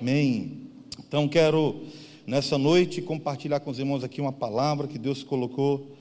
Amém. 0.00 0.68
Então 0.98 1.28
quero 1.28 1.82
nessa 2.26 2.58
noite 2.58 3.00
compartilhar 3.00 3.60
com 3.60 3.70
os 3.70 3.78
irmãos 3.78 4.02
aqui 4.02 4.20
uma 4.20 4.32
palavra 4.32 4.88
que 4.88 4.98
Deus 4.98 5.22
colocou 5.22 5.96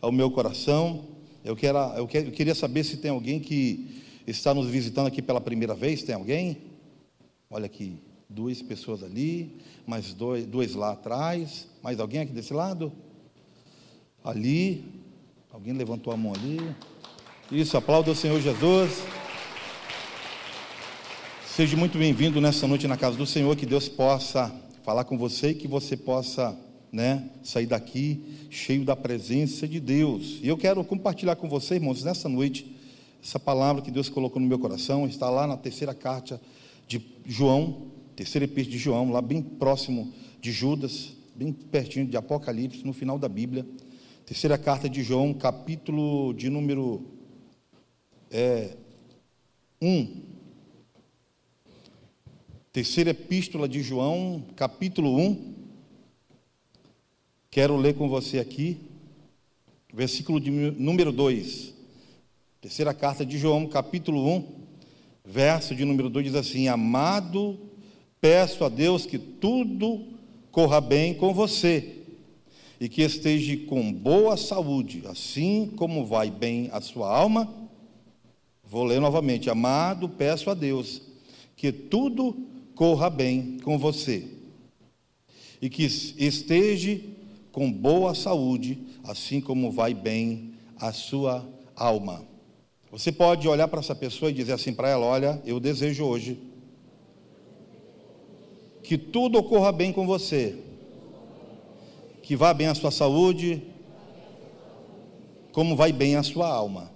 ao 0.00 0.12
meu 0.12 0.30
coração. 0.30 1.04
Eu, 1.44 1.56
quero, 1.56 1.78
eu, 1.96 2.08
eu 2.12 2.32
queria 2.32 2.54
saber 2.54 2.84
se 2.84 2.98
tem 2.98 3.10
alguém 3.10 3.40
que 3.40 4.02
está 4.26 4.52
nos 4.52 4.68
visitando 4.68 5.06
aqui 5.06 5.22
pela 5.22 5.40
primeira 5.40 5.74
vez. 5.74 6.02
Tem 6.02 6.14
alguém? 6.14 6.58
Olha 7.50 7.66
aqui, 7.66 7.96
duas 8.28 8.60
pessoas 8.60 9.02
ali, 9.02 9.56
mais 9.86 10.12
dois, 10.12 10.44
dois 10.46 10.74
lá 10.74 10.92
atrás. 10.92 11.66
Mais 11.82 11.98
alguém 11.98 12.20
aqui 12.20 12.32
desse 12.32 12.52
lado? 12.52 12.92
Ali. 14.22 14.84
Alguém 15.50 15.72
levantou 15.72 16.12
a 16.12 16.16
mão 16.16 16.34
ali. 16.34 16.60
Isso, 17.50 17.76
aplauda 17.76 18.10
o 18.10 18.14
Senhor 18.14 18.40
Jesus. 18.40 19.02
Seja 21.58 21.76
muito 21.76 21.98
bem-vindo 21.98 22.40
nessa 22.40 22.68
noite 22.68 22.86
na 22.86 22.96
casa 22.96 23.16
do 23.16 23.26
Senhor, 23.26 23.56
que 23.56 23.66
Deus 23.66 23.88
possa 23.88 24.54
falar 24.84 25.02
com 25.02 25.18
você 25.18 25.48
e 25.48 25.54
que 25.56 25.66
você 25.66 25.96
possa, 25.96 26.56
né, 26.92 27.28
sair 27.42 27.66
daqui 27.66 28.46
cheio 28.48 28.84
da 28.84 28.94
presença 28.94 29.66
de 29.66 29.80
Deus. 29.80 30.38
E 30.40 30.46
eu 30.46 30.56
quero 30.56 30.84
compartilhar 30.84 31.34
com 31.34 31.48
você, 31.48 31.74
irmãos, 31.74 32.04
nessa 32.04 32.28
noite, 32.28 32.76
essa 33.20 33.40
palavra 33.40 33.82
que 33.82 33.90
Deus 33.90 34.08
colocou 34.08 34.40
no 34.40 34.46
meu 34.46 34.60
coração, 34.60 35.04
está 35.04 35.28
lá 35.28 35.48
na 35.48 35.56
terceira 35.56 35.92
carta 35.92 36.40
de 36.86 37.04
João, 37.26 37.88
terceira 38.14 38.44
epístola 38.44 38.76
de 38.76 38.78
João, 38.78 39.10
lá 39.10 39.20
bem 39.20 39.42
próximo 39.42 40.12
de 40.40 40.52
Judas, 40.52 41.08
bem 41.34 41.52
pertinho 41.52 42.06
de 42.06 42.16
Apocalipse, 42.16 42.86
no 42.86 42.92
final 42.92 43.18
da 43.18 43.28
Bíblia. 43.28 43.66
Terceira 44.24 44.56
carta 44.56 44.88
de 44.88 45.02
João, 45.02 45.34
capítulo 45.34 46.32
de 46.34 46.50
número 46.50 47.04
é, 48.30 48.76
1. 49.82 50.27
Terceira 52.70 53.10
epístola 53.10 53.66
de 53.66 53.82
João, 53.82 54.44
capítulo 54.54 55.16
1. 55.18 55.54
Quero 57.50 57.74
ler 57.76 57.94
com 57.94 58.10
você 58.10 58.38
aqui, 58.38 58.76
versículo 59.92 60.38
de 60.38 60.50
número 60.50 61.10
2. 61.10 61.72
Terceira 62.60 62.92
carta 62.92 63.24
de 63.24 63.38
João, 63.38 63.66
capítulo 63.66 64.28
1, 64.36 64.44
verso 65.24 65.74
de 65.74 65.86
número 65.86 66.10
2 66.10 66.26
diz 66.26 66.34
assim: 66.34 66.68
Amado, 66.68 67.58
peço 68.20 68.62
a 68.62 68.68
Deus 68.68 69.06
que 69.06 69.18
tudo 69.18 70.04
corra 70.52 70.78
bem 70.78 71.14
com 71.14 71.32
você 71.32 72.02
e 72.78 72.86
que 72.86 73.00
esteja 73.00 73.56
com 73.66 73.90
boa 73.90 74.36
saúde, 74.36 75.04
assim 75.06 75.72
como 75.74 76.04
vai 76.04 76.30
bem 76.30 76.68
a 76.70 76.82
sua 76.82 77.08
alma. 77.16 77.50
Vou 78.62 78.84
ler 78.84 79.00
novamente: 79.00 79.48
Amado, 79.48 80.06
peço 80.06 80.50
a 80.50 80.54
Deus 80.54 81.00
que 81.56 81.72
tudo 81.72 82.46
corra 82.78 83.10
bem 83.10 83.58
com 83.64 83.76
você 83.76 84.24
e 85.60 85.68
que 85.68 85.82
esteja 85.82 87.00
com 87.50 87.72
boa 87.72 88.14
saúde, 88.14 88.78
assim 89.02 89.40
como 89.40 89.72
vai 89.72 89.92
bem 89.92 90.54
a 90.78 90.92
sua 90.92 91.44
alma. 91.74 92.24
Você 92.92 93.10
pode 93.10 93.48
olhar 93.48 93.66
para 93.66 93.80
essa 93.80 93.96
pessoa 93.96 94.30
e 94.30 94.34
dizer 94.34 94.52
assim 94.52 94.72
para 94.72 94.88
ela: 94.88 95.04
Olha, 95.04 95.42
eu 95.44 95.58
desejo 95.58 96.04
hoje 96.04 96.38
que 98.84 98.96
tudo 98.96 99.38
ocorra 99.38 99.72
bem 99.72 99.92
com 99.92 100.06
você, 100.06 100.56
que 102.22 102.36
vá 102.36 102.54
bem 102.54 102.68
a 102.68 102.76
sua 102.76 102.92
saúde, 102.92 103.60
como 105.50 105.74
vai 105.74 105.92
bem 105.92 106.14
a 106.14 106.22
sua 106.22 106.48
alma. 106.48 106.92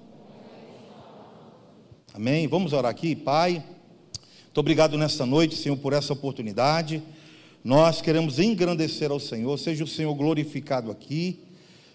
Amém? 2.15 2.47
Vamos 2.47 2.73
orar 2.73 2.93
aqui, 2.93 3.17
Pai. 3.17 3.65
Muito 4.53 4.61
obrigado 4.61 4.99
nesta 4.99 5.25
noite, 5.25 5.57
Senhor, 5.57 5.79
por 5.79 5.95
essa 5.95 6.13
oportunidade. 6.13 7.03
Nós 7.65 8.03
queremos 8.03 8.39
engrandecer 8.39 9.11
ao 9.11 9.19
Senhor, 9.19 9.59
seja 9.59 9.83
o 9.83 9.87
Senhor 9.87 10.15
glorificado 10.15 10.91
aqui, 10.91 11.39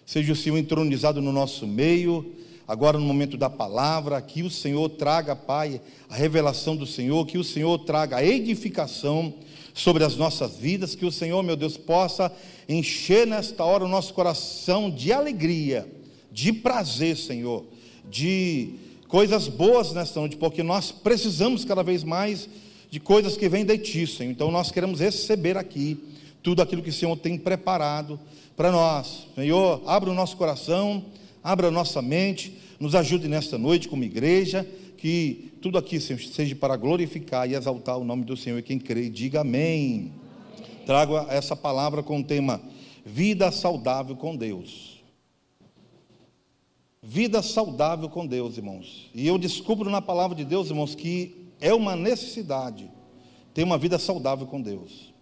seja 0.04 0.32
o 0.32 0.34
Senhor 0.34 0.58
entronizado 0.58 1.22
no 1.22 1.30
nosso 1.30 1.68
meio. 1.68 2.32
Agora, 2.66 2.98
no 2.98 3.04
momento 3.04 3.36
da 3.36 3.48
palavra, 3.48 4.20
que 4.20 4.42
o 4.42 4.50
Senhor 4.50 4.88
traga, 4.88 5.36
Pai, 5.36 5.80
a 6.10 6.16
revelação 6.16 6.74
do 6.74 6.84
Senhor, 6.84 7.24
que 7.26 7.38
o 7.38 7.44
Senhor 7.44 7.78
traga 7.78 8.16
a 8.16 8.24
edificação 8.26 9.34
sobre 9.72 10.02
as 10.02 10.16
nossas 10.16 10.56
vidas, 10.56 10.96
que 10.96 11.06
o 11.06 11.12
Senhor, 11.12 11.40
meu 11.44 11.54
Deus, 11.54 11.76
possa 11.76 12.32
encher 12.68 13.24
nesta 13.24 13.62
hora 13.62 13.84
o 13.84 13.88
nosso 13.88 14.12
coração 14.12 14.90
de 14.90 15.12
alegria, 15.12 15.88
de 16.32 16.52
prazer, 16.52 17.16
Senhor, 17.16 17.64
de 18.10 18.87
coisas 19.08 19.48
boas 19.48 19.92
nesta 19.92 20.20
noite, 20.20 20.36
porque 20.36 20.62
nós 20.62 20.92
precisamos 20.92 21.64
cada 21.64 21.82
vez 21.82 22.04
mais 22.04 22.48
de 22.90 23.00
coisas 23.00 23.36
que 23.36 23.48
vêm 23.48 23.64
de 23.64 23.76
Ti, 23.78 24.06
Senhor. 24.06 24.30
Então 24.30 24.50
nós 24.50 24.70
queremos 24.70 25.00
receber 25.00 25.56
aqui 25.56 25.98
tudo 26.42 26.62
aquilo 26.62 26.82
que 26.82 26.90
o 26.90 26.92
Senhor 26.92 27.16
tem 27.16 27.36
preparado 27.36 28.20
para 28.56 28.70
nós. 28.70 29.26
Senhor, 29.34 29.82
abra 29.86 30.10
o 30.10 30.14
nosso 30.14 30.36
coração, 30.36 31.04
abra 31.42 31.68
a 31.68 31.70
nossa 31.70 32.00
mente, 32.00 32.56
nos 32.78 32.94
ajude 32.94 33.26
nesta 33.28 33.58
noite 33.58 33.88
como 33.88 34.04
igreja, 34.04 34.68
que 34.96 35.52
tudo 35.60 35.78
aqui 35.78 35.98
Senhor, 35.98 36.20
seja 36.20 36.54
para 36.54 36.76
glorificar 36.76 37.50
e 37.50 37.54
exaltar 37.54 37.98
o 37.98 38.04
nome 38.04 38.24
do 38.24 38.36
Senhor. 38.36 38.58
E 38.58 38.62
quem 38.62 38.78
crê, 38.78 39.08
diga 39.08 39.40
amém. 39.40 40.12
amém. 40.52 40.76
Trago 40.86 41.16
essa 41.28 41.56
palavra 41.56 42.02
com 42.02 42.20
o 42.20 42.24
tema 42.24 42.60
Vida 43.04 43.50
saudável 43.50 44.14
com 44.14 44.36
Deus. 44.36 44.97
Vida 47.10 47.40
saudável 47.40 48.06
com 48.10 48.26
Deus, 48.26 48.58
irmãos. 48.58 49.10
E 49.14 49.26
eu 49.26 49.38
descubro 49.38 49.88
na 49.88 50.02
palavra 50.02 50.36
de 50.36 50.44
Deus, 50.44 50.68
irmãos, 50.68 50.94
que 50.94 51.46
é 51.58 51.72
uma 51.72 51.96
necessidade 51.96 52.90
ter 53.54 53.62
uma 53.62 53.78
vida 53.78 53.98
saudável 53.98 54.46
com 54.46 54.60
Deus. 54.60 55.14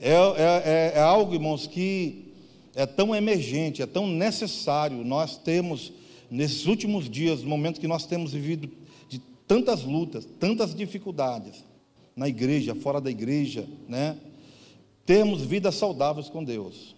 É, 0.00 0.10
é, 0.10 0.16
é, 0.16 0.92
é 0.96 1.00
algo, 1.00 1.34
irmãos, 1.34 1.68
que 1.68 2.34
é 2.74 2.84
tão 2.84 3.14
emergente, 3.14 3.80
é 3.80 3.86
tão 3.86 4.08
necessário 4.08 5.04
nós 5.04 5.36
temos, 5.36 5.92
nesses 6.28 6.66
últimos 6.66 7.08
dias, 7.08 7.44
no 7.44 7.48
momento 7.48 7.80
que 7.80 7.86
nós 7.86 8.04
temos 8.04 8.32
vivido 8.32 8.68
de 9.08 9.20
tantas 9.46 9.84
lutas, 9.84 10.26
tantas 10.40 10.74
dificuldades, 10.74 11.64
na 12.16 12.26
igreja, 12.26 12.74
fora 12.74 13.00
da 13.00 13.08
igreja, 13.08 13.68
né? 13.88 14.16
Termos 15.06 15.42
vidas 15.42 15.76
saudáveis 15.76 16.28
com 16.28 16.42
Deus. 16.42 16.97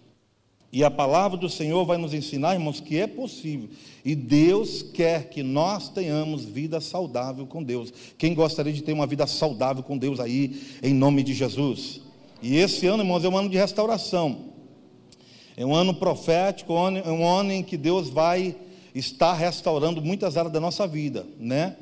E 0.73 0.85
a 0.85 0.89
palavra 0.89 1.37
do 1.37 1.49
Senhor 1.49 1.83
vai 1.85 1.97
nos 1.97 2.13
ensinar, 2.13 2.53
irmãos, 2.53 2.79
que 2.79 2.97
é 2.97 3.05
possível. 3.05 3.69
E 4.05 4.15
Deus 4.15 4.81
quer 4.81 5.29
que 5.29 5.43
nós 5.43 5.89
tenhamos 5.89 6.45
vida 6.45 6.79
saudável 6.79 7.45
com 7.45 7.61
Deus. 7.61 7.93
Quem 8.17 8.33
gostaria 8.33 8.71
de 8.71 8.81
ter 8.81 8.93
uma 8.93 9.05
vida 9.05 9.27
saudável 9.27 9.83
com 9.83 9.97
Deus 9.97 10.19
aí, 10.19 10.61
em 10.81 10.93
nome 10.93 11.23
de 11.23 11.33
Jesus? 11.33 11.99
E 12.41 12.55
esse 12.55 12.87
ano, 12.87 13.03
irmãos, 13.03 13.25
é 13.25 13.27
um 13.27 13.37
ano 13.37 13.49
de 13.49 13.57
restauração. 13.57 14.45
É 15.57 15.65
um 15.65 15.75
ano 15.75 15.93
profético, 15.93 16.73
é 16.73 17.11
um 17.11 17.27
ano 17.27 17.51
em 17.51 17.63
que 17.63 17.75
Deus 17.75 18.07
vai 18.07 18.55
estar 18.95 19.33
restaurando 19.33 20.01
muitas 20.01 20.37
áreas 20.37 20.53
da 20.53 20.59
nossa 20.61 20.87
vida, 20.87 21.25
né? 21.37 21.75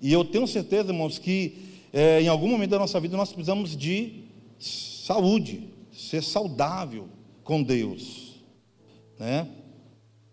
E 0.00 0.12
eu 0.12 0.24
tenho 0.24 0.46
certeza, 0.46 0.92
irmãos, 0.92 1.18
que 1.18 1.58
é, 1.92 2.22
em 2.22 2.28
algum 2.28 2.48
momento 2.48 2.70
da 2.70 2.78
nossa 2.78 3.00
vida 3.00 3.16
nós 3.16 3.32
precisamos 3.32 3.76
de 3.76 4.24
saúde, 4.60 5.64
ser 5.92 6.22
saudável 6.22 7.08
com 7.42 7.60
Deus 7.62 8.25
né? 9.18 9.48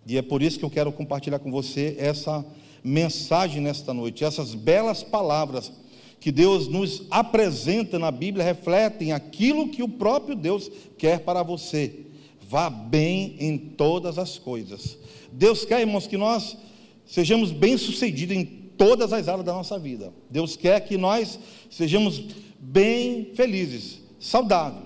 E 0.05 0.17
é 0.17 0.21
por 0.21 0.41
isso 0.41 0.59
que 0.59 0.65
eu 0.65 0.69
quero 0.69 0.91
compartilhar 0.91 1.39
com 1.39 1.51
você 1.51 1.95
essa 1.97 2.45
mensagem 2.83 3.61
nesta 3.61 3.93
noite, 3.93 4.25
essas 4.25 4.53
belas 4.53 5.03
palavras 5.03 5.71
que 6.19 6.31
Deus 6.31 6.67
nos 6.67 7.03
apresenta 7.11 7.99
na 7.99 8.09
Bíblia 8.09 8.45
refletem 8.45 9.11
aquilo 9.11 9.67
que 9.67 9.83
o 9.83 9.89
próprio 9.89 10.35
Deus 10.35 10.71
quer 10.97 11.19
para 11.19 11.43
você. 11.43 12.05
Vá 12.47 12.69
bem 12.69 13.35
em 13.39 13.57
todas 13.57 14.17
as 14.17 14.37
coisas. 14.37 14.97
Deus 15.31 15.65
quer, 15.65 15.81
irmãos, 15.81 16.07
que 16.07 16.17
nós 16.17 16.57
sejamos 17.05 17.51
bem-sucedidos 17.51 18.37
em 18.37 18.45
todas 18.77 19.11
as 19.11 19.27
áreas 19.27 19.45
da 19.45 19.53
nossa 19.53 19.77
vida. 19.77 20.13
Deus 20.29 20.55
quer 20.55 20.79
que 20.81 20.97
nós 20.97 21.37
sejamos 21.69 22.23
bem 22.57 23.31
felizes, 23.35 23.99
saudáveis, 24.19 24.85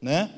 né? 0.00 0.30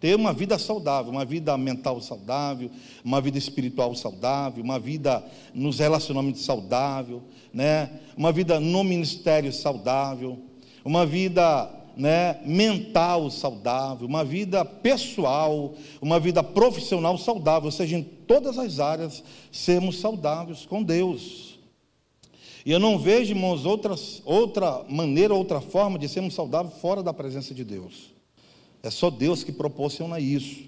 Ter 0.00 0.14
uma 0.14 0.32
vida 0.32 0.58
saudável, 0.58 1.10
uma 1.10 1.24
vida 1.24 1.56
mental 1.58 2.00
saudável, 2.00 2.70
uma 3.04 3.20
vida 3.20 3.36
espiritual 3.36 3.94
saudável, 3.94 4.62
uma 4.62 4.78
vida 4.78 5.24
nos 5.52 5.80
relacionamentos 5.80 6.44
saudável, 6.44 7.22
né? 7.52 7.90
uma 8.16 8.30
vida 8.30 8.60
no 8.60 8.84
ministério 8.84 9.52
saudável, 9.52 10.38
uma 10.84 11.04
vida 11.04 11.68
né, 11.98 12.40
mental 12.46 13.28
saudável, 13.28 14.06
uma 14.06 14.24
vida 14.24 14.64
pessoal, 14.64 15.74
uma 16.00 16.20
vida 16.20 16.44
profissional 16.44 17.18
saudável, 17.18 17.66
ou 17.66 17.72
seja, 17.72 17.96
em 17.96 18.04
todas 18.04 18.56
as 18.56 18.78
áreas 18.78 19.24
sermos 19.50 19.98
saudáveis 19.98 20.64
com 20.64 20.80
Deus. 20.80 21.58
E 22.64 22.70
eu 22.70 22.78
não 22.78 22.98
vejo, 22.98 23.32
irmãos, 23.32 23.66
outras, 23.66 24.22
outra 24.24 24.84
maneira, 24.88 25.34
outra 25.34 25.60
forma 25.60 25.98
de 25.98 26.08
sermos 26.08 26.34
saudáveis 26.34 26.80
fora 26.80 27.02
da 27.02 27.12
presença 27.12 27.52
de 27.52 27.64
Deus. 27.64 28.17
É 28.88 28.90
só 28.90 29.10
Deus 29.10 29.44
que 29.44 29.52
proporciona 29.52 30.18
isso. 30.18 30.64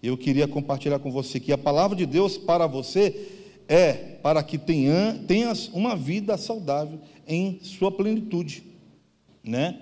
Eu 0.00 0.16
queria 0.16 0.46
compartilhar 0.46 1.00
com 1.00 1.10
você 1.10 1.40
que 1.40 1.50
a 1.50 1.58
palavra 1.58 1.96
de 1.96 2.06
Deus 2.06 2.38
para 2.38 2.68
você 2.68 3.28
é 3.66 3.92
para 4.22 4.44
que 4.44 4.56
tenha, 4.56 5.20
tenhas 5.26 5.66
uma 5.70 5.96
vida 5.96 6.38
saudável 6.38 7.00
em 7.26 7.58
sua 7.64 7.90
plenitude, 7.90 8.62
né? 9.42 9.80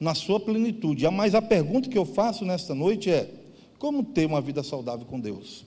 na 0.00 0.14
sua 0.14 0.40
plenitude. 0.40 1.06
Mas 1.10 1.34
a 1.34 1.42
pergunta 1.42 1.90
que 1.90 1.98
eu 1.98 2.06
faço 2.06 2.46
nesta 2.46 2.74
noite 2.74 3.10
é: 3.10 3.30
como 3.78 4.02
ter 4.02 4.24
uma 4.24 4.40
vida 4.40 4.62
saudável 4.62 5.04
com 5.04 5.20
Deus? 5.20 5.66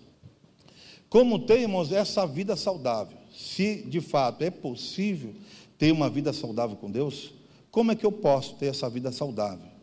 Como 1.07 1.38
ter, 1.38 1.62
irmãos, 1.62 1.91
essa 1.91 2.25
vida 2.25 2.56
saudável? 2.56 3.15
Se 3.31 3.83
de 3.83 4.01
fato 4.01 4.41
é 4.41 4.50
possível 4.50 5.35
ter 5.77 5.91
uma 5.91 6.09
vida 6.09 6.33
saudável 6.33 6.75
com 6.75 6.89
Deus, 6.89 7.31
como 7.69 7.91
é 7.91 7.95
que 7.95 8.06
eu 8.06 8.12
posso 8.12 8.56
ter 8.56 8.65
essa 8.65 8.89
vida 8.89 9.12
saudável? 9.12 9.76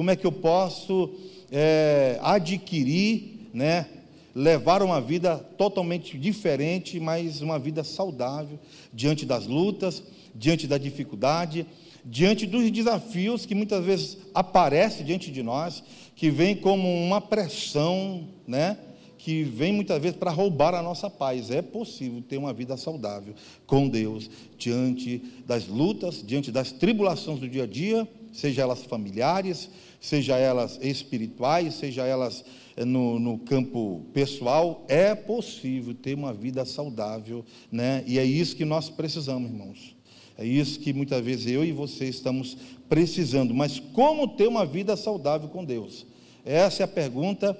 Como 0.00 0.10
é 0.10 0.16
que 0.16 0.26
eu 0.26 0.32
posso 0.32 1.10
é, 1.52 2.18
adquirir, 2.22 3.50
né, 3.52 3.86
levar 4.34 4.82
uma 4.82 4.98
vida 4.98 5.36
totalmente 5.36 6.16
diferente, 6.16 6.98
mas 6.98 7.42
uma 7.42 7.58
vida 7.58 7.84
saudável 7.84 8.58
diante 8.94 9.26
das 9.26 9.46
lutas, 9.46 10.02
diante 10.34 10.66
da 10.66 10.78
dificuldade, 10.78 11.66
diante 12.02 12.46
dos 12.46 12.70
desafios 12.70 13.44
que 13.44 13.54
muitas 13.54 13.84
vezes 13.84 14.16
aparecem 14.34 15.04
diante 15.04 15.30
de 15.30 15.42
nós, 15.42 15.84
que 16.16 16.30
vem 16.30 16.56
como 16.56 16.88
uma 16.88 17.20
pressão, 17.20 18.26
né? 18.48 18.78
que 19.18 19.44
vem 19.44 19.70
muitas 19.70 20.00
vezes 20.00 20.16
para 20.16 20.30
roubar 20.30 20.74
a 20.74 20.82
nossa 20.82 21.10
paz. 21.10 21.50
É 21.50 21.60
possível 21.60 22.22
ter 22.26 22.38
uma 22.38 22.54
vida 22.54 22.74
saudável 22.78 23.34
com 23.66 23.86
Deus 23.86 24.30
diante 24.56 25.22
das 25.46 25.68
lutas, 25.68 26.24
diante 26.26 26.50
das 26.50 26.72
tribulações 26.72 27.38
do 27.38 27.46
dia 27.46 27.64
a 27.64 27.66
dia, 27.66 28.08
seja 28.32 28.62
elas 28.62 28.82
familiares, 28.82 29.70
seja 30.00 30.36
elas 30.36 30.78
espirituais, 30.82 31.74
seja 31.74 32.04
elas 32.04 32.44
eh, 32.76 32.84
no, 32.84 33.18
no 33.18 33.38
campo 33.38 34.06
pessoal. 34.12 34.84
É 34.88 35.14
possível 35.14 35.94
ter 35.94 36.14
uma 36.14 36.32
vida 36.32 36.64
saudável, 36.64 37.44
né? 37.70 38.04
E 38.06 38.18
é 38.18 38.24
isso 38.24 38.56
que 38.56 38.64
nós 38.64 38.88
precisamos, 38.88 39.50
irmãos. 39.50 39.96
É 40.38 40.44
isso 40.46 40.80
que 40.80 40.92
muitas 40.92 41.22
vezes 41.22 41.46
eu 41.46 41.64
e 41.64 41.70
você 41.70 42.06
estamos 42.06 42.56
precisando. 42.88 43.54
Mas 43.54 43.78
como 43.78 44.26
ter 44.26 44.48
uma 44.48 44.64
vida 44.64 44.96
saudável 44.96 45.48
com 45.48 45.64
Deus? 45.64 46.06
Essa 46.44 46.82
é 46.82 46.84
a 46.84 46.88
pergunta 46.88 47.56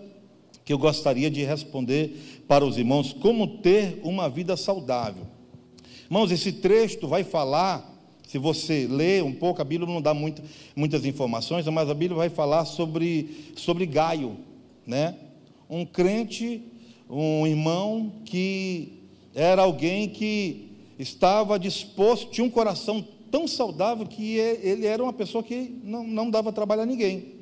que 0.65 0.73
eu 0.73 0.79
gostaria 0.79 1.31
de 1.31 1.45
responder 1.45 2.45
para 2.49 2.65
os 2.65 2.79
irmãos: 2.79 3.13
como 3.13 3.59
ter 3.59 4.01
uma 4.03 4.31
vida 4.31 4.57
saudável? 4.57 5.27
Irmãos, 6.05 6.33
esse 6.33 6.53
trecho 6.53 7.07
vai 7.07 7.23
falar, 7.23 7.90
se 8.31 8.39
você 8.39 8.87
ler 8.89 9.25
um 9.25 9.33
pouco, 9.33 9.61
a 9.61 9.65
Bíblia 9.65 9.93
não 9.93 10.01
dá 10.01 10.15
muito, 10.15 10.41
muitas 10.77 11.05
informações, 11.05 11.67
mas 11.67 11.91
a 11.91 11.95
Bíblia 11.95 12.17
vai 12.17 12.29
falar 12.29 12.65
sobre, 12.65 13.51
sobre 13.57 13.85
Gaio, 13.85 14.37
né? 14.87 15.17
um 15.69 15.85
crente, 15.85 16.63
um 17.11 17.45
irmão 17.45 18.23
que 18.25 19.03
era 19.35 19.63
alguém 19.63 20.09
que 20.09 20.71
estava 20.97 21.59
disposto, 21.59 22.31
tinha 22.31 22.45
um 22.45 22.51
coração 22.51 23.05
tão 23.33 23.49
saudável 23.49 24.07
que 24.07 24.37
ele 24.37 24.87
era 24.87 25.03
uma 25.03 25.13
pessoa 25.13 25.43
que 25.43 25.81
não, 25.83 26.05
não 26.05 26.31
dava 26.31 26.53
trabalho 26.53 26.83
a 26.83 26.87
ninguém. 26.87 27.35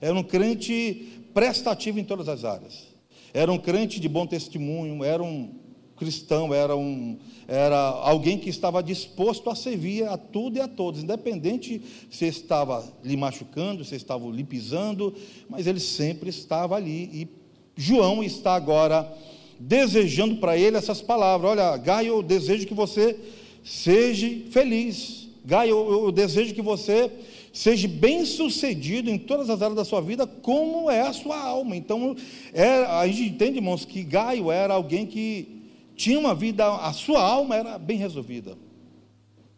Era 0.00 0.18
um 0.18 0.22
crente 0.24 1.22
prestativo 1.32 2.00
em 2.00 2.04
todas 2.04 2.28
as 2.28 2.44
áreas. 2.44 2.88
Era 3.32 3.52
um 3.52 3.58
crente 3.58 4.00
de 4.00 4.08
bom 4.08 4.26
testemunho, 4.26 5.04
era 5.04 5.22
um 5.22 5.63
cristão, 5.96 6.52
era, 6.52 6.76
um, 6.76 7.16
era 7.46 7.76
alguém 7.78 8.38
que 8.38 8.50
estava 8.50 8.82
disposto 8.82 9.48
a 9.48 9.54
servir 9.54 10.04
a 10.04 10.16
tudo 10.16 10.56
e 10.56 10.60
a 10.60 10.68
todos, 10.68 11.02
independente 11.02 11.80
se 12.10 12.26
estava 12.26 12.84
lhe 13.02 13.16
machucando, 13.16 13.84
se 13.84 13.94
estava 13.94 14.26
lhe 14.28 14.44
pisando, 14.44 15.14
mas 15.48 15.66
ele 15.66 15.80
sempre 15.80 16.30
estava 16.30 16.76
ali. 16.76 17.10
E 17.12 17.28
João 17.76 18.22
está 18.22 18.54
agora 18.54 19.10
desejando 19.58 20.36
para 20.36 20.56
ele 20.56 20.76
essas 20.76 21.00
palavras: 21.00 21.52
Olha, 21.52 21.76
Gaio, 21.76 22.08
eu 22.08 22.22
desejo 22.22 22.66
que 22.66 22.74
você 22.74 23.16
seja 23.62 24.28
feliz. 24.50 25.28
Gaio, 25.44 25.76
eu, 26.06 26.12
desejo 26.12 26.54
que 26.54 26.62
você 26.62 27.10
seja 27.52 27.86
bem 27.86 28.24
sucedido 28.24 29.10
em 29.10 29.18
todas 29.18 29.48
as 29.48 29.62
áreas 29.62 29.76
da 29.76 29.84
sua 29.84 30.00
vida, 30.00 30.26
como 30.26 30.90
é 30.90 31.02
a 31.02 31.12
sua 31.12 31.38
alma. 31.38 31.76
Então, 31.76 32.16
é, 32.52 32.66
a 32.66 33.06
gente 33.06 33.28
entende, 33.28 33.58
irmãos, 33.58 33.84
que 33.84 34.02
Gaio 34.02 34.50
era 34.50 34.74
alguém 34.74 35.06
que 35.06 35.63
tinha 35.96 36.18
uma 36.18 36.34
vida, 36.34 36.66
a 36.66 36.92
sua 36.92 37.22
alma 37.22 37.56
era 37.56 37.78
bem 37.78 37.96
resolvida. 37.96 38.56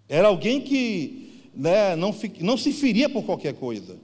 Era 0.09 0.29
alguém 0.29 0.61
que 0.61 1.50
né, 1.55 1.97
não, 1.97 2.15
não 2.41 2.56
se 2.56 2.73
feria 2.73 3.09
por 3.09 3.25
qualquer 3.25 3.55
coisa. 3.55 3.97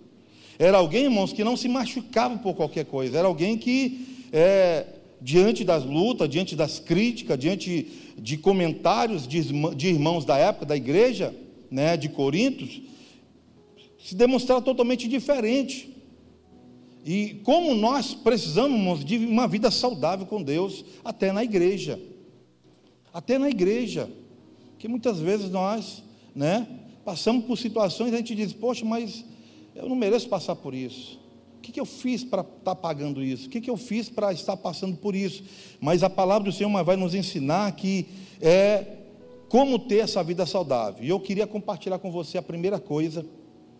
Era 0.58 0.78
alguém, 0.78 1.04
irmãos, 1.04 1.32
que 1.32 1.44
não 1.44 1.56
se 1.56 1.68
machucava 1.68 2.38
por 2.38 2.54
qualquer 2.54 2.84
coisa. 2.86 3.18
Era 3.18 3.28
alguém 3.28 3.58
que 3.58 4.26
é, 4.32 4.86
diante 5.20 5.64
das 5.64 5.84
lutas, 5.84 6.28
diante 6.28 6.56
das 6.56 6.78
críticas, 6.78 7.38
diante 7.38 7.86
de 8.18 8.36
comentários 8.36 9.26
de 9.26 9.88
irmãos 9.88 10.24
da 10.24 10.36
época 10.38 10.66
da 10.66 10.76
igreja, 10.76 11.34
né, 11.70 11.96
de 11.96 12.08
Corintos, 12.08 12.82
se 13.98 14.14
demonstrar 14.14 14.60
totalmente 14.62 15.08
diferente. 15.08 15.90
E 17.04 17.40
como 17.42 17.74
nós 17.74 18.14
precisamos 18.14 19.04
de 19.04 19.16
uma 19.18 19.48
vida 19.48 19.70
saudável 19.70 20.26
com 20.26 20.42
Deus, 20.42 20.84
até 21.04 21.32
na 21.32 21.42
igreja. 21.42 21.98
Até 23.12 23.38
na 23.38 23.48
igreja. 23.48 24.08
Que 24.78 24.88
muitas 24.88 25.20
vezes 25.20 25.50
nós, 25.50 26.02
né, 26.34 26.66
passamos 27.04 27.44
por 27.44 27.56
situações 27.56 28.12
a 28.12 28.16
gente 28.16 28.34
diz, 28.34 28.52
poxa, 28.52 28.84
mas 28.84 29.24
eu 29.74 29.88
não 29.88 29.96
mereço 29.96 30.28
passar 30.28 30.56
por 30.56 30.74
isso. 30.74 31.20
O 31.58 31.60
que, 31.62 31.70
que 31.70 31.80
eu 31.80 31.86
fiz 31.86 32.24
para 32.24 32.40
estar 32.40 32.56
tá 32.64 32.74
pagando 32.74 33.22
isso? 33.22 33.46
O 33.46 33.50
que, 33.50 33.60
que 33.60 33.70
eu 33.70 33.76
fiz 33.76 34.08
para 34.08 34.32
estar 34.32 34.56
passando 34.56 34.96
por 34.96 35.14
isso? 35.14 35.44
Mas 35.80 36.02
a 36.02 36.10
palavra 36.10 36.50
do 36.50 36.52
Senhor 36.52 36.84
vai 36.84 36.96
nos 36.96 37.14
ensinar 37.14 37.70
que 37.72 38.06
é 38.40 38.84
como 39.48 39.78
ter 39.78 39.98
essa 39.98 40.24
vida 40.24 40.44
saudável. 40.44 41.04
E 41.04 41.08
eu 41.08 41.20
queria 41.20 41.46
compartilhar 41.46 41.98
com 41.98 42.10
você 42.10 42.38
a 42.38 42.42
primeira 42.42 42.80
coisa, 42.80 43.24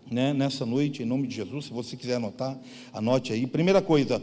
né, 0.08 0.32
nessa 0.32 0.64
noite, 0.64 1.02
em 1.02 1.06
nome 1.06 1.26
de 1.26 1.34
Jesus. 1.34 1.64
Se 1.64 1.73
você 1.73 1.96
quiser 1.96 2.17
anotar, 2.17 2.56
anote 2.93 3.32
aí. 3.32 3.46
Primeira 3.46 3.82
coisa, 3.82 4.23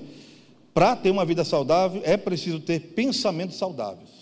para 0.74 0.96
ter 0.96 1.10
uma 1.10 1.26
vida 1.26 1.44
saudável, 1.44 2.02
é 2.06 2.16
preciso 2.16 2.60
ter 2.60 2.80
pensamentos 2.94 3.58
saudáveis. 3.58 4.19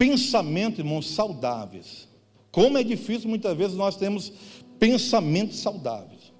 Pensamento, 0.00 0.80
irmãos, 0.80 1.10
saudáveis. 1.10 2.08
Como 2.50 2.78
é 2.78 2.82
difícil 2.82 3.28
muitas 3.28 3.54
vezes 3.54 3.76
nós 3.76 3.96
temos 3.96 4.32
pensamentos 4.78 5.58
saudáveis. 5.58 6.32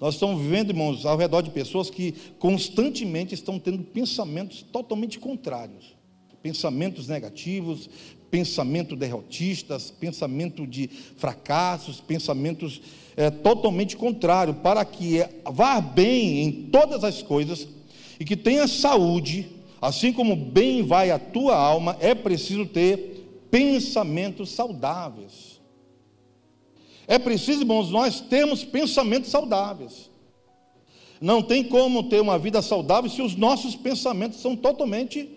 Nós 0.00 0.14
estamos 0.14 0.42
vivendo, 0.42 0.70
irmãos, 0.70 1.06
ao 1.06 1.16
redor 1.16 1.40
de 1.40 1.50
pessoas 1.50 1.88
que 1.88 2.12
constantemente 2.40 3.32
estão 3.32 3.56
tendo 3.56 3.84
pensamentos 3.84 4.62
totalmente 4.62 5.20
contrários. 5.20 5.94
Pensamentos 6.42 7.06
negativos, 7.06 7.88
pensamento 8.32 8.96
derrotistas, 8.96 9.92
pensamento 9.92 10.66
de 10.66 10.88
fracassos, 11.16 12.00
pensamentos 12.00 12.82
é, 13.16 13.30
totalmente 13.30 13.96
contrários, 13.96 14.56
para 14.56 14.84
que 14.84 15.20
é, 15.20 15.30
vá 15.52 15.80
bem 15.80 16.42
em 16.42 16.52
todas 16.64 17.04
as 17.04 17.22
coisas 17.22 17.68
e 18.18 18.24
que 18.24 18.36
tenha 18.36 18.66
saúde, 18.66 19.53
assim 19.84 20.14
como 20.14 20.34
bem 20.34 20.82
vai 20.82 21.10
a 21.10 21.18
tua 21.18 21.54
alma, 21.54 21.94
é 22.00 22.14
preciso 22.14 22.64
ter 22.64 23.46
pensamentos 23.50 24.48
saudáveis. 24.48 25.60
É 27.06 27.18
preciso, 27.18 27.60
irmãos, 27.60 27.90
nós 27.90 28.18
termos 28.18 28.64
pensamentos 28.64 29.30
saudáveis. 29.30 30.10
Não 31.20 31.42
tem 31.42 31.62
como 31.62 32.04
ter 32.04 32.18
uma 32.22 32.38
vida 32.38 32.62
saudável 32.62 33.10
se 33.10 33.20
os 33.20 33.36
nossos 33.36 33.76
pensamentos 33.76 34.40
são 34.40 34.56
totalmente, 34.56 35.28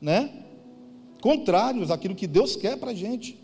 né, 0.00 0.30
contrários 1.20 1.90
àquilo 1.90 2.14
que 2.14 2.28
Deus 2.28 2.54
quer 2.54 2.76
para 2.76 2.92
a 2.92 2.94
gente, 2.94 3.36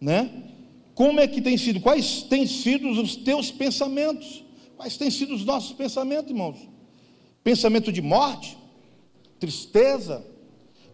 né? 0.00 0.50
Como 0.96 1.20
é 1.20 1.28
que 1.28 1.40
tem 1.40 1.56
sido? 1.56 1.80
Quais 1.80 2.22
têm 2.22 2.44
sido 2.44 2.88
os 2.88 3.14
teus 3.14 3.52
pensamentos? 3.52 4.44
Quais 4.76 4.96
têm 4.96 5.10
sido 5.10 5.32
os 5.32 5.44
nossos 5.44 5.72
pensamentos, 5.72 6.30
irmãos? 6.30 6.68
Pensamento 7.44 7.92
de 7.92 8.02
morte, 8.02 8.56
tristeza, 9.38 10.24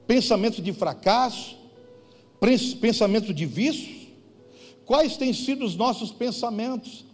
pensamento 0.07 0.61
de 0.61 0.73
fracasso, 0.73 1.57
pensamento 2.81 3.33
de 3.33 3.47
vício, 3.47 4.03
Quais 4.85 5.17
têm 5.17 5.33
sido 5.33 5.65
os 5.65 5.77
nossos 5.77 6.11
pensamentos? 6.11 7.05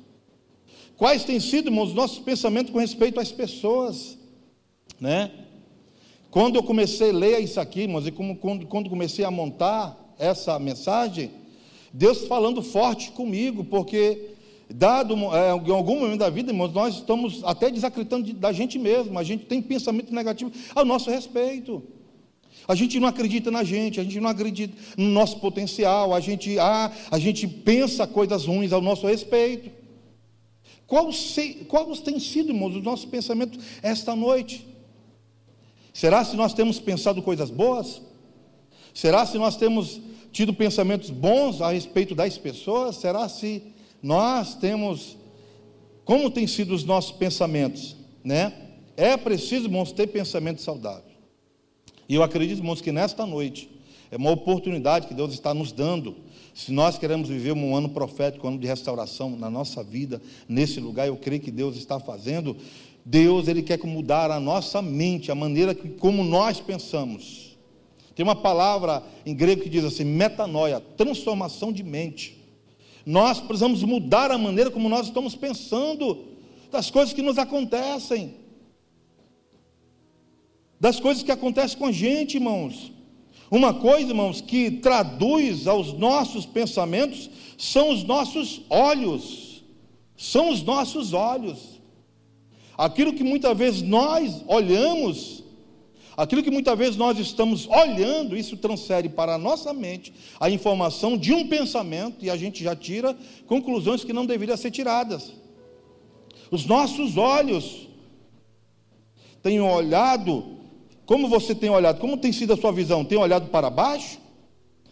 Quais 0.97 1.25
têm 1.25 1.39
sido, 1.39 1.69
irmãos, 1.69 1.91
os 1.91 1.95
nossos 1.95 2.19
pensamentos 2.19 2.73
com 2.73 2.79
respeito 2.79 3.21
às 3.21 3.31
pessoas? 3.31 4.19
Né? 5.01 5.31
Quando 6.31 6.57
eu 6.57 6.63
comecei 6.63 7.11
a 7.11 7.13
ler 7.13 7.39
isso 7.41 7.61
aqui, 7.61 7.83
irmãos, 7.83 8.07
e 8.07 8.11
como, 8.11 8.37
quando, 8.37 8.67
quando 8.67 8.91
comecei 8.91 9.25
a 9.25 9.31
montar 9.31 9.97
essa 10.19 10.59
mensagem, 10.59 11.31
Deus 11.93 12.27
falando 12.27 12.63
forte 12.63 13.13
comigo, 13.13 13.63
porque 13.65 14.31
dado 14.71 15.15
é, 15.35 15.51
em 15.51 15.71
algum 15.71 16.01
momento 16.01 16.19
da 16.19 16.31
vida, 16.31 16.51
irmãos, 16.51 16.73
nós 16.73 16.97
estamos 16.97 17.43
até 17.45 17.71
desacreditando 17.71 18.33
da 18.35 18.53
gente 18.53 18.79
mesmo, 18.79 19.19
a 19.19 19.23
gente 19.23 19.47
tem 19.47 19.63
pensamento 19.63 20.13
negativo 20.13 20.53
ao 20.75 20.85
nosso 20.85 21.11
respeito. 21.11 21.83
A 22.67 22.75
gente 22.75 23.01
não 23.01 23.09
acredita 23.09 23.51
na 23.51 23.65
gente, 23.65 23.99
a 23.99 24.05
gente 24.05 24.21
não 24.21 24.29
acredita 24.29 24.77
no 24.97 25.09
nosso 25.09 25.39
potencial, 25.41 26.15
a 26.15 26.21
gente, 26.21 26.59
ah, 26.59 26.93
a 27.11 27.19
gente 27.19 27.49
pensa 27.49 28.07
coisas 28.07 28.45
ruins 28.45 28.73
ao 28.73 28.83
nosso 28.83 29.07
respeito. 29.07 29.71
Quais, 30.87 32.01
têm 32.05 32.19
sido, 32.19 32.51
irmãos, 32.51 32.75
os 32.75 32.83
nossos 32.83 33.07
pensamentos 33.07 33.63
esta 33.83 34.15
noite? 34.15 34.67
Será 35.93 36.25
se 36.25 36.37
nós 36.37 36.53
temos 36.53 36.79
pensado 36.79 37.23
coisas 37.23 37.51
boas? 37.51 38.03
Será 38.95 39.25
se 39.25 39.39
nós 39.39 39.57
temos 39.57 40.01
tido 40.33 40.53
pensamentos 40.53 41.11
bons 41.11 41.61
a 41.61 41.71
respeito 41.73 42.15
das 42.15 42.37
pessoas? 42.37 42.97
Será 42.97 43.29
se 43.29 43.63
nós 44.03 44.55
temos, 44.55 45.17
como 46.05 46.31
tem 46.31 46.47
sido 46.47 46.75
os 46.75 46.85
nossos 46.85 47.13
pensamentos, 47.13 47.97
né? 48.23 48.53
É 48.97 49.17
preciso, 49.17 49.67
irmãos, 49.67 49.93
ter 49.93 50.09
pensamento 50.09 50.61
saudável. 50.61 51.09
E 52.09 52.15
eu 52.15 52.23
acredito, 52.23 52.59
irmãos, 52.59 52.81
que 52.81 52.91
nesta 52.91 53.27
noite 53.27 53.71
é 54.11 54.17
uma 54.17 54.31
oportunidade 54.31 55.07
que 55.07 55.15
Deus 55.15 55.33
está 55.33 55.53
nos 55.53 55.73
dando. 55.73 56.17
Se 56.55 56.73
nós 56.73 56.99
queremos 56.99 57.29
viver 57.29 57.53
um 57.53 57.77
ano 57.77 57.91
profético, 57.91 58.47
um 58.47 58.51
ano 58.51 58.59
de 58.59 58.67
restauração 58.67 59.37
na 59.37 59.51
nossa 59.51 59.83
vida, 59.83 60.21
nesse 60.49 60.81
lugar, 60.81 61.07
eu 61.07 61.17
creio 61.17 61.41
que 61.41 61.51
Deus 61.51 61.77
está 61.77 62.01
fazendo. 62.01 62.57
Deus, 63.05 63.47
Ele 63.47 63.63
quer 63.63 63.79
mudar 63.85 64.31
a 64.31 64.41
nossa 64.41 64.81
mente, 64.81 65.31
a 65.31 65.35
maneira 65.35 65.75
que, 65.75 65.89
como 65.91 66.25
nós 66.25 66.61
pensamos. 66.61 67.57
Tem 68.15 68.25
uma 68.25 68.35
palavra 68.35 69.03
em 69.25 69.35
grego 69.35 69.63
que 69.63 69.69
diz 69.69 69.85
assim: 69.85 70.05
metanoia, 70.05 70.81
transformação 70.81 71.73
de 71.73 71.83
mente. 71.83 72.38
Nós 73.09 73.41
precisamos 73.41 73.83
mudar 73.85 74.31
a 74.31 74.37
maneira 74.37 74.71
como 74.71 74.87
nós 74.87 75.07
estamos 75.07 75.35
pensando 75.35 76.27
das 76.71 76.91
coisas 76.91 77.15
que 77.15 77.23
nos 77.23 77.39
acontecem, 77.39 78.35
das 80.79 81.01
coisas 81.01 81.23
que 81.23 81.33
acontecem 81.33 81.79
com 81.79 81.87
a 81.87 81.91
gente, 81.91 82.35
irmãos. 82.35 82.93
Uma 83.51 83.73
coisa, 83.73 84.11
irmãos, 84.11 84.43
que 84.43 84.71
traduz 84.71 85.67
aos 85.67 85.95
nossos 85.95 86.45
pensamentos 86.45 87.31
são 87.57 87.89
os 87.89 88.05
nossos 88.05 88.61
olhos. 88.69 89.65
São 90.15 90.51
os 90.51 90.63
nossos 90.63 91.15
olhos. 91.15 91.81
Aquilo 92.77 93.15
que 93.15 93.25
muitas 93.25 93.57
vezes 93.57 93.81
nós 93.81 94.45
olhamos, 94.47 95.43
aquilo 96.19 96.43
que 96.43 96.51
muitas 96.51 96.77
vezes 96.77 96.97
nós 96.97 97.19
estamos 97.19 97.67
olhando, 97.67 98.37
isso 98.37 98.57
transfere 98.57 99.09
para 99.09 99.37
a 99.37 99.39
nossa 99.39 99.73
mente 99.73 100.13
a 100.39 100.51
informação 100.51 101.17
de 101.17 101.33
um 101.33 101.49
pensamento 101.49 102.25
e 102.25 102.29
a 102.29 102.37
gente 102.37 102.63
já 102.63 102.77
tira 102.77 103.17
conclusões 103.47 104.05
que 104.05 104.13
não 104.13 104.27
deveriam 104.27 104.57
ser 104.57 104.71
tiradas. 104.71 105.33
Os 106.51 106.67
nossos 106.67 107.17
olhos 107.17 107.89
têm 109.43 109.61
olhado 109.61 110.59
como 111.09 111.27
você 111.27 111.55
tem 111.55 111.71
olhado? 111.71 112.01
Como 112.01 112.19
tem 112.19 112.31
sido 112.33 112.53
a 112.53 112.57
sua 112.59 112.71
visão? 112.71 113.03
Tem 113.03 113.17
olhado 113.17 113.49
para 113.49 113.71
baixo? 113.71 114.21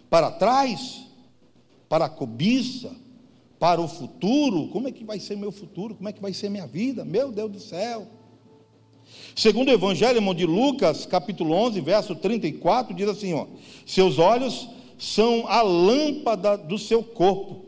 Para 0.09 0.31
trás? 0.31 1.03
Para 1.91 2.07
a 2.07 2.09
cobiça? 2.09 2.91
Para 3.59 3.83
o 3.83 3.87
futuro? 3.87 4.69
Como 4.69 4.89
é 4.89 4.93
que 4.93 5.05
vai 5.05 5.21
ser 5.21 5.37
meu 5.37 5.53
futuro? 5.53 5.95
Como 5.95 6.09
é 6.09 6.13
que 6.15 6.23
vai 6.23 6.33
ser 6.33 6.49
minha 6.49 6.67
vida? 6.67 7.05
Meu 7.05 7.31
Deus 7.31 7.53
do 7.53 7.61
céu. 7.61 8.07
Segundo 9.37 9.69
o 9.69 9.73
Evangelho 9.73 10.17
irmão, 10.17 10.35
de 10.35 10.45
Lucas, 10.45 11.07
capítulo 11.07 11.55
11, 11.55 11.81
verso 11.81 12.17
34, 12.17 12.93
diz 12.93 13.09
assim: 13.09 13.35
ó, 13.35 13.47
Seus 13.87 14.19
olhos 14.19 14.69
são 14.99 15.47
a 15.47 15.63
lâmpada 15.63 16.57
do 16.57 16.77
seu 16.79 17.05
corpo. 17.05 17.65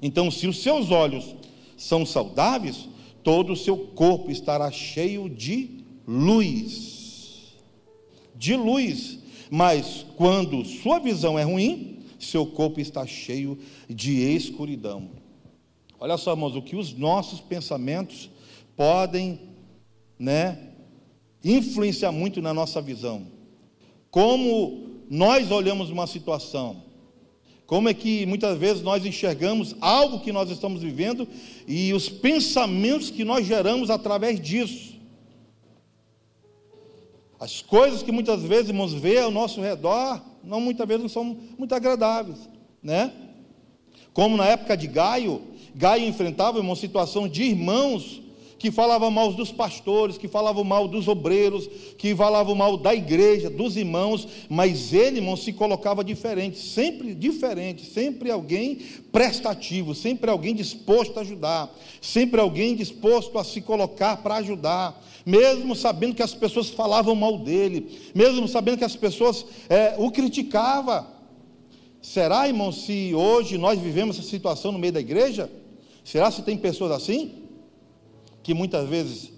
Então, 0.00 0.30
se 0.30 0.46
os 0.46 0.62
seus 0.62 0.90
olhos 0.90 1.34
são 1.76 2.06
saudáveis, 2.06 2.88
todo 3.22 3.52
o 3.52 3.56
seu 3.56 3.76
corpo 3.76 4.30
estará 4.30 4.70
cheio 4.70 5.28
de 5.28 5.84
luz 6.06 6.94
de 8.44 8.54
luz, 8.56 9.18
mas 9.50 10.04
quando 10.16 10.64
sua 10.66 10.98
visão 10.98 11.38
é 11.38 11.42
ruim, 11.42 12.00
seu 12.18 12.44
corpo 12.44 12.78
está 12.78 13.06
cheio 13.06 13.58
de 13.88 14.20
escuridão. 14.20 15.08
Olha 15.98 16.18
só, 16.18 16.32
irmãos, 16.32 16.54
o 16.54 16.60
que 16.60 16.76
os 16.76 16.92
nossos 16.92 17.40
pensamentos 17.40 18.28
podem, 18.76 19.40
né, 20.18 20.73
influenciar 21.44 22.10
muito 22.10 22.40
na 22.40 22.54
nossa 22.54 22.80
visão. 22.80 23.26
Como 24.10 25.02
nós 25.10 25.50
olhamos 25.50 25.90
uma 25.90 26.06
situação, 26.06 26.82
como 27.66 27.88
é 27.88 27.94
que 27.94 28.26
muitas 28.26 28.58
vezes 28.58 28.82
nós 28.82 29.04
enxergamos 29.04 29.74
algo 29.80 30.20
que 30.20 30.32
nós 30.32 30.50
estamos 30.50 30.82
vivendo 30.82 31.26
e 31.66 31.92
os 31.92 32.08
pensamentos 32.08 33.10
que 33.10 33.24
nós 33.24 33.46
geramos 33.46 33.90
através 33.90 34.40
disso. 34.40 34.94
As 37.38 37.60
coisas 37.60 38.02
que 38.02 38.12
muitas 38.12 38.42
vezes 38.42 38.68
irmãos 38.68 38.92
vê 38.92 39.18
ao 39.18 39.30
nosso 39.30 39.60
redor, 39.60 40.22
não 40.42 40.60
muitas 40.60 40.86
vezes 40.86 41.02
não 41.02 41.08
são 41.08 41.36
muito 41.58 41.74
agradáveis, 41.74 42.48
né? 42.82 43.12
Como 44.12 44.36
na 44.36 44.46
época 44.46 44.76
de 44.76 44.86
Gaio, 44.86 45.42
Gaio 45.74 46.06
enfrentava 46.06 46.60
uma 46.60 46.76
situação 46.76 47.26
de 47.26 47.42
irmãos 47.42 48.22
que 48.64 48.70
falavam 48.70 49.10
mal 49.10 49.30
dos 49.30 49.52
pastores, 49.52 50.16
que 50.16 50.26
falavam 50.26 50.64
mal 50.64 50.88
dos 50.88 51.06
obreiros, 51.06 51.68
que 51.98 52.16
falavam 52.16 52.54
mal 52.54 52.78
da 52.78 52.94
igreja, 52.94 53.50
dos 53.50 53.76
irmãos, 53.76 54.26
mas 54.48 54.94
ele, 54.94 55.18
irmão, 55.18 55.36
se 55.36 55.52
colocava 55.52 56.02
diferente, 56.02 56.58
sempre 56.58 57.14
diferente, 57.14 57.84
sempre 57.84 58.30
alguém 58.30 58.76
prestativo, 59.12 59.94
sempre 59.94 60.30
alguém 60.30 60.54
disposto 60.54 61.18
a 61.18 61.20
ajudar, 61.20 61.70
sempre 62.00 62.40
alguém 62.40 62.74
disposto 62.74 63.38
a 63.38 63.44
se 63.44 63.60
colocar 63.60 64.16
para 64.22 64.36
ajudar, 64.36 64.98
mesmo 65.26 65.76
sabendo 65.76 66.14
que 66.14 66.22
as 66.22 66.32
pessoas 66.32 66.70
falavam 66.70 67.14
mal 67.14 67.36
dele, 67.36 68.00
mesmo 68.14 68.48
sabendo 68.48 68.78
que 68.78 68.84
as 68.84 68.96
pessoas 68.96 69.44
é, 69.68 69.94
o 69.98 70.10
criticavam. 70.10 71.06
Será, 72.00 72.48
irmão, 72.48 72.72
se 72.72 73.14
hoje 73.14 73.58
nós 73.58 73.78
vivemos 73.78 74.18
essa 74.18 74.26
situação 74.26 74.72
no 74.72 74.78
meio 74.78 74.94
da 74.94 75.00
igreja? 75.00 75.52
Será 76.02 76.30
se 76.30 76.40
tem 76.40 76.56
pessoas 76.56 76.92
assim? 76.92 77.43
Que 78.44 78.54
muitas 78.54 78.88
vezes 78.88 79.32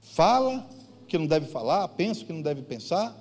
fala 0.00 0.68
que 1.06 1.16
não 1.16 1.26
deve 1.26 1.46
falar, 1.46 1.86
pensa 1.88 2.24
que 2.24 2.32
não 2.32 2.42
deve 2.42 2.62
pensar? 2.62 3.16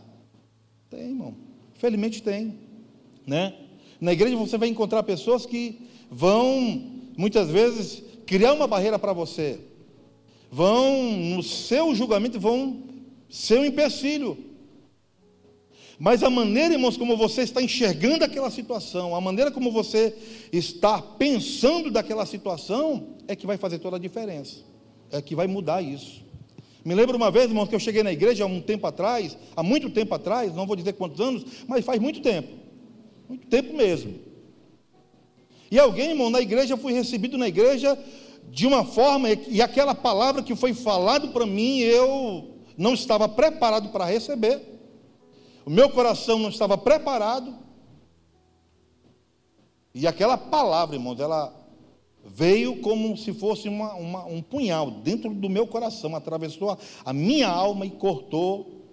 Tem, 0.89 1.09
irmão. 1.09 1.35
Felizmente 1.75 2.23
tem, 2.23 2.57
né? 3.27 3.53
Na 4.01 4.13
igreja 4.13 4.35
você 4.35 4.57
vai 4.57 4.67
encontrar 4.67 5.03
pessoas 5.03 5.45
que 5.45 5.87
vão 6.09 6.91
muitas 7.15 7.51
vezes 7.51 8.01
criar 8.25 8.53
uma 8.53 8.65
barreira 8.65 8.97
para 8.97 9.13
você 9.13 9.59
vão, 10.51 11.11
no 11.11 11.43
seu 11.43 11.93
julgamento, 11.93 12.39
vão 12.39 12.83
ser 13.29 13.59
um 13.59 13.65
empecilho. 13.65 14.37
Mas 15.99 16.21
a 16.21 16.29
maneira, 16.29 16.75
irmãos, 16.75 16.95
como 16.95 17.17
você 17.17 17.41
está 17.41 17.61
enxergando 17.61 18.23
aquela 18.23 18.51
situação, 18.51 19.15
a 19.15 19.21
maneira 19.21 19.49
como 19.49 19.71
você 19.71 20.15
está 20.51 21.01
pensando 21.01 21.89
daquela 21.89 22.25
situação, 22.25 23.15
é 23.27 23.35
que 23.35 23.47
vai 23.47 23.57
fazer 23.57 23.79
toda 23.79 23.97
a 23.97 23.99
diferença. 23.99 24.57
É 25.11 25.21
que 25.21 25.35
vai 25.35 25.47
mudar 25.47 25.81
isso. 25.81 26.25
Me 26.83 26.95
lembro 26.95 27.17
uma 27.17 27.29
vez, 27.29 27.45
irmãos, 27.49 27.67
que 27.67 27.75
eu 27.75 27.79
cheguei 27.79 28.01
na 28.01 28.11
igreja 28.11 28.43
há 28.43 28.47
um 28.47 28.61
tempo 28.61 28.87
atrás, 28.87 29.37
há 29.55 29.61
muito 29.61 29.89
tempo 29.89 30.15
atrás, 30.15 30.55
não 30.55 30.65
vou 30.65 30.75
dizer 30.75 30.93
quantos 30.93 31.19
anos, 31.19 31.45
mas 31.67 31.83
faz 31.83 31.99
muito 31.99 32.21
tempo. 32.21 32.47
Muito 33.27 33.45
tempo 33.47 33.73
mesmo. 33.73 34.15
E 35.69 35.77
alguém, 35.77 36.11
irmão, 36.11 36.29
na 36.29 36.39
igreja, 36.39 36.77
fui 36.77 36.93
recebido 36.93 37.37
na 37.37 37.47
igreja 37.47 37.97
de 38.49 38.65
uma 38.65 38.85
forma, 38.85 39.27
e 39.29 39.61
aquela 39.61 39.93
palavra 39.93 40.41
que 40.41 40.55
foi 40.55 40.73
falado 40.73 41.29
para 41.29 41.45
mim, 41.45 41.79
eu 41.79 42.55
não 42.77 42.93
estava 42.93 43.27
preparado 43.27 43.89
para 43.89 44.05
receber, 44.05 44.61
o 45.65 45.69
meu 45.69 45.89
coração 45.89 46.39
não 46.39 46.47
estava 46.47 46.77
preparado, 46.77 47.53
e 49.93 50.07
aquela 50.07 50.37
palavra, 50.37 50.95
irmãos, 50.95 51.19
ela 51.19 51.53
veio 52.27 52.77
como 52.81 53.15
se 53.15 53.33
fosse 53.33 53.69
uma, 53.69 53.93
uma, 53.95 54.25
um 54.25 54.41
punhal 54.41 54.91
dentro 54.91 55.33
do 55.33 55.49
meu 55.49 55.65
coração, 55.65 56.15
atravessou 56.15 56.71
a, 56.71 56.77
a 57.05 57.13
minha 57.13 57.47
alma 57.47 57.85
e 57.85 57.91
cortou 57.91 58.85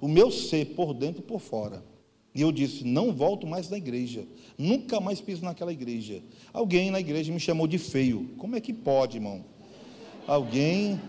o 0.00 0.08
meu 0.08 0.30
ser 0.30 0.74
por 0.74 0.92
dentro 0.92 1.22
e 1.22 1.24
por 1.24 1.40
fora. 1.40 1.84
E 2.34 2.40
eu 2.40 2.52
disse: 2.52 2.84
não 2.84 3.12
volto 3.12 3.46
mais 3.46 3.68
na 3.70 3.76
igreja, 3.76 4.24
nunca 4.58 5.00
mais 5.00 5.20
piso 5.20 5.44
naquela 5.44 5.72
igreja. 5.72 6.22
Alguém 6.52 6.90
na 6.90 7.00
igreja 7.00 7.32
me 7.32 7.40
chamou 7.40 7.66
de 7.66 7.78
feio. 7.78 8.30
Como 8.38 8.56
é 8.56 8.60
que 8.60 8.72
pode, 8.72 9.16
irmão? 9.16 9.44
Alguém 10.26 11.00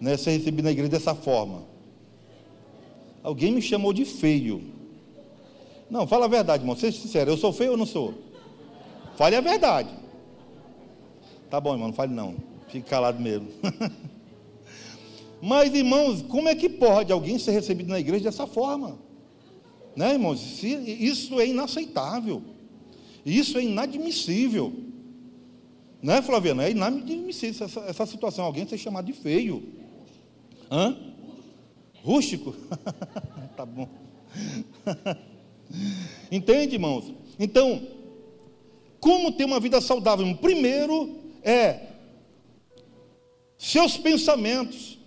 né, 0.00 0.16
ser 0.16 0.32
recebido 0.32 0.64
na 0.64 0.70
igreja 0.70 0.90
dessa 0.90 1.14
forma. 1.14 1.64
Alguém 3.22 3.52
me 3.52 3.62
chamou 3.62 3.92
de 3.92 4.04
feio. 4.04 4.62
Não, 5.90 6.06
fala 6.06 6.26
a 6.26 6.28
verdade, 6.28 6.62
irmão. 6.62 6.76
Seja 6.76 6.98
sincero, 6.98 7.30
eu 7.30 7.36
sou 7.36 7.52
feio 7.52 7.72
ou 7.72 7.76
não 7.76 7.86
sou? 7.86 8.14
Fale 9.16 9.36
a 9.36 9.40
verdade. 9.40 9.99
Tá 11.50 11.60
bom, 11.60 11.72
irmão, 11.72 11.88
não 11.88 11.94
fale 11.94 12.14
não. 12.14 12.36
Fique 12.68 12.88
calado 12.88 13.20
mesmo. 13.20 13.48
Mas, 15.42 15.74
irmãos, 15.74 16.22
como 16.22 16.48
é 16.48 16.54
que 16.54 16.68
pode 16.68 17.12
alguém 17.12 17.38
ser 17.38 17.50
recebido 17.50 17.88
na 17.88 17.98
igreja 17.98 18.24
dessa 18.24 18.46
forma? 18.46 18.98
Né, 19.96 20.12
irmãos? 20.12 20.62
Isso 20.62 21.40
é 21.40 21.46
inaceitável. 21.48 22.42
Isso 23.26 23.58
é 23.58 23.64
inadmissível. 23.64 24.72
Né, 26.00 26.22
Flaviano? 26.22 26.62
É 26.62 26.70
inadmissível 26.70 27.66
essa, 27.66 27.80
essa 27.80 28.06
situação. 28.06 28.44
Alguém 28.44 28.68
ser 28.68 28.78
chamado 28.78 29.06
de 29.06 29.12
feio. 29.12 29.62
Hã? 30.70 30.96
Rústico? 32.02 32.54
tá 33.56 33.66
bom. 33.66 33.88
Entende, 36.30 36.76
irmãos? 36.76 37.12
Então, 37.38 37.82
como 39.00 39.32
ter 39.32 39.44
uma 39.44 39.58
vida 39.58 39.80
saudável? 39.80 40.32
Primeiro 40.36 41.19
é 41.42 41.86
seus 43.58 43.96
pensamentos. 43.96 44.98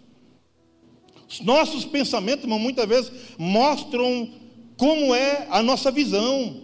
Os 1.27 1.41
nossos 1.41 1.85
pensamentos, 1.85 2.43
irmão, 2.43 2.59
muitas 2.59 2.87
vezes 2.87 3.11
mostram 3.37 4.29
como 4.77 5.15
é 5.15 5.47
a 5.49 5.63
nossa 5.63 5.89
visão. 5.91 6.61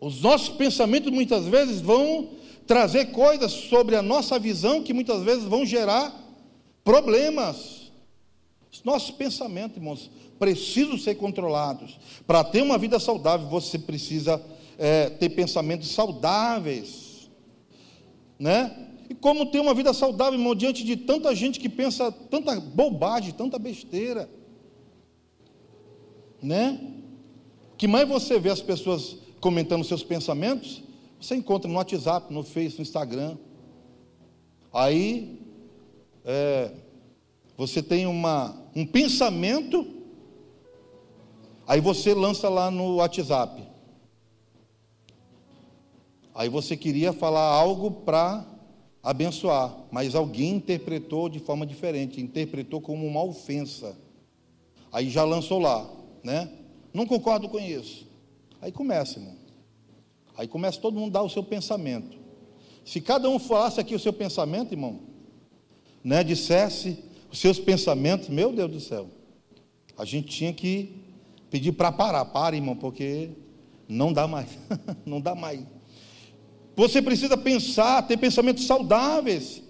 Os 0.00 0.22
nossos 0.22 0.48
pensamentos 0.48 1.12
muitas 1.12 1.46
vezes 1.46 1.80
vão 1.80 2.30
trazer 2.66 3.06
coisas 3.06 3.52
sobre 3.52 3.94
a 3.94 4.02
nossa 4.02 4.38
visão 4.38 4.82
que 4.82 4.94
muitas 4.94 5.22
vezes 5.22 5.44
vão 5.44 5.66
gerar 5.66 6.12
problemas. 6.82 7.92
Os 8.72 8.82
nossos 8.82 9.10
pensamentos, 9.10 9.76
irmãos, 9.76 10.10
precisam 10.38 10.96
ser 10.96 11.16
controlados. 11.16 11.98
Para 12.26 12.42
ter 12.42 12.62
uma 12.62 12.78
vida 12.78 12.98
saudável, 12.98 13.46
você 13.48 13.78
precisa 13.78 14.42
é, 14.78 15.10
ter 15.10 15.28
pensamentos 15.28 15.90
saudáveis, 15.90 17.01
né? 18.38 18.88
E 19.08 19.14
como 19.14 19.46
ter 19.46 19.60
uma 19.60 19.74
vida 19.74 19.92
saudável, 19.92 20.38
irmão, 20.38 20.54
diante 20.54 20.84
de 20.84 20.96
tanta 20.96 21.34
gente 21.34 21.60
que 21.60 21.68
pensa 21.68 22.10
tanta 22.10 22.58
bobagem, 22.60 23.32
tanta 23.32 23.58
besteira, 23.58 24.28
né? 26.42 26.80
Que 27.76 27.86
mais 27.86 28.08
você 28.08 28.38
vê 28.38 28.50
as 28.50 28.62
pessoas 28.62 29.18
comentando 29.40 29.84
seus 29.84 30.02
pensamentos, 30.02 30.82
você 31.20 31.34
encontra 31.34 31.70
no 31.70 31.76
WhatsApp, 31.76 32.32
no 32.32 32.42
Face, 32.42 32.76
no 32.76 32.82
Instagram. 32.82 33.36
Aí 34.72 35.40
é, 36.24 36.72
você 37.56 37.82
tem 37.82 38.06
uma, 38.06 38.56
um 38.74 38.86
pensamento, 38.86 39.86
aí 41.66 41.80
você 41.80 42.14
lança 42.14 42.48
lá 42.48 42.70
no 42.70 42.96
WhatsApp. 42.96 43.71
Aí 46.34 46.48
você 46.48 46.76
queria 46.76 47.12
falar 47.12 47.44
algo 47.44 47.90
para 47.90 48.46
abençoar, 49.02 49.76
mas 49.90 50.14
alguém 50.14 50.54
interpretou 50.54 51.28
de 51.28 51.40
forma 51.40 51.66
diferente, 51.66 52.20
interpretou 52.20 52.80
como 52.80 53.06
uma 53.06 53.22
ofensa. 53.22 53.96
Aí 54.90 55.10
já 55.10 55.24
lançou 55.24 55.58
lá, 55.58 55.88
né? 56.22 56.50
Não 56.92 57.06
concordo 57.06 57.48
com 57.48 57.58
isso. 57.58 58.06
Aí 58.60 58.70
começa, 58.70 59.18
irmão. 59.18 59.34
Aí 60.36 60.46
começa 60.46 60.80
todo 60.80 60.98
mundo 60.98 61.16
a 61.16 61.20
dar 61.20 61.22
o 61.22 61.30
seu 61.30 61.42
pensamento. 61.42 62.16
Se 62.84 63.00
cada 63.00 63.28
um 63.28 63.38
falasse 63.38 63.80
aqui 63.80 63.94
o 63.94 63.98
seu 63.98 64.12
pensamento, 64.12 64.72
irmão, 64.72 65.00
né, 66.02 66.24
dissesse 66.24 66.98
os 67.30 67.38
seus 67.38 67.58
pensamentos, 67.58 68.28
meu 68.28 68.52
Deus 68.52 68.70
do 68.70 68.80
céu, 68.80 69.08
a 69.96 70.04
gente 70.04 70.28
tinha 70.28 70.52
que 70.52 70.96
pedir 71.50 71.72
para 71.72 71.92
parar, 71.92 72.24
para, 72.24 72.56
irmão, 72.56 72.76
porque 72.76 73.30
não 73.88 74.12
dá 74.12 74.26
mais, 74.26 74.48
não 75.04 75.20
dá 75.20 75.34
mais. 75.34 75.60
Você 76.74 77.02
precisa 77.02 77.36
pensar, 77.36 78.02
ter 78.02 78.16
pensamentos 78.16 78.64
saudáveis. 78.64 79.62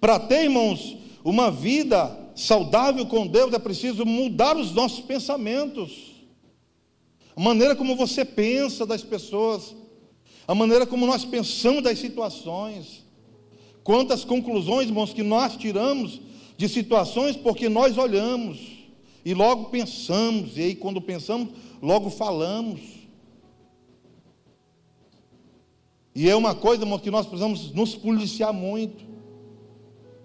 Para 0.00 0.18
ter, 0.18 0.44
irmãos, 0.44 0.96
uma 1.24 1.50
vida 1.50 2.16
saudável 2.34 3.06
com 3.06 3.26
Deus, 3.26 3.52
é 3.52 3.58
preciso 3.58 4.04
mudar 4.04 4.56
os 4.56 4.72
nossos 4.72 5.00
pensamentos. 5.00 6.12
A 7.34 7.40
maneira 7.40 7.74
como 7.74 7.96
você 7.96 8.24
pensa 8.24 8.86
das 8.86 9.02
pessoas, 9.02 9.74
a 10.46 10.54
maneira 10.54 10.86
como 10.86 11.06
nós 11.06 11.24
pensamos 11.24 11.82
das 11.82 11.98
situações. 11.98 13.04
Quantas 13.82 14.24
conclusões, 14.24 14.88
irmãos, 14.88 15.12
que 15.12 15.22
nós 15.22 15.56
tiramos 15.56 16.20
de 16.56 16.68
situações 16.68 17.36
porque 17.36 17.68
nós 17.68 17.98
olhamos 17.98 18.58
e 19.24 19.34
logo 19.34 19.66
pensamos, 19.66 20.56
e 20.56 20.62
aí 20.62 20.74
quando 20.74 21.00
pensamos, 21.00 21.48
logo 21.82 22.10
falamos. 22.10 22.95
E 26.16 26.30
é 26.30 26.34
uma 26.34 26.54
coisa, 26.54 26.86
que 26.98 27.10
nós 27.10 27.26
precisamos 27.26 27.70
nos 27.72 27.94
policiar 27.94 28.50
muito, 28.50 29.04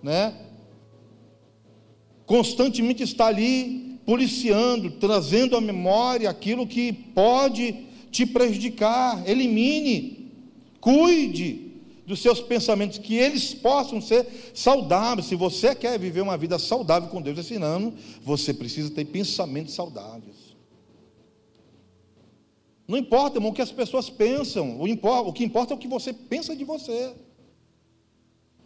né? 0.02 0.34
Constantemente 2.26 3.04
estar 3.04 3.28
ali 3.28 4.00
policiando, 4.06 4.90
trazendo 4.92 5.58
à 5.58 5.60
memória 5.60 6.30
aquilo 6.30 6.66
que 6.66 6.94
pode 6.94 7.88
te 8.10 8.26
prejudicar. 8.26 9.22
Elimine, 9.30 10.32
cuide 10.80 11.74
dos 12.08 12.22
seus 12.22 12.40
pensamentos, 12.40 12.98
que 12.98 13.16
eles 13.16 13.54
possam 13.54 14.00
ser 14.00 14.26
saudáveis. 14.54 15.28
Se 15.28 15.36
você 15.36 15.76
quer 15.76 16.00
viver 16.00 16.22
uma 16.22 16.38
vida 16.38 16.58
saudável 16.58 17.10
com 17.10 17.22
Deus 17.22 17.38
esse 17.38 17.56
ano, 17.56 17.94
você 18.24 18.54
precisa 18.54 18.90
ter 18.92 19.04
pensamentos 19.04 19.74
saudáveis. 19.74 20.51
Não 22.92 22.98
importa, 22.98 23.38
irmão, 23.38 23.52
o 23.52 23.54
que 23.54 23.62
as 23.62 23.72
pessoas 23.72 24.10
pensam, 24.10 24.82
o, 24.82 25.32
que 25.32 25.46
importa 25.46 25.74
é 25.74 25.76
o 25.76 25.80
que 25.80 25.88
você 25.88 26.12
pensa 26.12 26.54
de 26.54 26.66
você. 26.66 27.14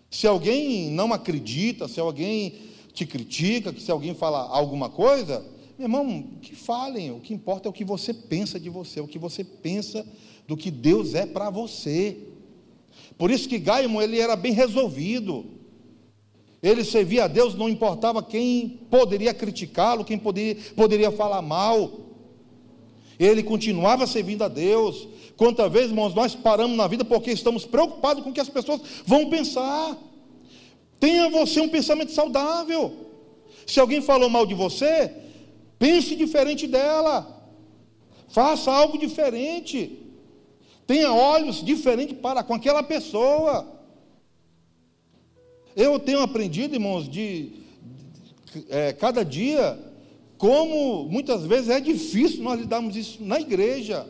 Se 0.10 0.26
alguém 0.26 0.90
não 0.90 1.14
acredita, 1.14 1.88
se 1.88 2.00
alguém 2.00 2.56
te 2.92 3.06
critica, 3.06 3.72
se 3.78 3.92
alguém 3.92 4.16
fala 4.16 4.40
alguma 4.40 4.90
coisa, 4.90 5.46
meu 5.78 5.86
irmão, 5.86 6.24
que 6.42 6.56
falem, 6.56 7.12
o 7.12 7.20
que 7.20 7.36
importa 7.36 7.68
é 7.68 7.70
o 7.70 7.74
que 7.74 7.86
você 7.86 8.16
pensa 8.16 8.60
de 8.60 8.68
você, 8.68 9.00
o 9.00 9.08
que 9.08 9.20
você 9.20 9.44
pensa 9.44 10.04
do 10.48 10.58
que 10.58 10.72
Deus 10.72 11.14
é 11.14 11.28
para 11.28 11.52
você. 11.52 12.18
Por 13.20 13.30
isso 13.30 13.48
que 13.48 13.60
Gaimon, 13.60 14.02
ele 14.02 14.20
era 14.20 14.36
bem 14.36 14.54
resolvido. 14.54 15.46
Ele 16.64 16.84
servia 16.84 17.26
a 17.26 17.28
Deus, 17.28 17.54
não 17.54 17.70
importava 17.70 18.24
quem 18.24 18.80
poderia 18.90 19.36
criticá-lo, 19.36 20.04
quem 20.04 20.18
poderia, 20.18 20.58
poderia 20.76 21.12
falar 21.12 21.44
mal. 21.44 22.05
Ele 23.20 23.44
continuava 23.44 24.06
servindo 24.06 24.44
a 24.44 24.48
Deus. 24.48 25.08
Quantas 25.38 25.72
vezes, 25.72 25.90
irmãos, 25.90 26.14
nós 26.14 26.36
paramos 26.36 26.78
na 26.78 26.88
vida 26.88 27.04
porque 27.04 27.32
estamos 27.32 27.66
preocupados 27.66 28.24
com 28.24 28.30
o 28.30 28.34
que 28.34 28.40
as 28.40 28.50
pessoas 28.50 28.82
vão 29.06 29.30
pensar. 29.30 29.98
Tenha 31.00 31.30
você 31.30 31.60
um 31.60 31.70
pensamento 31.70 32.12
saudável. 32.12 32.94
Se 33.66 33.80
alguém 33.80 34.02
falou 34.02 34.30
mal 34.30 34.46
de 34.46 34.54
você, 34.54 35.12
pense 35.80 36.16
diferente 36.16 36.68
dela. 36.68 37.36
Faça 38.28 38.72
algo 38.72 38.98
diferente. 38.98 40.00
Tenha 40.86 41.12
olhos 41.12 41.64
diferentes 41.64 42.18
para 42.18 42.44
com 42.44 42.54
aquela 42.54 42.84
pessoa. 42.84 43.74
Eu 45.76 46.00
tenho 46.00 46.22
aprendido, 46.22 46.76
irmãos, 46.76 47.10
de, 47.10 47.52
de 48.54 48.66
é, 48.70 48.94
cada 48.94 49.26
dia 49.26 49.78
como 50.38 51.06
muitas 51.06 51.46
vezes 51.46 51.70
é 51.70 51.80
difícil 51.80 52.44
nós 52.44 52.60
lidarmos 52.60 52.96
isso 52.96 53.24
na 53.24 53.40
igreja. 53.40 54.08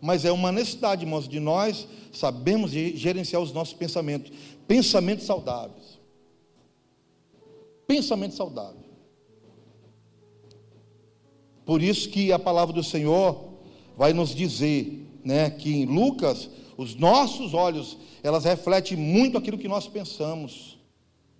Mas 0.00 0.24
é 0.24 0.30
uma 0.30 0.52
necessidade, 0.52 1.04
irmãos, 1.04 1.26
de 1.26 1.40
nós 1.40 1.88
sabemos 2.12 2.70
gerenciar 2.70 3.40
os 3.40 3.52
nossos 3.52 3.74
pensamentos. 3.74 4.30
Pensamentos 4.68 5.24
saudáveis. 5.24 5.98
Pensamento 7.86 8.34
saudável. 8.34 8.84
Por 11.64 11.82
isso 11.82 12.10
que 12.10 12.32
a 12.32 12.38
palavra 12.38 12.74
do 12.74 12.82
Senhor 12.82 13.54
vai 13.96 14.12
nos 14.12 14.34
dizer, 14.34 15.06
né, 15.24 15.48
que 15.48 15.74
em 15.74 15.86
Lucas, 15.86 16.50
os 16.76 16.94
nossos 16.94 17.54
olhos, 17.54 17.96
elas 18.22 18.44
refletem 18.44 18.98
muito 18.98 19.38
aquilo 19.38 19.56
que 19.56 19.68
nós 19.68 19.88
pensamos. 19.88 20.78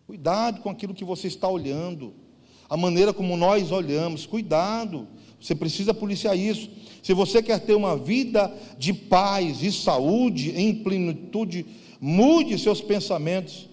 Cuidado 0.07 0.63
com 0.63 0.71
aquilo 0.71 0.95
que 0.95 1.05
você 1.05 1.27
está 1.27 1.49
olhando 1.49 2.15
a 2.69 2.77
maneira 2.77 3.13
como 3.13 3.37
nós 3.37 3.71
olhamos. 3.71 4.27
Cuidado, 4.27 5.07
você 5.41 5.55
precisa 5.55 5.93
policiar 5.93 6.37
isso. 6.37 6.71
Se 7.03 7.13
você 7.13 7.43
quer 7.43 7.61
ter 7.61 7.75
uma 7.75 7.97
vida 7.97 8.53
de 8.79 8.93
paz 8.93 9.63
e 9.63 9.71
saúde 9.71 10.59
em 10.59 10.75
plenitude, 10.75 11.67
mude 12.01 12.59
seus 12.59 12.81
pensamentos 12.81 13.69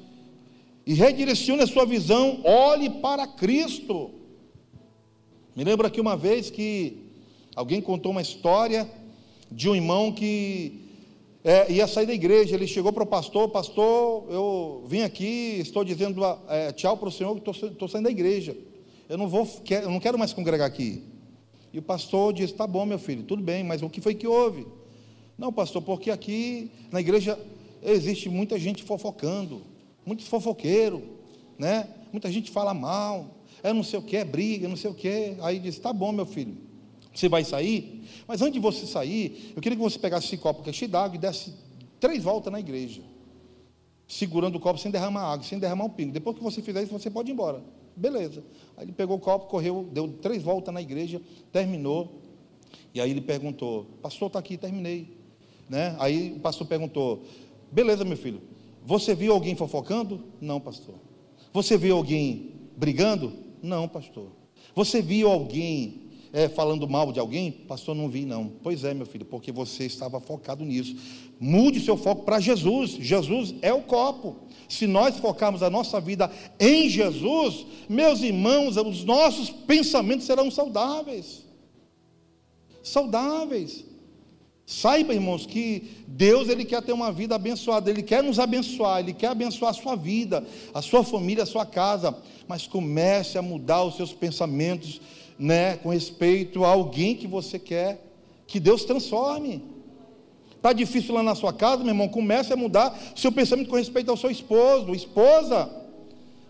e 0.86 0.94
redirecione 0.94 1.62
a 1.62 1.68
sua 1.68 1.86
visão, 1.86 2.42
olhe 2.44 2.90
para 2.90 3.26
Cristo. 3.26 4.12
Me 5.56 5.64
lembro 5.64 5.88
aqui 5.88 6.02
uma 6.02 6.18
vez 6.18 6.50
que 6.50 6.98
alguém 7.56 7.82
contou 7.82 8.12
uma 8.12 8.22
história 8.22 8.90
de 9.50 9.70
um 9.70 9.76
irmão 9.76 10.12
que 10.12 10.82
é, 11.44 11.72
ia 11.72 11.88
sair 11.88 12.06
da 12.06 12.14
igreja. 12.14 12.56
Ele 12.56 12.68
chegou 12.68 12.92
para 12.92 13.04
o 13.04 13.08
pastor: 13.08 13.50
Pastor, 13.50 14.26
eu 14.30 14.84
vim 14.88 15.02
aqui, 15.04 15.58
estou 15.60 15.84
dizendo 15.84 16.22
é, 16.50 16.74
tchau 16.74 16.98
para 16.98 17.08
o 17.08 17.12
senhor, 17.12 17.40
que 17.40 17.50
estou 17.50 17.88
saindo 17.88 18.06
da 18.06 18.12
igreja 18.12 18.56
eu 19.12 19.18
não 19.18 19.28
vou, 19.28 19.46
eu 19.70 19.90
não 19.90 20.00
quero 20.00 20.18
mais 20.18 20.32
congregar 20.32 20.66
aqui. 20.66 21.04
E 21.74 21.78
o 21.78 21.82
pastor 21.82 22.32
disse: 22.32 22.54
Tá 22.54 22.66
bom, 22.66 22.86
meu 22.86 22.98
filho, 22.98 23.24
tudo 23.24 23.44
bem, 23.44 23.62
mas 23.62 23.82
o 23.82 23.90
que 23.90 24.00
foi 24.00 24.16
que 24.16 24.26
houve? 24.26 24.66
Não, 25.38 25.52
pastor, 25.52 25.82
porque 25.82 26.10
aqui 26.10 26.72
na 26.90 27.02
igreja 27.02 27.38
existe 27.84 28.30
muita 28.30 28.58
gente 28.58 28.84
fofocando, 28.84 29.64
muito 30.06 30.24
fofoqueiro, 30.24 31.04
né? 31.60 31.90
Muita 32.10 32.32
gente 32.32 32.50
fala 32.50 32.74
mal, 32.74 33.36
é 33.62 33.74
não 33.74 33.84
sei 33.84 34.00
o 34.00 34.02
que, 34.02 34.16
é 34.16 34.24
briga, 34.24 34.70
não 34.70 34.78
sei 34.78 34.90
o 34.90 34.94
que. 34.94 35.36
Aí 35.42 35.60
disse: 35.60 35.82
Tá 35.82 35.92
bom, 35.92 36.14
meu 36.14 36.26
filho, 36.26 36.56
você 37.14 37.28
vai 37.28 37.44
sair, 37.44 38.08
mas 38.26 38.42
antes 38.42 38.54
de 38.54 38.60
você 38.60 38.86
sair, 38.86 39.52
eu 39.54 39.62
queria 39.62 39.76
que 39.76 39.84
você 39.84 40.00
pegasse 40.00 40.28
esse 40.28 40.38
copo 40.38 40.64
que 40.64 40.70
é 40.70 40.74
cheio 40.74 40.90
d'água 40.90 41.18
e 41.18 41.20
desse 41.20 41.54
três 42.00 42.24
voltas 42.24 42.50
na 42.50 42.62
igreja, 42.62 43.02
segurando 44.08 44.56
o 44.56 44.60
copo 44.62 44.80
sem 44.80 44.90
derramar 44.90 45.34
água, 45.34 45.46
sem 45.46 45.60
derramar 45.60 45.84
um 45.84 45.90
pingo. 45.90 46.14
Depois 46.14 46.38
que 46.38 46.42
você 46.42 46.62
fizer 46.62 46.82
isso, 46.82 46.94
você 46.94 47.10
pode 47.10 47.30
ir 47.30 47.34
embora. 47.34 47.62
Beleza. 47.96 48.44
Aí 48.78 48.86
ele 48.86 48.92
pegou 48.92 49.18
o 49.18 49.20
copo, 49.20 49.48
correu, 49.48 49.88
deu 49.92 50.08
três 50.08 50.44
voltas 50.44 50.74
na 50.74 50.82
igreja, 50.82 51.22
terminou. 51.52 52.22
E 52.94 53.02
aí 53.02 53.12
ele 53.12 53.22
perguntou: 53.22 53.86
Pastor, 54.02 54.28
está 54.28 54.40
aqui, 54.40 54.58
terminei. 54.58 55.18
Né? 55.70 55.96
Aí 56.00 56.34
o 56.34 56.40
pastor 56.40 56.68
perguntou: 56.68 57.24
Beleza, 57.72 58.04
meu 58.04 58.18
filho, 58.18 58.42
você 58.86 59.14
viu 59.14 59.34
alguém 59.34 59.56
fofocando? 59.56 60.24
Não, 60.40 60.60
pastor. 60.60 60.96
Você 61.54 61.78
viu 61.78 61.96
alguém 61.98 62.52
brigando? 62.76 63.34
Não, 63.62 63.88
pastor. 63.88 64.28
Você 64.76 65.02
viu 65.02 65.30
alguém 65.30 66.01
é, 66.34 66.48
falando 66.48 66.88
mal 66.88 67.12
de 67.12 67.20
alguém? 67.20 67.52
Pastor, 67.52 67.96
não 67.96 68.10
vi 68.10 68.26
não. 68.26 68.52
Pois 68.64 68.84
é, 68.84 68.94
meu 68.94 69.06
filho, 69.06 69.26
porque 69.26 69.52
você 69.52 69.86
estava 69.86 70.20
focado 70.20 70.64
nisso. 70.64 70.96
Mude 71.40 71.80
seu 71.80 71.98
foco 71.98 72.24
para 72.24 72.40
Jesus. 72.40 72.92
Jesus 72.92 73.54
é 73.62 73.74
o 73.74 73.82
copo. 73.82 74.38
Se 74.70 74.88
nós 74.88 75.18
focarmos 75.18 75.62
a 75.62 75.70
nossa 75.70 76.00
vida 76.00 76.32
em 76.60 76.88
Jesus, 76.90 77.66
meus 77.90 78.22
irmãos, 78.22 78.78
os 78.78 79.04
nossos 79.04 79.50
pensamentos 79.50 80.26
serão 80.26 80.50
saudáveis. 80.50 81.46
Saudáveis. 82.82 83.86
Saiba, 84.66 85.14
irmãos, 85.14 85.46
que 85.46 85.98
Deus 86.08 86.48
ele 86.48 86.64
quer 86.64 86.82
ter 86.82 86.94
uma 86.94 87.12
vida 87.12 87.36
abençoada, 87.36 87.90
ele 87.90 88.02
quer 88.02 88.24
nos 88.24 88.40
abençoar, 88.40 89.02
ele 89.02 89.12
quer 89.12 89.28
abençoar 89.28 89.72
a 89.72 89.74
sua 89.74 89.98
vida, 89.98 90.46
a 90.74 90.82
sua 90.82 91.04
família, 91.04 91.44
a 91.44 91.46
sua 91.46 91.66
casa, 91.66 92.16
mas 92.48 92.68
comece 92.68 93.38
a 93.38 93.42
mudar 93.42 93.84
os 93.84 93.98
seus 93.98 94.14
pensamentos, 94.14 95.02
né, 95.42 95.76
com 95.78 95.90
respeito 95.90 96.64
a 96.64 96.68
alguém 96.68 97.16
que 97.16 97.26
você 97.26 97.58
quer 97.58 98.00
que 98.46 98.60
Deus 98.60 98.86
transforme. 98.86 99.64
Está 100.56 100.72
difícil 100.72 101.16
lá 101.16 101.24
na 101.24 101.34
sua 101.34 101.52
casa, 101.52 101.78
meu 101.84 101.88
irmão? 101.88 102.08
Comece 102.08 102.54
a 102.54 102.56
mudar 102.56 102.96
seu 103.16 103.32
pensamento 103.32 103.68
com 103.68 103.76
respeito 103.76 104.12
ao 104.12 104.18
seu 104.18 104.30
esposo, 104.30 104.94
esposa, 104.94 105.68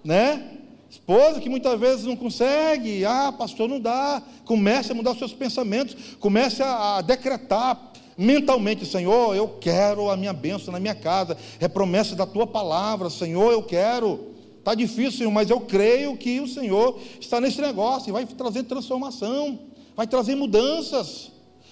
né? 0.04 0.58
Esposa 0.89 1.39
que 1.39 1.47
muitas 1.47 1.80
vezes 1.80 2.04
não 2.04 2.17
consegue, 2.17 3.06
ah, 3.06 3.32
pastor, 3.32 3.69
não 3.69 3.80
dá. 3.80 4.21
Comece 4.43 4.91
a 4.91 4.95
mudar 4.95 5.12
os 5.12 5.19
seus 5.19 5.34
pensamentos, 5.34 5.95
comece 6.19 6.62
a, 6.62 6.97
a 6.97 7.01
decretar, 7.01 7.93
mentalmente, 8.17 8.86
Senhor, 8.86 9.34
eu 9.34 9.47
quero 9.62 10.10
a 10.10 10.17
minha 10.17 10.34
bênção 10.34 10.73
na 10.73 10.82
minha 10.82 10.95
casa, 10.95 11.38
é 11.62 11.69
promessa 11.69 12.13
da 12.13 12.25
tua 12.25 12.45
palavra, 12.45 13.10
Senhor, 13.10 13.54
eu 13.54 13.63
quero. 13.63 14.32
Está 14.62 14.76
difícil, 14.76 15.32
mas 15.32 15.50
eu 15.50 15.60
creio 15.60 16.15
que 16.15 16.39
o 16.39 16.47
Senhor 16.47 17.00
está 17.19 17.41
nesse 17.41 17.60
negócio 17.60 18.10
e 18.10 18.12
vai 18.12 18.28
trazer 18.28 18.62
transformação, 18.62 19.58
vai 19.95 20.06
trazer 20.06 20.36
mudanças. 20.36 21.32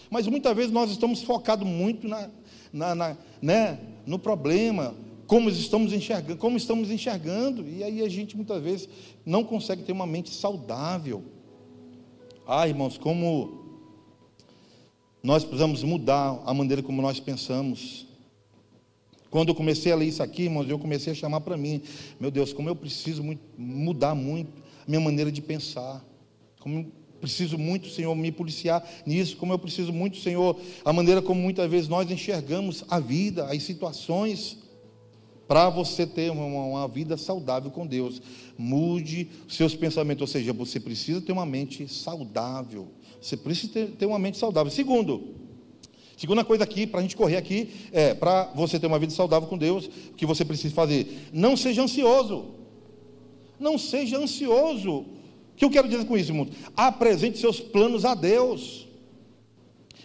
Mas 0.09 0.25
muitas 0.25 0.55
vezes 0.55 0.71
nós 0.71 0.89
estamos 0.89 1.21
focados 1.21 1.67
muito 1.67 2.07
na, 2.07 2.31
na, 2.73 2.95
na 2.95 3.17
né, 3.39 3.79
no 4.07 4.17
problema, 4.17 4.95
como 5.27 5.51
estamos 5.51 5.93
enxergando, 5.93 6.39
como 6.39 6.57
estamos 6.57 6.89
enxergando, 6.89 7.63
e 7.69 7.83
aí 7.83 8.01
a 8.01 8.09
gente 8.09 8.35
muitas 8.35 8.59
vezes 8.59 8.89
não 9.23 9.43
consegue 9.43 9.83
ter 9.83 9.91
uma 9.91 10.07
mente 10.07 10.31
saudável. 10.31 11.23
Ah, 12.47 12.67
irmãos, 12.67 12.97
como 12.97 13.85
nós 15.21 15.43
precisamos 15.43 15.83
mudar 15.83 16.41
a 16.43 16.53
maneira 16.55 16.81
como 16.81 17.03
nós 17.03 17.19
pensamos. 17.19 18.08
Quando 19.29 19.49
eu 19.49 19.55
comecei 19.55 19.91
a 19.91 19.95
ler 19.95 20.07
isso 20.07 20.23
aqui, 20.23 20.43
irmãos, 20.43 20.67
eu 20.67 20.79
comecei 20.79 21.13
a 21.13 21.15
chamar 21.15 21.41
para 21.41 21.55
mim, 21.55 21.81
meu 22.19 22.31
Deus, 22.31 22.51
como 22.51 22.67
eu 22.67 22.75
preciso 22.75 23.23
muito, 23.23 23.41
mudar 23.57 24.15
muito 24.15 24.51
a 24.85 24.89
minha 24.89 24.99
maneira 24.99 25.31
de 25.31 25.41
pensar. 25.41 26.03
Como 26.59 26.79
eu 26.79 26.91
preciso 27.21 27.57
muito, 27.57 27.89
Senhor, 27.89 28.15
me 28.15 28.31
policiar 28.31 28.83
nisso, 29.05 29.37
como 29.37 29.53
eu 29.53 29.59
preciso 29.59 29.93
muito, 29.93 30.17
Senhor, 30.17 30.59
a 30.83 30.91
maneira 30.91 31.21
como 31.21 31.39
muitas 31.41 31.69
vezes 31.69 31.87
nós 31.87 32.09
enxergamos 32.09 32.83
a 32.89 32.99
vida, 32.99 33.45
as 33.45 33.61
situações. 33.63 34.57
Para 35.47 35.67
você 35.67 36.05
ter 36.05 36.31
uma, 36.31 36.45
uma, 36.45 36.87
vida 36.87 37.17
saudável 37.17 37.71
com 37.71 37.85
Deus, 37.85 38.21
mude 38.55 39.29
seus 39.47 39.75
pensamentos, 39.75 40.21
ou 40.21 40.27
seja, 40.27 40.53
você 40.53 40.79
precisa 40.79 41.21
ter 41.21 41.31
uma 41.31 41.45
mente 41.45 41.87
saudável. 41.87 42.89
Você 43.19 43.35
precisa 43.35 43.73
ter, 43.73 43.87
ter 43.91 44.05
uma 44.05 44.19
mente 44.19 44.37
saudável. 44.37 44.71
Segundo, 44.71 45.48
segunda 46.19 46.43
coisa 46.43 46.65
aqui, 46.65 46.85
para 46.85 46.99
a 46.99 47.01
gente 47.01 47.15
correr 47.15 47.37
aqui, 47.37 47.69
é 47.93 48.13
para 48.13 48.51
você 48.53 48.77
ter 48.77 48.87
uma 48.87 48.99
vida 48.99 49.13
saudável 49.13 49.47
com 49.47 49.57
Deus, 49.57 49.85
o 49.85 50.13
que 50.15 50.25
você 50.25 50.43
precisa 50.43 50.75
fazer? 50.75 51.29
Não 51.31 51.55
seja 51.55 51.81
ansioso. 51.81 52.55
Não 53.57 53.77
seja 53.77 54.17
ansioso. 54.17 54.91
O 54.91 55.05
que 55.55 55.63
eu 55.63 55.69
quero 55.69 55.87
dizer 55.87 56.05
com 56.05 56.17
isso, 56.17 56.31
irmão? 56.31 56.47
Apresente 56.75 57.37
seus 57.37 57.61
planos 57.61 58.03
a 58.03 58.13
Deus. 58.15 58.85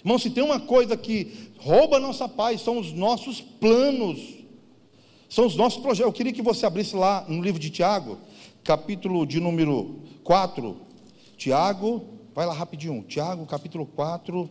Irmão, 0.05 0.16
se 0.16 0.31
tem 0.31 0.44
uma 0.44 0.61
coisa 0.61 0.96
que 0.96 1.50
rouba 1.59 1.96
a 1.96 2.00
nossa 2.00 2.29
paz, 2.29 2.61
são 2.61 2.79
os 2.79 2.92
nossos 2.92 3.40
planos, 3.40 4.20
são 5.29 5.46
os 5.46 5.57
nossos 5.57 5.83
projetos. 5.83 6.07
Eu 6.07 6.12
queria 6.12 6.33
que 6.33 6.42
você 6.42 6.64
abrisse 6.64 6.94
lá 6.94 7.24
no 7.27 7.42
livro 7.42 7.59
de 7.59 7.70
Tiago, 7.70 8.18
capítulo 8.62 9.27
de 9.27 9.40
número 9.40 10.00
4. 10.22 10.77
Tiago, 11.37 12.14
Vai 12.35 12.46
lá 12.46 12.53
rapidinho. 12.53 13.00
Tiago, 13.05 13.46
capítulo 13.46 13.87
4, 13.87 14.50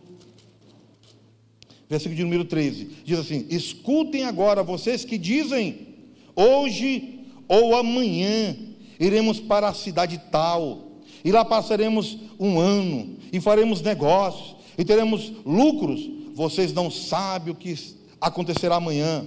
versículo 1.88 2.16
de 2.16 2.24
número 2.24 2.44
13. 2.44 2.90
Diz 3.04 3.18
assim: 3.18 3.46
Escutem 3.50 4.24
agora 4.24 4.62
vocês 4.62 5.04
que 5.04 5.18
dizem: 5.18 5.88
Hoje 6.34 7.20
ou 7.48 7.76
amanhã 7.76 8.56
iremos 8.98 9.40
para 9.40 9.68
a 9.68 9.74
cidade 9.74 10.20
tal, 10.30 11.00
e 11.24 11.30
lá 11.30 11.44
passaremos 11.44 12.18
um 12.38 12.58
ano, 12.58 13.16
e 13.32 13.40
faremos 13.40 13.80
negócios, 13.80 14.56
e 14.76 14.84
teremos 14.84 15.32
lucros. 15.44 16.10
Vocês 16.34 16.72
não 16.72 16.90
sabem 16.90 17.52
o 17.52 17.56
que 17.56 17.74
acontecerá 18.20 18.76
amanhã. 18.76 19.24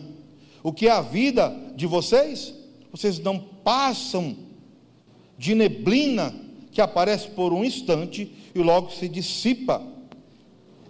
O 0.62 0.74
que 0.74 0.88
é 0.88 0.92
a 0.92 1.02
vida 1.02 1.56
de 1.76 1.86
vocês? 1.86 2.54
Vocês 2.92 3.20
não 3.20 3.40
passam 3.40 4.36
de 5.38 5.56
neblina 5.56 6.34
que 6.72 6.82
aparece 6.82 7.30
por 7.30 7.54
um 7.54 7.64
instante 7.64 8.32
e 8.54 8.60
logo 8.60 8.92
se 8.92 9.08
dissipa. 9.08 9.82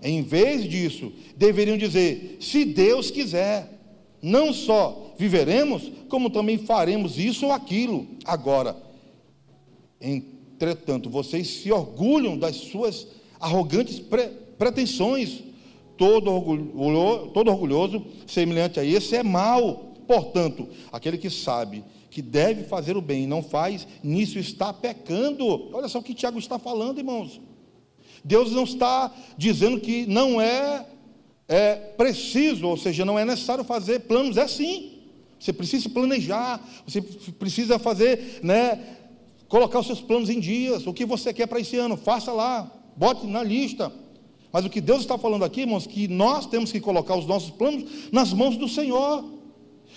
Em 0.02 0.22
vez 0.22 0.64
disso, 0.70 1.12
deveriam 1.36 1.78
dizer: 1.78 2.38
se 2.40 2.66
Deus 2.66 3.10
quiser, 3.12 3.80
não 4.22 4.54
só 4.54 5.14
viveremos, 5.18 5.92
como 6.10 6.30
também 6.30 6.58
faremos 6.58 7.18
isso 7.18 7.46
ou 7.46 7.52
aquilo. 7.52 8.08
Agora, 8.26 8.76
entretanto, 10.00 11.10
vocês 11.10 11.48
se 11.48 11.72
orgulham 11.72 12.38
das 12.38 12.56
suas 12.56 13.08
arrogantes 13.40 14.00
pre 14.00 14.30
pretensões. 14.58 15.44
Todo, 15.98 16.32
orgulho, 16.32 17.32
todo 17.34 17.50
orgulhoso, 17.50 18.06
semelhante 18.28 18.80
a 18.80 18.86
esse, 18.86 19.16
é 19.16 19.24
mau. 19.24 19.94
Portanto, 20.06 20.68
aquele 20.92 21.18
que 21.18 21.30
sabe 21.30 21.84
que 22.10 22.22
deve 22.22 22.64
fazer 22.64 22.96
o 22.96 23.02
bem 23.02 23.24
e 23.24 23.28
não 23.28 23.42
faz, 23.44 23.88
nisso 24.04 24.40
está 24.40 24.72
pecando. 24.72 25.70
Olha 25.76 25.88
só 25.88 26.00
o 26.00 26.04
que 26.04 26.14
Tiago 26.14 26.40
está 26.40 26.58
falando, 26.58 27.00
irmãos. 27.00 27.40
Deus 28.28 28.52
não 28.52 28.66
está 28.66 29.10
dizendo 29.38 29.80
que 29.80 30.06
não 30.06 30.42
é, 30.42 30.86
é 31.48 31.76
preciso, 31.76 32.68
ou 32.68 32.76
seja, 32.76 33.06
não 33.06 33.18
é 33.18 33.24
necessário 33.24 33.64
fazer 33.64 34.02
planos, 34.02 34.36
é 34.36 34.46
sim. 34.48 34.98
Você 35.40 35.54
precisa 35.54 35.88
planejar, 35.88 36.62
você 36.86 37.02
precisa 37.02 37.80
fazer, 37.80 38.42
né, 38.44 38.98
colocar 39.48 39.80
os 39.80 39.86
seus 39.86 40.02
planos 40.02 40.30
em 40.30 40.42
dias. 40.42 40.86
O 40.86 40.94
que 40.94 41.06
você 41.06 41.34
quer 41.34 41.48
para 41.48 41.62
esse 41.62 41.78
ano, 41.78 41.96
faça 41.96 42.34
lá, 42.34 42.70
bote 42.98 43.26
na 43.26 43.42
lista. 43.42 43.94
Mas 44.52 44.66
o 44.66 44.70
que 44.70 44.82
Deus 44.82 45.02
está 45.02 45.18
falando 45.18 45.46
aqui, 45.46 45.62
irmãos, 45.62 45.88
que 45.88 46.10
nós 46.10 46.46
temos 46.48 46.70
que 46.70 46.82
colocar 46.82 47.16
os 47.16 47.26
nossos 47.26 47.52
planos 47.52 48.12
nas 48.12 48.34
mãos 48.34 48.58
do 48.58 48.68
Senhor. 48.68 49.24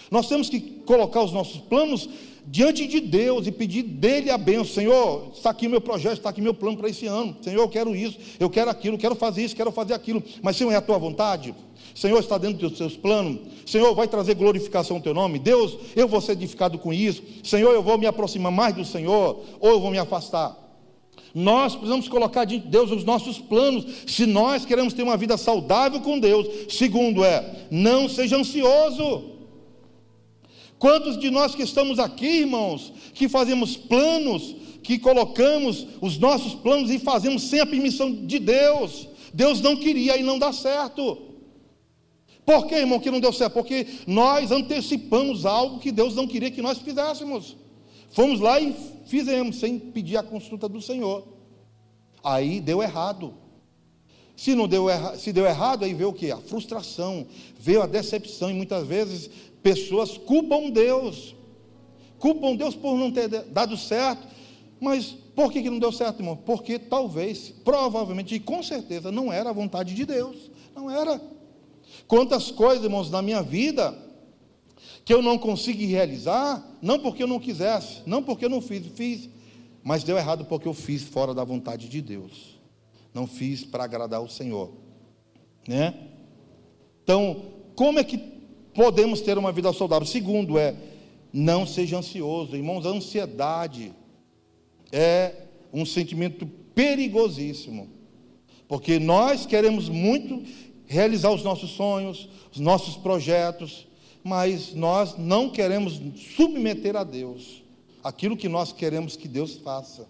Nós 0.08 0.28
temos 0.28 0.48
que 0.48 0.60
colocar 0.60 1.22
os 1.22 1.32
nossos 1.32 1.60
planos 1.60 2.08
diante 2.46 2.86
de 2.86 3.00
Deus 3.00 3.46
e 3.46 3.52
pedir 3.52 3.82
dele 3.82 4.30
a 4.30 4.38
bênção. 4.38 4.64
Senhor, 4.64 5.30
está 5.34 5.50
aqui 5.50 5.66
o 5.66 5.70
meu 5.70 5.80
projeto, 5.80 6.18
está 6.18 6.30
aqui 6.30 6.40
meu 6.40 6.54
plano 6.54 6.76
para 6.76 6.88
esse 6.88 7.06
ano. 7.06 7.36
Senhor, 7.42 7.60
eu 7.60 7.68
quero 7.68 7.94
isso, 7.94 8.18
eu 8.38 8.50
quero 8.50 8.70
aquilo, 8.70 8.98
quero 8.98 9.14
fazer 9.14 9.44
isso, 9.44 9.56
quero 9.56 9.70
fazer 9.70 9.94
aquilo. 9.94 10.22
Mas, 10.42 10.56
Senhor, 10.56 10.72
é 10.72 10.76
a 10.76 10.80
tua 10.80 10.98
vontade? 10.98 11.54
Senhor, 11.94 12.18
está 12.18 12.38
dentro 12.38 12.68
dos 12.68 12.78
seus 12.78 12.96
planos. 12.96 13.40
Senhor, 13.66 13.94
vai 13.94 14.08
trazer 14.08 14.34
glorificação 14.34 14.96
ao 14.96 15.02
teu 15.02 15.14
nome. 15.14 15.38
Deus, 15.38 15.76
eu 15.96 16.08
vou 16.08 16.20
ser 16.20 16.32
edificado 16.32 16.78
com 16.78 16.92
isso. 16.92 17.22
Senhor, 17.42 17.72
eu 17.72 17.82
vou 17.82 17.98
me 17.98 18.06
aproximar 18.06 18.52
mais 18.52 18.74
do 18.74 18.84
Senhor 18.84 19.42
ou 19.60 19.70
eu 19.70 19.80
vou 19.80 19.90
me 19.90 19.98
afastar. 19.98 20.56
Nós 21.34 21.74
precisamos 21.74 22.08
colocar 22.08 22.44
diante 22.44 22.64
de 22.64 22.70
Deus 22.70 22.90
os 22.90 23.04
nossos 23.04 23.38
planos, 23.38 23.84
se 24.06 24.26
nós 24.26 24.64
queremos 24.64 24.92
ter 24.92 25.02
uma 25.02 25.16
vida 25.16 25.36
saudável 25.36 26.00
com 26.00 26.18
Deus. 26.18 26.46
Segundo 26.68 27.24
é, 27.24 27.66
não 27.70 28.08
seja 28.08 28.36
ansioso. 28.36 29.39
Quantos 30.80 31.18
de 31.18 31.30
nós 31.30 31.54
que 31.54 31.62
estamos 31.62 31.98
aqui, 31.98 32.38
irmãos, 32.38 32.90
que 33.12 33.28
fazemos 33.28 33.76
planos, 33.76 34.56
que 34.82 34.98
colocamos 34.98 35.86
os 36.00 36.16
nossos 36.16 36.54
planos 36.54 36.90
e 36.90 36.98
fazemos 36.98 37.42
sem 37.42 37.60
a 37.60 37.66
permissão 37.66 38.10
de 38.10 38.38
Deus? 38.38 39.06
Deus 39.34 39.60
não 39.60 39.76
queria 39.76 40.16
e 40.16 40.22
não 40.22 40.38
dá 40.38 40.54
certo. 40.54 41.18
Por 42.46 42.66
que, 42.66 42.76
irmão, 42.76 42.98
que 42.98 43.10
não 43.10 43.20
deu 43.20 43.30
certo? 43.30 43.52
Porque 43.52 43.86
nós 44.06 44.50
antecipamos 44.50 45.44
algo 45.44 45.80
que 45.80 45.92
Deus 45.92 46.14
não 46.14 46.26
queria 46.26 46.50
que 46.50 46.62
nós 46.62 46.78
fizéssemos. 46.78 47.58
Fomos 48.12 48.40
lá 48.40 48.58
e 48.58 48.74
fizemos, 49.04 49.56
sem 49.56 49.78
pedir 49.78 50.16
a 50.16 50.22
consulta 50.22 50.66
do 50.66 50.80
Senhor. 50.80 51.28
Aí 52.24 52.58
deu 52.58 52.82
errado. 52.82 53.34
Se 54.34 54.54
não 54.54 54.66
deu, 54.66 54.88
erra, 54.88 55.18
se 55.18 55.30
deu 55.30 55.44
errado, 55.44 55.84
aí 55.84 55.92
veio 55.92 56.08
o 56.08 56.14
que? 56.14 56.30
A 56.30 56.38
frustração, 56.38 57.26
veio 57.58 57.82
a 57.82 57.86
decepção, 57.86 58.50
e 58.50 58.54
muitas 58.54 58.86
vezes 58.86 59.28
Pessoas 59.62 60.16
culpam 60.16 60.70
Deus, 60.70 61.34
culpam 62.18 62.56
Deus 62.56 62.74
por 62.74 62.96
não 62.96 63.10
ter 63.10 63.28
dado 63.28 63.76
certo, 63.76 64.26
mas 64.80 65.16
por 65.34 65.52
que, 65.52 65.62
que 65.62 65.70
não 65.70 65.78
deu 65.78 65.92
certo, 65.92 66.20
irmão? 66.20 66.36
Porque 66.36 66.78
talvez, 66.78 67.50
provavelmente 67.64 68.34
e 68.34 68.40
com 68.40 68.62
certeza 68.62 69.12
não 69.12 69.32
era 69.32 69.50
a 69.50 69.52
vontade 69.52 69.94
de 69.94 70.04
Deus, 70.04 70.50
não 70.74 70.90
era. 70.90 71.20
Quantas 72.06 72.50
coisas, 72.50 72.84
irmãos, 72.84 73.10
na 73.10 73.22
minha 73.22 73.42
vida 73.42 73.96
que 75.04 75.12
eu 75.12 75.22
não 75.22 75.38
consegui 75.38 75.86
realizar, 75.86 76.64
não 76.80 76.98
porque 76.98 77.22
eu 77.22 77.26
não 77.26 77.38
quisesse, 77.38 78.02
não 78.06 78.22
porque 78.22 78.44
eu 78.44 78.48
não 78.48 78.60
fiz, 78.60 78.86
fiz, 78.94 79.28
mas 79.82 80.04
deu 80.04 80.16
errado 80.16 80.44
porque 80.44 80.68
eu 80.68 80.74
fiz 80.74 81.02
fora 81.02 81.34
da 81.34 81.44
vontade 81.44 81.88
de 81.88 82.00
Deus. 82.00 82.58
não 83.12 83.26
fiz 83.26 83.64
para 83.64 83.84
agradar 83.84 84.22
o 84.22 84.28
Senhor, 84.28 84.72
né? 85.66 85.94
Então, 87.02 87.42
como 87.74 87.98
é 87.98 88.04
que 88.04 88.39
podemos 88.74 89.20
ter 89.20 89.38
uma 89.38 89.52
vida 89.52 89.72
saudável? 89.72 90.06
Segundo 90.06 90.58
é 90.58 90.74
não 91.32 91.66
seja 91.66 91.98
ansioso, 91.98 92.56
irmãos, 92.56 92.84
a 92.84 92.90
ansiedade 92.90 93.92
é 94.90 95.32
um 95.72 95.86
sentimento 95.86 96.46
perigosíssimo, 96.74 97.88
porque 98.66 98.98
nós 98.98 99.46
queremos 99.46 99.88
muito 99.88 100.42
realizar 100.86 101.30
os 101.30 101.44
nossos 101.44 101.70
sonhos, 101.70 102.28
os 102.52 102.58
nossos 102.58 102.96
projetos, 102.96 103.86
mas 104.24 104.74
nós 104.74 105.16
não 105.16 105.50
queremos 105.50 106.00
submeter 106.36 106.96
a 106.96 107.04
Deus 107.04 107.62
aquilo 108.02 108.36
que 108.36 108.48
nós 108.48 108.72
queremos 108.72 109.16
que 109.16 109.28
Deus 109.28 109.56
faça. 109.56 110.08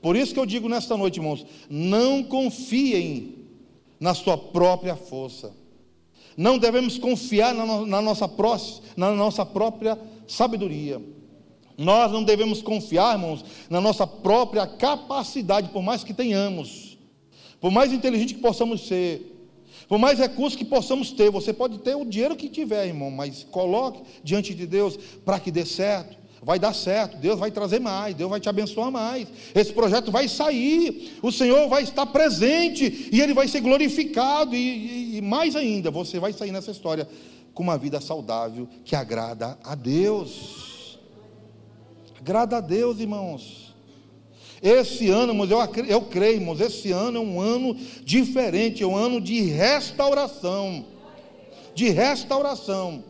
Por 0.00 0.16
isso 0.16 0.32
que 0.32 0.40
eu 0.40 0.46
digo 0.46 0.68
nesta 0.68 0.96
noite, 0.96 1.18
irmãos, 1.18 1.44
não 1.68 2.22
confiem 2.22 3.34
na 3.98 4.14
sua 4.14 4.38
própria 4.38 4.96
força. 4.96 5.52
Não 6.38 6.56
devemos 6.56 6.96
confiar 6.96 7.52
na, 7.52 7.84
na, 7.84 8.00
nossa, 8.00 8.30
na 8.96 9.10
nossa 9.10 9.44
própria 9.44 9.98
sabedoria. 10.28 11.02
Nós 11.76 12.12
não 12.12 12.22
devemos 12.22 12.62
confiar, 12.62 13.14
irmãos, 13.16 13.44
na 13.68 13.80
nossa 13.80 14.06
própria 14.06 14.64
capacidade, 14.64 15.70
por 15.70 15.82
mais 15.82 16.04
que 16.04 16.14
tenhamos, 16.14 16.96
por 17.60 17.72
mais 17.72 17.92
inteligente 17.92 18.34
que 18.34 18.40
possamos 18.40 18.86
ser, 18.86 19.34
por 19.88 19.98
mais 19.98 20.20
recursos 20.20 20.56
que 20.56 20.64
possamos 20.64 21.10
ter. 21.10 21.28
Você 21.28 21.52
pode 21.52 21.78
ter 21.78 21.96
o 21.96 22.04
dinheiro 22.04 22.36
que 22.36 22.48
tiver, 22.48 22.86
irmão, 22.86 23.10
mas 23.10 23.42
coloque 23.42 24.02
diante 24.22 24.54
de 24.54 24.64
Deus 24.64 24.96
para 25.24 25.40
que 25.40 25.50
dê 25.50 25.66
certo 25.66 26.16
vai 26.42 26.58
dar 26.58 26.74
certo, 26.74 27.16
Deus 27.16 27.38
vai 27.38 27.50
trazer 27.50 27.80
mais, 27.80 28.14
Deus 28.14 28.30
vai 28.30 28.40
te 28.40 28.48
abençoar 28.48 28.90
mais. 28.90 29.28
Esse 29.54 29.72
projeto 29.72 30.10
vai 30.10 30.28
sair, 30.28 31.18
o 31.22 31.32
Senhor 31.32 31.68
vai 31.68 31.82
estar 31.82 32.06
presente 32.06 33.08
e 33.12 33.20
ele 33.20 33.34
vai 33.34 33.48
ser 33.48 33.60
glorificado. 33.60 34.54
E, 34.54 34.58
e, 34.58 35.16
e 35.18 35.20
mais 35.20 35.56
ainda, 35.56 35.90
você 35.90 36.18
vai 36.18 36.32
sair 36.32 36.52
nessa 36.52 36.70
história 36.70 37.08
com 37.52 37.62
uma 37.62 37.76
vida 37.76 38.00
saudável 38.00 38.68
que 38.84 38.94
agrada 38.94 39.58
a 39.64 39.74
Deus. 39.74 40.98
Agrada 42.20 42.58
a 42.58 42.60
Deus, 42.60 43.00
irmãos. 43.00 43.74
Esse 44.62 45.08
ano, 45.08 45.32
irmãos, 45.32 45.50
eu, 45.50 45.84
eu 45.86 46.02
creio, 46.02 46.36
irmãos, 46.36 46.60
esse 46.60 46.90
ano 46.90 47.18
é 47.18 47.20
um 47.20 47.40
ano 47.40 47.76
diferente, 48.04 48.82
é 48.82 48.86
um 48.86 48.96
ano 48.96 49.20
de 49.20 49.40
restauração. 49.42 50.84
De 51.74 51.90
restauração. 51.90 53.04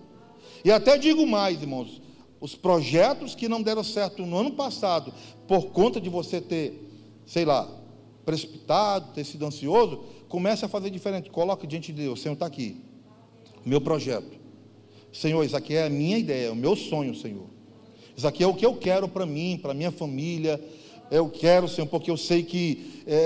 E 0.65 0.71
até 0.71 0.99
digo 0.99 1.27
mais, 1.27 1.61
irmãos, 1.63 2.03
os 2.41 2.55
projetos 2.55 3.35
que 3.35 3.49
não 3.49 3.63
deram 3.63 3.83
certo 3.83 4.25
no 4.25 4.39
ano 4.39 4.53
passado, 4.53 5.13
por 5.47 5.67
conta 5.67 6.01
de 6.01 6.09
você 6.09 6.41
ter, 6.41 6.89
sei 7.27 7.45
lá, 7.45 7.69
precipitado, 8.25 9.13
ter 9.13 9.25
sido 9.25 9.45
ansioso, 9.47 10.05
comece 10.29 10.65
a 10.65 10.69
fazer 10.69 10.91
diferente. 10.91 11.31
Coloque 11.31 11.67
diante 11.67 11.93
de 11.93 12.03
Deus, 12.03 12.21
Senhor 12.21 12.35
está 12.35 12.47
aqui. 12.47 12.77
Meu 13.65 13.81
projeto. 13.81 14.39
Senhor, 15.13 15.43
isso 15.43 15.57
aqui 15.57 15.75
é 15.75 15.87
a 15.87 15.91
minha 15.91 16.19
ideia, 16.19 16.49
é 16.49 16.51
o 16.51 16.57
meu 16.57 16.77
sonho, 16.77 17.15
Senhor. 17.15 17.47
Isso 18.17 18.27
aqui 18.27 18.43
é 18.43 18.47
o 18.47 18.55
que 18.55 18.67
eu 18.67 18.75
quero 18.77 19.09
para 19.09 19.25
mim, 19.25 19.59
para 19.61 19.73
minha 19.73 19.91
família. 19.91 20.63
Eu 21.11 21.31
quero, 21.31 21.67
Senhor, 21.67 21.87
porque 21.87 22.11
eu 22.11 22.17
sei 22.17 22.43
que 22.43 23.03
é, 23.07 23.15
é, 23.15 23.21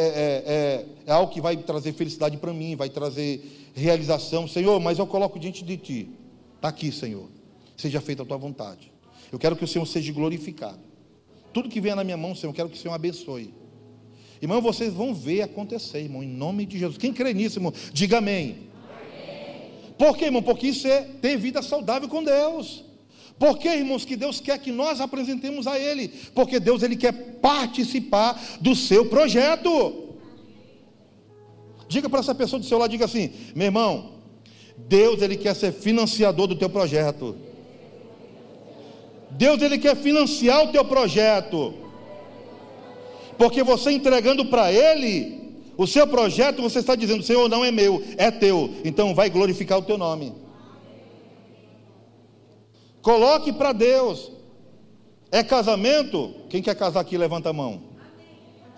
é, 0.46 0.86
é 1.06 1.12
algo 1.12 1.32
que 1.32 1.40
vai 1.40 1.56
trazer 1.56 1.92
felicidade 1.92 2.36
para 2.36 2.52
mim, 2.52 2.76
vai 2.76 2.88
trazer 2.88 3.72
realização. 3.74 4.46
Senhor, 4.46 4.78
mas 4.78 4.98
eu 4.98 5.06
coloco 5.06 5.38
diante 5.38 5.64
de 5.64 5.76
Ti. 5.76 6.08
Está 6.56 6.68
aqui, 6.68 6.92
Senhor. 6.92 7.28
Seja 7.76 8.00
feita 8.00 8.22
a 8.22 8.26
Tua 8.26 8.36
vontade. 8.36 8.91
Eu 9.32 9.38
quero 9.38 9.56
que 9.56 9.64
o 9.64 9.66
Senhor 9.66 9.86
seja 9.86 10.12
glorificado. 10.12 10.78
Tudo 11.52 11.70
que 11.70 11.80
venha 11.80 11.96
na 11.96 12.04
minha 12.04 12.18
mão, 12.18 12.34
Senhor, 12.34 12.50
eu 12.50 12.54
quero 12.54 12.68
que 12.68 12.76
o 12.76 12.78
Senhor 12.78 12.94
abençoe. 12.94 13.54
Irmão, 14.40 14.60
vocês 14.60 14.92
vão 14.92 15.14
ver 15.14 15.42
acontecer, 15.42 16.00
irmão, 16.00 16.22
em 16.22 16.28
nome 16.28 16.66
de 16.66 16.78
Jesus. 16.78 16.98
Quem 16.98 17.12
crê 17.12 17.32
nisso, 17.32 17.58
irmão, 17.58 17.72
diga 17.92 18.18
amém. 18.18 18.68
amém. 18.90 19.94
Por 19.96 20.16
quê, 20.16 20.26
irmão? 20.26 20.42
Porque 20.42 20.66
isso 20.66 20.86
é 20.86 21.00
ter 21.00 21.38
vida 21.38 21.62
saudável 21.62 22.08
com 22.08 22.22
Deus. 22.22 22.84
Por 23.38 23.58
quê, 23.58 23.68
irmãos, 23.68 24.04
que 24.04 24.16
Deus 24.16 24.40
quer 24.40 24.58
que 24.58 24.70
nós 24.70 25.00
apresentemos 25.00 25.66
a 25.66 25.78
Ele? 25.78 26.08
Porque 26.34 26.60
Deus 26.60 26.82
ele 26.82 26.96
quer 26.96 27.12
participar 27.40 28.40
do 28.60 28.74
seu 28.76 29.06
projeto. 29.06 30.10
Diga 31.88 32.08
para 32.08 32.20
essa 32.20 32.34
pessoa 32.34 32.60
do 32.60 32.66
seu 32.66 32.78
lado, 32.78 32.90
diga 32.90 33.04
assim, 33.04 33.32
meu 33.54 33.66
irmão, 33.66 34.12
Deus 34.76 35.22
ele 35.22 35.36
quer 35.36 35.54
ser 35.54 35.72
financiador 35.72 36.46
do 36.46 36.56
teu 36.56 36.68
projeto. 36.68 37.36
Deus 39.32 39.62
ele 39.62 39.78
quer 39.78 39.96
financiar 39.96 40.64
o 40.64 40.72
teu 40.72 40.84
projeto. 40.84 41.74
Porque 43.38 43.62
você 43.62 43.90
entregando 43.90 44.46
para 44.46 44.72
ele 44.72 45.56
o 45.76 45.86
seu 45.86 46.06
projeto, 46.06 46.62
você 46.62 46.78
está 46.78 46.94
dizendo: 46.94 47.22
Senhor, 47.22 47.48
não 47.48 47.64
é 47.64 47.70
meu, 47.70 48.02
é 48.16 48.30
teu. 48.30 48.70
Então 48.84 49.14
vai 49.14 49.30
glorificar 49.30 49.78
o 49.78 49.82
teu 49.82 49.98
nome. 49.98 50.34
Coloque 53.00 53.52
para 53.52 53.72
Deus. 53.72 54.30
É 55.30 55.42
casamento? 55.42 56.34
Quem 56.50 56.62
quer 56.62 56.76
casar 56.76 57.00
aqui, 57.00 57.16
levanta 57.16 57.48
a 57.48 57.52
mão. 57.52 57.82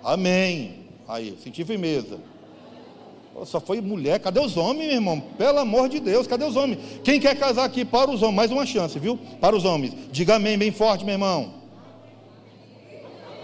Amém. 0.03 0.87
Aí, 1.09 1.37
senti 1.43 1.65
firmeza. 1.65 2.19
Só 3.45 3.61
foi 3.61 3.81
mulher, 3.81 4.21
cadê 4.21 4.39
os 4.39 4.57
homens, 4.57 4.87
meu 4.87 4.95
irmão? 4.95 5.21
Pelo 5.37 5.59
amor 5.59 5.89
de 5.89 5.99
Deus, 5.99 6.27
cadê 6.27 6.45
os 6.45 6.55
homens? 6.55 6.79
Quem 7.03 7.19
quer 7.19 7.37
casar 7.37 7.65
aqui 7.65 7.85
para 7.85 8.11
os 8.11 8.23
homens? 8.23 8.37
Mais 8.37 8.51
uma 8.53 8.65
chance, 8.65 8.99
viu? 8.99 9.19
Para 9.41 9.57
os 9.57 9.65
homens. 9.65 9.93
Diga 10.13 10.37
amém 10.37 10.57
bem 10.57 10.71
forte, 10.71 11.05
meu 11.05 11.15
irmão. 11.15 11.55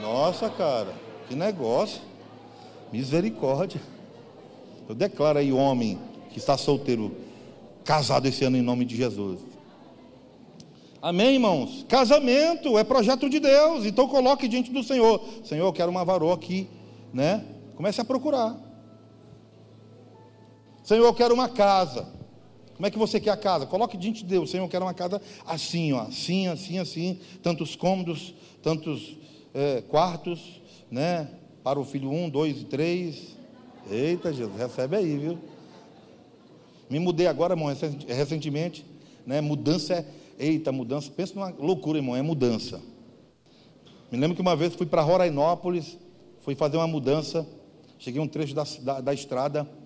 Nossa, 0.00 0.48
cara, 0.48 0.94
que 1.29 1.35
negócio. 1.35 2.00
Misericórdia. 2.92 3.81
Eu 4.88 4.94
declaro 4.94 5.38
aí, 5.38 5.53
homem 5.53 5.98
que 6.31 6.38
está 6.38 6.57
solteiro, 6.57 7.16
casado 7.85 8.26
esse 8.26 8.44
ano 8.44 8.57
em 8.57 8.62
nome 8.62 8.85
de 8.85 8.96
Jesus. 8.96 9.40
Amém, 11.03 11.35
irmãos? 11.35 11.85
Casamento 11.88 12.79
é 12.79 12.85
projeto 12.85 13.29
de 13.29 13.40
Deus, 13.40 13.87
então 13.87 14.07
coloque 14.07 14.46
diante 14.46 14.70
do 14.70 14.83
Senhor. 14.83 15.20
Senhor, 15.44 15.66
eu 15.66 15.72
quero 15.72 15.90
uma 15.90 16.05
varoa 16.05 16.35
aqui, 16.35 16.68
né? 17.12 17.44
Comece 17.74 18.00
a 18.00 18.05
procurar. 18.05 18.70
Senhor, 20.90 21.07
eu 21.07 21.14
quero 21.14 21.33
uma 21.33 21.48
casa. 21.48 22.09
Como 22.74 22.85
é 22.85 22.90
que 22.90 22.98
você 22.98 23.20
quer 23.20 23.31
a 23.31 23.37
casa? 23.37 23.64
Coloque 23.64 23.96
diante 23.96 24.24
de 24.24 24.29
Deus. 24.29 24.50
Senhor, 24.50 24.64
eu 24.64 24.68
quero 24.68 24.85
uma 24.85 24.92
casa 24.92 25.22
assim, 25.46 25.92
ó, 25.92 26.00
assim, 26.00 26.48
assim, 26.48 26.81
assim. 26.81 27.20
Tantos 27.40 27.76
cômodos, 27.76 28.35
tantos 28.61 29.16
é, 29.55 29.83
quartos, 29.83 30.61
né? 30.90 31.31
Para 31.62 31.79
o 31.79 31.85
filho 31.85 32.11
um, 32.11 32.29
dois 32.29 32.62
e 32.62 32.64
três. 32.64 33.37
Eita, 33.88 34.33
Jesus, 34.33 34.59
recebe 34.59 34.96
aí, 34.96 35.16
viu? 35.16 35.38
Me 36.90 36.98
mudei 36.98 37.29
agora, 37.29 37.53
irmão, 37.53 37.72
recentemente. 38.09 38.85
Né? 39.24 39.40
Mudança 39.40 39.94
é. 39.94 40.07
Eita, 40.40 40.72
mudança. 40.72 41.09
Pensa 41.09 41.35
numa 41.37 41.50
loucura, 41.50 41.98
irmão, 41.98 42.16
é 42.16 42.22
mudança. 42.22 42.81
Me 44.11 44.18
lembro 44.18 44.35
que 44.35 44.42
uma 44.42 44.57
vez 44.57 44.74
fui 44.74 44.87
para 44.87 45.03
Rorainópolis, 45.03 45.96
fui 46.40 46.57
fazer 46.57 46.79
uma 46.79 46.88
mudança. 46.88 47.46
Cheguei 47.96 48.20
um 48.20 48.26
trecho 48.26 48.57
da, 48.57 48.64
da, 48.83 49.00
da 49.00 49.14
estrada 49.14 49.79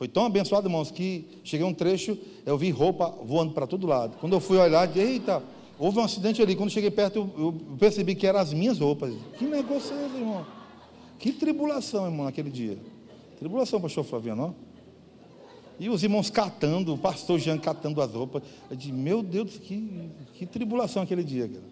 foi 0.00 0.08
tão 0.08 0.24
abençoado, 0.24 0.66
irmãos, 0.66 0.90
que 0.90 1.26
cheguei 1.44 1.66
um 1.66 1.74
trecho, 1.74 2.16
eu 2.46 2.56
vi 2.56 2.70
roupa 2.70 3.14
voando 3.22 3.52
para 3.52 3.66
todo 3.66 3.86
lado. 3.86 4.16
Quando 4.18 4.32
eu 4.32 4.40
fui 4.40 4.56
olhar, 4.56 4.86
disse, 4.86 4.98
eita, 4.98 5.42
houve 5.78 5.98
um 5.98 6.02
acidente 6.02 6.40
ali. 6.40 6.56
Quando 6.56 6.70
cheguei 6.70 6.90
perto, 6.90 7.16
eu, 7.16 7.44
eu 7.44 7.76
percebi 7.76 8.14
que 8.14 8.26
eram 8.26 8.40
as 8.40 8.50
minhas 8.50 8.78
roupas. 8.78 9.12
Que 9.36 9.44
negócio 9.44 9.94
é 9.94 10.06
esse, 10.06 10.16
irmão? 10.16 10.46
Que 11.18 11.32
tribulação, 11.32 12.06
irmão, 12.06 12.24
naquele 12.24 12.48
dia. 12.48 12.78
Tribulação, 13.38 13.78
pastor 13.78 14.02
Flaviano, 14.04 14.42
ó. 14.42 14.70
E 15.78 15.90
os 15.90 16.02
irmãos 16.02 16.30
catando, 16.30 16.94
o 16.94 16.98
pastor 16.98 17.38
Jean 17.38 17.58
catando 17.58 18.00
as 18.00 18.10
roupas. 18.10 18.42
Eu 18.70 18.76
disse, 18.76 18.92
meu 18.92 19.22
Deus, 19.22 19.58
que, 19.58 20.08
que 20.32 20.46
tribulação 20.46 21.02
aquele 21.02 21.22
dia, 21.22 21.46
cara. 21.46 21.64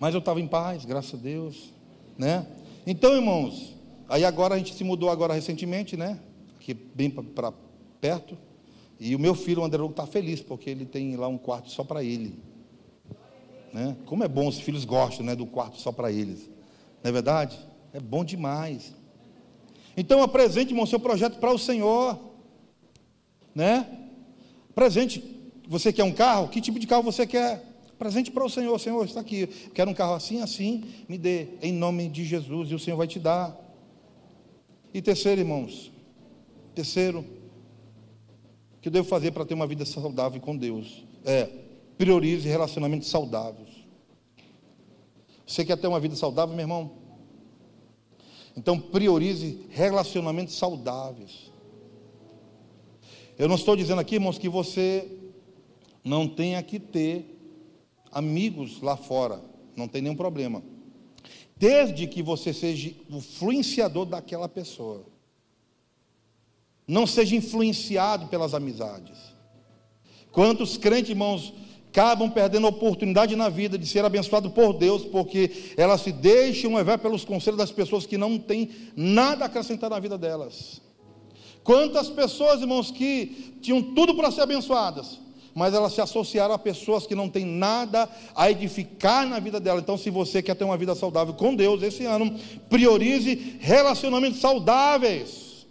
Mas 0.00 0.14
eu 0.14 0.20
estava 0.20 0.40
em 0.40 0.48
paz, 0.48 0.86
graças 0.86 1.12
a 1.12 1.22
Deus, 1.22 1.74
né? 2.16 2.46
Então, 2.86 3.14
irmãos, 3.14 3.81
Aí 4.08 4.24
agora 4.24 4.54
a 4.54 4.58
gente 4.58 4.74
se 4.74 4.84
mudou 4.84 5.10
agora 5.10 5.34
recentemente, 5.34 5.96
né? 5.96 6.18
Aqui 6.56 6.74
bem 6.74 7.10
para 7.10 7.52
perto. 8.00 8.36
E 8.98 9.16
o 9.16 9.18
meu 9.18 9.34
filho, 9.34 9.62
o 9.62 9.64
André 9.64 9.84
está 9.84 10.06
feliz, 10.06 10.40
porque 10.40 10.70
ele 10.70 10.84
tem 10.84 11.16
lá 11.16 11.26
um 11.26 11.38
quarto 11.38 11.70
só 11.70 11.82
para 11.82 12.04
ele. 12.04 12.38
Né? 13.72 13.96
Como 14.06 14.22
é 14.22 14.28
bom, 14.28 14.46
os 14.46 14.60
filhos 14.60 14.84
gostam 14.84 15.24
né, 15.24 15.34
do 15.34 15.46
quarto 15.46 15.80
só 15.80 15.90
para 15.90 16.12
eles. 16.12 16.48
Não 17.02 17.08
é 17.08 17.12
verdade? 17.12 17.58
É 17.92 17.98
bom 17.98 18.24
demais. 18.24 18.94
Então 19.96 20.22
apresente, 20.22 20.72
irmão, 20.72 20.86
seu 20.86 21.00
projeto 21.00 21.38
para 21.38 21.52
o 21.52 21.58
Senhor. 21.58 22.18
Né? 23.54 23.86
Presente. 24.74 25.22
Você 25.68 25.92
quer 25.92 26.04
um 26.04 26.12
carro? 26.12 26.48
Que 26.48 26.60
tipo 26.60 26.78
de 26.78 26.86
carro 26.86 27.02
você 27.02 27.26
quer? 27.26 27.62
Presente 27.98 28.30
para 28.30 28.44
o 28.44 28.50
Senhor. 28.50 28.78
Senhor, 28.78 29.04
está 29.04 29.20
aqui. 29.20 29.46
Quero 29.74 29.90
um 29.90 29.94
carro 29.94 30.14
assim, 30.14 30.40
assim. 30.42 30.84
Me 31.08 31.18
dê. 31.18 31.48
Em 31.60 31.72
nome 31.72 32.08
de 32.08 32.24
Jesus. 32.24 32.70
E 32.70 32.74
o 32.74 32.78
Senhor 32.78 32.96
vai 32.96 33.06
te 33.06 33.18
dar. 33.18 33.56
E 34.94 35.00
terceiro, 35.00 35.40
irmãos, 35.40 35.90
terceiro, 36.74 37.24
que 38.80 38.88
eu 38.88 38.92
devo 38.92 39.08
fazer 39.08 39.30
para 39.30 39.44
ter 39.44 39.54
uma 39.54 39.66
vida 39.66 39.84
saudável 39.84 40.40
com 40.40 40.56
Deus 40.56 41.04
é 41.24 41.48
priorize 41.96 42.48
relacionamentos 42.48 43.08
saudáveis. 43.08 43.68
Você 45.46 45.64
quer 45.64 45.76
ter 45.76 45.86
uma 45.86 46.00
vida 46.00 46.16
saudável, 46.16 46.54
meu 46.54 46.62
irmão? 46.62 46.90
Então, 48.56 48.78
priorize 48.78 49.66
relacionamentos 49.70 50.54
saudáveis. 50.54 51.50
Eu 53.38 53.48
não 53.48 53.56
estou 53.56 53.76
dizendo 53.76 54.00
aqui, 54.00 54.16
irmãos, 54.16 54.38
que 54.38 54.48
você 54.48 55.10
não 56.04 56.28
tenha 56.28 56.62
que 56.62 56.78
ter 56.78 57.38
amigos 58.10 58.80
lá 58.82 58.96
fora, 58.96 59.42
não 59.74 59.88
tem 59.88 60.02
nenhum 60.02 60.16
problema. 60.16 60.62
Desde 61.62 62.08
que 62.08 62.24
você 62.24 62.52
seja 62.52 62.92
o 63.08 63.18
influenciador 63.18 64.04
daquela 64.04 64.48
pessoa. 64.48 65.06
Não 66.88 67.06
seja 67.06 67.36
influenciado 67.36 68.26
pelas 68.26 68.52
amizades. 68.52 69.16
Quantos 70.32 70.76
crentes, 70.76 71.10
irmãos, 71.10 71.54
acabam 71.88 72.28
perdendo 72.28 72.66
a 72.66 72.70
oportunidade 72.70 73.36
na 73.36 73.48
vida 73.48 73.78
de 73.78 73.86
ser 73.86 74.04
abençoado 74.04 74.50
por 74.50 74.72
Deus, 74.72 75.04
porque 75.04 75.72
elas 75.76 76.00
se 76.00 76.10
deixam 76.10 76.74
levar 76.74 76.98
pelos 76.98 77.24
conselhos 77.24 77.58
das 77.58 77.70
pessoas 77.70 78.06
que 78.06 78.18
não 78.18 78.40
têm 78.40 78.68
nada 78.96 79.44
a 79.44 79.46
acrescentar 79.46 79.88
na 79.88 80.00
vida 80.00 80.18
delas. 80.18 80.82
Quantas 81.62 82.10
pessoas, 82.10 82.60
irmãos, 82.60 82.90
que 82.90 83.54
tinham 83.62 83.80
tudo 83.94 84.16
para 84.16 84.32
ser 84.32 84.40
abençoadas, 84.40 85.20
mas 85.54 85.74
elas 85.74 85.92
se 85.92 86.00
associaram 86.00 86.54
a 86.54 86.58
pessoas 86.58 87.06
que 87.06 87.14
não 87.14 87.28
têm 87.28 87.44
nada 87.44 88.08
a 88.34 88.50
edificar 88.50 89.26
na 89.26 89.38
vida 89.38 89.60
dela. 89.60 89.80
Então, 89.80 89.98
se 89.98 90.10
você 90.10 90.42
quer 90.42 90.54
ter 90.54 90.64
uma 90.64 90.76
vida 90.76 90.94
saudável 90.94 91.34
com 91.34 91.54
Deus 91.54 91.82
esse 91.82 92.04
ano, 92.04 92.38
priorize 92.68 93.58
relacionamentos 93.60 94.40
saudáveis. 94.40 95.66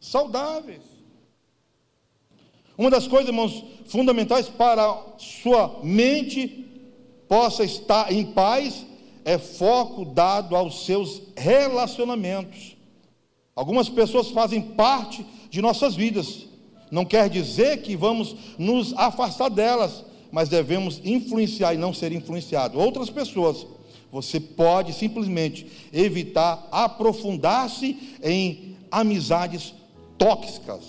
Saudáveis. 0.00 0.82
Uma 2.76 2.90
das 2.90 3.06
coisas, 3.06 3.28
irmãos, 3.28 3.64
fundamentais 3.86 4.48
para 4.48 5.00
sua 5.16 5.80
mente 5.82 6.66
possa 7.28 7.64
estar 7.64 8.12
em 8.12 8.24
paz 8.24 8.84
é 9.24 9.38
foco 9.38 10.04
dado 10.04 10.54
aos 10.54 10.84
seus 10.84 11.22
relacionamentos. 11.36 12.76
Algumas 13.56 13.88
pessoas 13.88 14.30
fazem 14.30 14.60
parte 14.60 15.24
de 15.48 15.62
nossas 15.62 15.94
vidas. 15.94 16.46
Não 16.94 17.04
quer 17.04 17.28
dizer 17.28 17.82
que 17.82 17.96
vamos 17.96 18.36
nos 18.56 18.92
afastar 18.92 19.48
delas, 19.48 20.04
mas 20.30 20.48
devemos 20.48 21.00
influenciar 21.04 21.74
e 21.74 21.76
não 21.76 21.92
ser 21.92 22.12
influenciado. 22.12 22.78
Outras 22.78 23.10
pessoas, 23.10 23.66
você 24.12 24.38
pode 24.38 24.92
simplesmente 24.92 25.66
evitar 25.92 26.68
aprofundar-se 26.70 28.16
em 28.22 28.76
amizades 28.92 29.74
tóxicas 30.16 30.84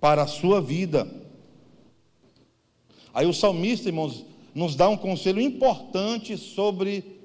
para 0.00 0.22
a 0.22 0.26
sua 0.26 0.60
vida. 0.60 1.08
Aí 3.14 3.26
o 3.28 3.32
salmista, 3.32 3.88
irmãos, 3.88 4.26
nos 4.52 4.74
dá 4.74 4.88
um 4.88 4.96
conselho 4.96 5.40
importante 5.40 6.36
sobre 6.36 7.22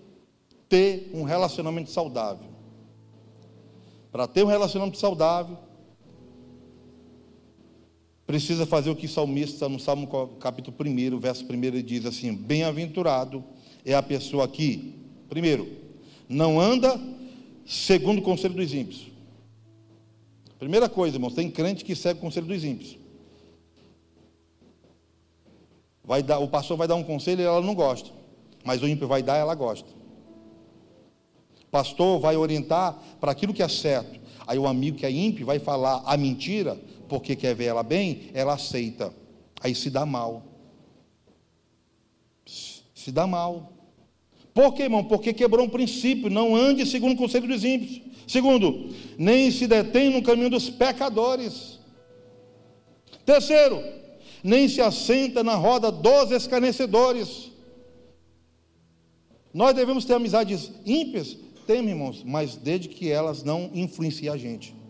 ter 0.69 1.09
um 1.15 1.23
relacionamento 1.23 1.89
saudável. 1.89 2.51
Para 4.11 4.27
ter 4.27 4.43
um 4.43 4.47
relacionamento 4.47 4.99
saudável, 4.99 5.57
precisa 8.31 8.65
fazer 8.65 8.89
o 8.89 8.95
que 8.95 9.07
o 9.07 9.09
salmista, 9.09 9.67
no 9.67 9.77
Salmo 9.77 10.07
capítulo 10.39 10.73
1, 10.79 11.19
verso 11.19 11.43
1, 11.43 11.63
ele 11.65 11.83
diz 11.83 12.05
assim: 12.05 12.33
Bem-aventurado 12.33 13.43
é 13.83 13.93
a 13.93 14.01
pessoa 14.01 14.47
que, 14.47 14.95
primeiro, 15.27 15.67
não 16.29 16.57
anda 16.57 16.97
segundo 17.65 18.19
o 18.19 18.21
conselho 18.21 18.53
dos 18.53 18.73
ímpios. 18.73 19.07
Primeira 20.57 20.87
coisa, 20.87 21.17
irmãos, 21.17 21.33
tem 21.33 21.51
crente 21.51 21.83
que 21.83 21.93
segue 21.93 22.19
o 22.19 22.21
conselho 22.21 22.47
dos 22.47 22.63
ímpios. 22.63 22.97
Vai 26.01 26.23
dar, 26.23 26.39
o 26.39 26.47
pastor 26.47 26.77
vai 26.77 26.87
dar 26.87 26.95
um 26.95 27.03
conselho 27.03 27.41
e 27.41 27.43
ela 27.43 27.59
não 27.59 27.75
gosta, 27.75 28.11
mas 28.63 28.81
o 28.81 28.87
ímpio 28.87 29.09
vai 29.09 29.21
dar, 29.21 29.35
ela 29.35 29.55
gosta. 29.55 29.89
Pastor 31.69 32.17
vai 32.17 32.37
orientar 32.37 32.97
para 33.19 33.33
aquilo 33.33 33.53
que 33.53 33.61
é 33.61 33.67
certo. 33.67 34.21
Aí 34.47 34.57
o 34.57 34.67
amigo 34.67 34.97
que 34.97 35.05
é 35.05 35.11
ímpio 35.11 35.45
vai 35.45 35.59
falar 35.59 36.01
a 36.05 36.15
mentira, 36.15 36.79
porque 37.11 37.35
quer 37.35 37.53
ver 37.53 37.65
ela 37.65 37.83
bem, 37.83 38.31
ela 38.33 38.53
aceita. 38.53 39.13
Aí 39.59 39.75
se 39.75 39.89
dá 39.89 40.05
mal. 40.05 40.43
Se 42.45 43.11
dá 43.11 43.27
mal. 43.27 43.73
Por 44.53 44.73
quê, 44.73 44.83
irmão? 44.83 45.03
Porque 45.03 45.33
quebrou 45.33 45.65
um 45.65 45.69
princípio. 45.69 46.29
Não 46.29 46.55
ande 46.55 46.85
segundo 46.85 47.15
o 47.15 47.17
conselho 47.17 47.49
dos 47.49 47.65
ímpios. 47.65 48.01
Segundo, 48.25 48.95
nem 49.17 49.51
se 49.51 49.67
detém 49.67 50.09
no 50.09 50.23
caminho 50.23 50.49
dos 50.49 50.69
pecadores. 50.69 51.81
Terceiro, 53.25 53.83
nem 54.41 54.69
se 54.69 54.79
assenta 54.79 55.43
na 55.43 55.55
roda 55.55 55.91
dos 55.91 56.31
escarnecedores. 56.31 57.51
Nós 59.53 59.75
devemos 59.75 60.05
ter 60.05 60.13
amizades 60.13 60.71
ímpias 60.85 61.37
temos, 61.67 61.89
irmãos, 61.89 62.23
mas 62.25 62.55
desde 62.55 62.89
que 62.89 63.09
elas 63.09 63.43
não 63.43 63.69
influenciem 63.73 64.29
a 64.29 64.37
gente. 64.37 64.80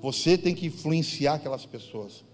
Você 0.00 0.38
tem 0.38 0.54
que 0.54 0.66
influenciar 0.66 1.34
aquelas 1.34 1.66
pessoas. 1.66 2.24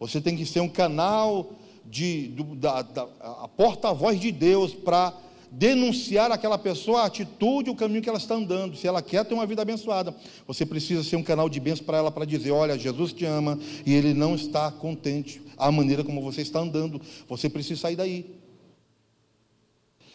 Você 0.00 0.20
tem 0.20 0.36
que 0.36 0.46
ser 0.46 0.60
um 0.60 0.68
canal 0.68 1.52
de, 1.84 2.28
do, 2.28 2.54
da, 2.54 2.82
da 2.82 3.02
a 3.20 3.48
porta-voz 3.48 4.18
de 4.18 4.32
Deus 4.32 4.74
para 4.74 5.12
denunciar 5.50 6.32
aquela 6.32 6.58
pessoa 6.58 7.02
a 7.02 7.06
atitude, 7.06 7.70
o 7.70 7.76
caminho 7.76 8.02
que 8.02 8.08
ela 8.08 8.18
está 8.18 8.34
andando. 8.34 8.76
Se 8.76 8.86
ela 8.86 9.00
quer 9.00 9.24
ter 9.24 9.34
uma 9.34 9.46
vida 9.46 9.62
abençoada, 9.62 10.14
você 10.46 10.66
precisa 10.66 11.04
ser 11.04 11.16
um 11.16 11.22
canal 11.22 11.48
de 11.48 11.60
bênção 11.60 11.84
para 11.84 11.98
ela 11.98 12.10
para 12.10 12.24
dizer: 12.24 12.50
olha, 12.50 12.78
Jesus 12.78 13.12
te 13.12 13.24
ama 13.24 13.58
e 13.86 13.94
ele 13.94 14.14
não 14.14 14.34
está 14.34 14.70
contente 14.70 15.40
a 15.56 15.70
maneira 15.70 16.02
como 16.02 16.22
você 16.22 16.42
está 16.42 16.60
andando. 16.60 17.00
Você 17.28 17.48
precisa 17.48 17.80
sair 17.80 17.96
daí. 17.96 18.26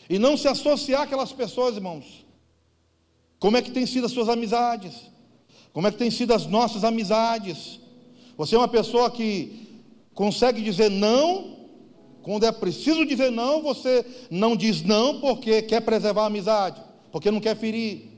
E 0.10 0.18
não 0.18 0.36
se 0.36 0.48
associar 0.48 1.04
aquelas 1.04 1.32
pessoas, 1.32 1.76
irmãos, 1.76 2.26
como 3.40 3.56
é 3.56 3.62
que 3.62 3.72
tem 3.72 3.86
sido 3.86 4.06
as 4.06 4.12
suas 4.12 4.28
amizades? 4.28 5.10
Como 5.74 5.88
é 5.88 5.92
que 5.92 5.98
tem 5.98 6.12
sido 6.12 6.34
as 6.34 6.46
nossas 6.46 6.84
amizades? 6.84 7.80
Você 8.38 8.56
é 8.56 8.58
uma 8.58 8.68
pessoa 8.68 9.12
que 9.12 9.68
consegue 10.14 10.62
dizer 10.62 10.90
não, 10.90 11.58
quando 12.22 12.46
é 12.46 12.52
preciso 12.52 13.06
dizer 13.06 13.32
não, 13.32 13.62
você 13.62 14.06
não 14.30 14.56
diz 14.56 14.82
não 14.82 15.20
porque 15.20 15.62
quer 15.62 15.82
preservar 15.82 16.24
a 16.24 16.28
amizade, 16.28 16.82
porque 17.12 17.32
não 17.32 17.40
quer 17.40 17.56
ferir. 17.56 18.10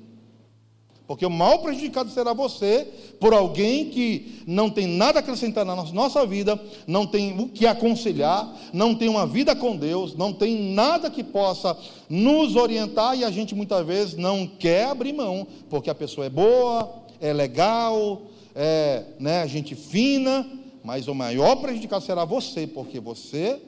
Porque 1.12 1.26
o 1.26 1.30
mal 1.30 1.60
prejudicado 1.60 2.10
será 2.10 2.32
você 2.32 2.88
por 3.20 3.34
alguém 3.34 3.90
que 3.90 4.44
não 4.48 4.70
tem 4.70 4.88
nada 4.88 5.20
a 5.20 5.22
acrescentar 5.22 5.66
na 5.66 5.76
nossa 5.76 6.26
vida, 6.26 6.58
não 6.88 7.06
tem 7.06 7.38
o 7.38 7.50
que 7.50 7.68
aconselhar, 7.68 8.50
não 8.72 8.96
tem 8.96 9.10
uma 9.10 9.28
vida 9.28 9.54
com 9.54 9.76
Deus, 9.76 10.16
não 10.16 10.32
tem 10.32 10.74
nada 10.74 11.10
que 11.10 11.22
possa 11.22 11.78
nos 12.08 12.56
orientar 12.56 13.18
e 13.18 13.26
a 13.26 13.30
gente 13.30 13.54
muitas 13.54 13.86
vezes 13.86 14.16
não 14.16 14.48
quer 14.48 14.86
abrir 14.86 15.12
mão, 15.12 15.46
porque 15.70 15.90
a 15.90 15.96
pessoa 15.96 16.28
é 16.28 16.30
boa, 16.30 17.01
é 17.22 17.32
legal, 17.32 18.24
é 18.56 19.06
né, 19.20 19.48
gente 19.48 19.76
fina, 19.76 20.46
mas 20.84 21.08
o 21.08 21.16
maior 21.16 21.56
prejudicado 21.58 22.04
será 22.04 22.26
você, 22.26 22.68
porque 22.68 23.00
você 23.00 23.62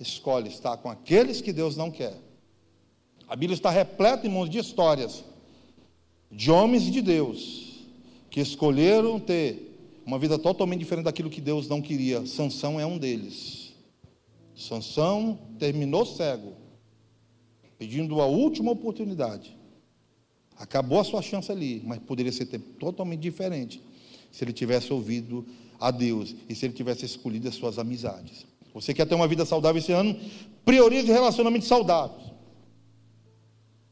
escolhe 0.00 0.48
estar 0.48 0.76
com 0.78 0.88
aqueles 0.88 1.40
que 1.40 1.52
Deus 1.52 1.76
não 1.76 1.90
quer. 1.90 2.14
A 3.28 3.36
Bíblia 3.36 3.54
está 3.54 3.70
repleta, 3.70 4.26
irmãos, 4.26 4.48
de 4.48 4.58
histórias 4.58 5.24
de 6.30 6.50
homens 6.50 6.82
de 6.90 7.00
Deus 7.00 7.86
que 8.28 8.40
escolheram 8.40 9.20
ter 9.20 9.72
uma 10.04 10.18
vida 10.18 10.38
totalmente 10.38 10.80
diferente 10.80 11.04
daquilo 11.04 11.30
que 11.30 11.40
Deus 11.40 11.68
não 11.68 11.80
queria. 11.80 12.26
Sansão 12.26 12.80
é 12.80 12.84
um 12.84 12.98
deles. 12.98 13.72
Sansão 14.56 15.38
terminou 15.58 16.04
cego, 16.04 16.52
pedindo 17.78 18.20
a 18.20 18.26
última 18.26 18.72
oportunidade. 18.72 19.53
Acabou 20.58 21.00
a 21.00 21.04
sua 21.04 21.20
chance 21.20 21.50
ali, 21.50 21.82
mas 21.84 21.98
poderia 21.98 22.32
ser 22.32 22.46
totalmente 22.78 23.20
diferente 23.20 23.82
se 24.30 24.44
ele 24.44 24.52
tivesse 24.52 24.92
ouvido 24.92 25.44
a 25.80 25.90
Deus 25.90 26.34
e 26.48 26.54
se 26.54 26.66
ele 26.66 26.74
tivesse 26.74 27.04
escolhido 27.04 27.48
as 27.48 27.54
suas 27.54 27.78
amizades. 27.78 28.46
Você 28.72 28.92
quer 28.92 29.06
ter 29.06 29.14
uma 29.14 29.28
vida 29.28 29.44
saudável 29.44 29.80
esse 29.80 29.92
ano? 29.92 30.18
Priorize 30.64 31.06
relacionamentos 31.06 31.68
saudáveis. 31.68 32.34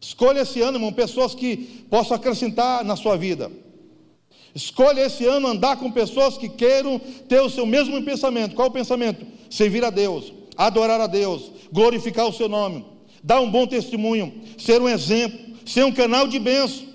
Escolha 0.00 0.40
esse 0.40 0.60
ano, 0.60 0.78
irmão, 0.78 0.92
pessoas 0.92 1.34
que 1.34 1.56
possam 1.88 2.16
acrescentar 2.16 2.84
na 2.84 2.96
sua 2.96 3.16
vida. 3.16 3.50
Escolha 4.54 5.06
esse 5.06 5.24
ano 5.24 5.46
andar 5.46 5.76
com 5.76 5.90
pessoas 5.90 6.36
que 6.36 6.48
queiram 6.48 6.98
ter 7.28 7.40
o 7.40 7.48
seu 7.48 7.64
mesmo 7.64 8.02
pensamento. 8.02 8.56
Qual 8.56 8.68
o 8.68 8.72
pensamento? 8.72 9.24
Servir 9.48 9.84
a 9.84 9.90
Deus, 9.90 10.32
adorar 10.56 11.00
a 11.00 11.06
Deus, 11.06 11.52
glorificar 11.72 12.26
o 12.26 12.32
seu 12.32 12.48
nome, 12.48 12.84
dar 13.22 13.40
um 13.40 13.50
bom 13.50 13.66
testemunho, 13.66 14.42
ser 14.58 14.82
um 14.82 14.88
exemplo, 14.88 15.51
ser 15.64 15.84
um 15.84 15.92
canal 15.92 16.26
de 16.26 16.38
bênção. 16.38 16.88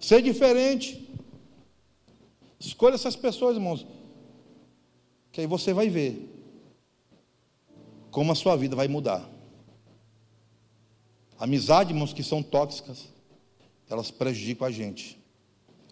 Ser 0.00 0.22
diferente. 0.22 1.08
Escolha 2.58 2.94
essas 2.94 3.16
pessoas, 3.16 3.56
irmãos. 3.56 3.86
Que 5.32 5.40
aí 5.42 5.46
você 5.46 5.72
vai 5.72 5.88
ver 5.88 6.28
como 8.10 8.32
a 8.32 8.34
sua 8.34 8.56
vida 8.56 8.74
vai 8.74 8.88
mudar. 8.88 9.28
Amizade, 11.38 11.92
irmãos, 11.92 12.12
que 12.12 12.22
são 12.22 12.42
tóxicas, 12.42 13.08
elas 13.88 14.10
prejudicam 14.10 14.66
a 14.66 14.70
gente, 14.70 15.18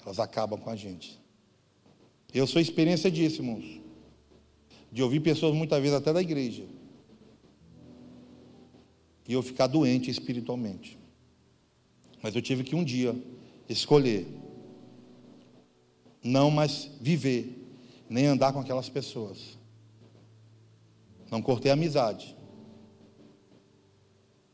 elas 0.05 0.19
acabam 0.19 0.61
com 0.61 0.69
a 0.69 0.77
gente. 0.77 1.19
Eu 2.35 2.47
sou 2.47 2.61
experiência 2.61 3.11
disso, 3.11 3.41
irmãos, 3.41 3.81
de 4.93 5.03
ouvir 5.03 5.21
pessoas 5.21 5.55
muitas 5.55 5.81
vezes 5.81 5.97
até 5.97 6.13
da 6.13 6.21
igreja, 6.21 6.65
e 9.29 9.35
eu 9.35 9.43
ficar 9.43 9.67
doente 9.67 10.11
espiritualmente. 10.11 10.99
Mas 12.23 12.35
eu 12.35 12.41
tive 12.41 12.65
que 12.65 12.75
um 12.75 12.83
dia 12.83 13.15
escolher 13.69 14.27
não 16.25 16.51
mais 16.51 16.91
viver, 17.01 17.65
nem 18.09 18.27
andar 18.27 18.53
com 18.53 18.59
aquelas 18.59 18.89
pessoas. 18.89 19.59
Não 21.31 21.43
cortei 21.43 21.71
a 21.71 21.75
amizade, 21.75 22.35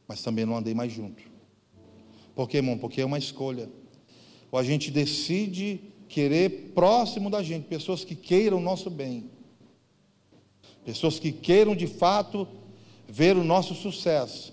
mas 0.09 0.21
também 0.23 0.45
não 0.45 0.57
andei 0.57 0.75
mais 0.75 0.93
junto. 0.93 1.23
Por 2.35 2.49
quê, 2.49 2.57
irmão? 2.57 2.77
Porque 2.77 3.01
é 3.01 3.05
uma 3.05 3.19
escolha. 3.19 3.71
Ou 4.51 4.59
a 4.59 4.65
gente 4.65 4.91
decide 4.91 5.81
querer 6.09 6.73
próximo 6.75 7.31
da 7.31 7.43
gente, 7.43 7.67
pessoas 7.67 8.05
que 8.05 8.17
queiram 8.17 8.59
o 8.59 8.61
nosso 8.61 8.91
bem, 8.91 9.31
pessoas 10.85 11.19
que 11.19 11.31
queiram 11.33 11.75
de 11.77 11.87
fato 11.87 12.47
ver 13.09 13.37
o 13.37 13.45
nosso 13.45 13.75
sucesso, 13.75 14.53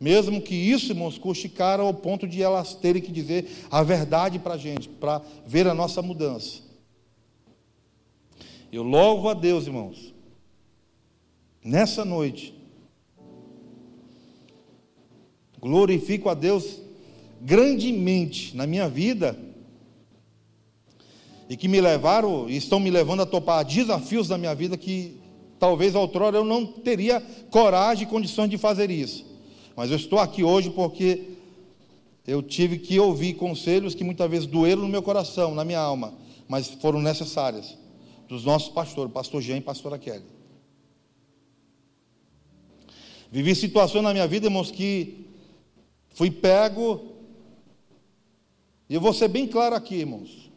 mesmo 0.00 0.40
que 0.40 0.54
isso, 0.54 0.92
irmãos, 0.92 1.18
custe 1.18 1.46
caro 1.46 1.82
ao 1.82 1.92
ponto 1.92 2.26
de 2.26 2.42
elas 2.42 2.74
terem 2.74 3.02
que 3.02 3.12
dizer 3.12 3.46
a 3.70 3.82
verdade 3.82 4.38
para 4.38 4.54
a 4.54 4.58
gente, 4.58 4.88
para 4.88 5.20
ver 5.46 5.68
a 5.68 5.74
nossa 5.74 6.00
mudança. 6.00 6.62
Eu 8.72 8.82
louvo 8.82 9.28
a 9.28 9.34
Deus, 9.34 9.66
irmãos, 9.66 10.14
nessa 11.62 12.02
noite, 12.02 12.54
glorifico 15.60 16.30
a 16.30 16.34
Deus 16.34 16.80
grandemente 17.42 18.56
na 18.56 18.66
minha 18.66 18.88
vida, 18.88 19.38
e 21.46 21.56
que 21.56 21.68
me 21.68 21.80
levaram, 21.80 22.48
e 22.48 22.56
estão 22.56 22.80
me 22.80 22.90
levando 22.90 23.20
a 23.20 23.26
topar 23.26 23.64
desafios 23.64 24.28
da 24.28 24.38
minha 24.38 24.54
vida 24.54 24.78
que 24.78 25.20
talvez 25.58 25.94
outrora 25.94 26.38
eu 26.38 26.44
não 26.44 26.64
teria 26.64 27.20
coragem 27.50 28.04
e 28.04 28.10
condições 28.10 28.48
de 28.48 28.56
fazer 28.56 28.90
isso. 28.90 29.29
Mas 29.76 29.90
eu 29.90 29.96
estou 29.96 30.18
aqui 30.18 30.42
hoje 30.42 30.70
porque 30.70 31.36
eu 32.26 32.42
tive 32.42 32.78
que 32.78 32.98
ouvir 32.98 33.34
conselhos 33.34 33.94
que 33.94 34.04
muitas 34.04 34.30
vezes 34.30 34.46
doeram 34.46 34.82
no 34.82 34.88
meu 34.88 35.02
coração, 35.02 35.54
na 35.54 35.64
minha 35.64 35.80
alma, 35.80 36.14
mas 36.46 36.68
foram 36.68 37.00
necessárias, 37.00 37.76
dos 38.28 38.44
nossos 38.44 38.68
pastores, 38.68 39.12
pastor 39.12 39.42
Jean 39.42 39.56
e 39.56 39.60
pastora 39.60 39.98
Kelly. 39.98 40.24
Vivi 43.32 43.54
situações 43.54 44.02
na 44.02 44.12
minha 44.12 44.26
vida, 44.26 44.46
irmãos, 44.46 44.70
que 44.70 45.26
fui 46.10 46.30
pego, 46.30 47.14
e 48.88 48.94
eu 48.94 49.00
vou 49.00 49.12
ser 49.12 49.28
bem 49.28 49.46
claro 49.46 49.74
aqui, 49.74 49.96
irmãos. 49.96 50.50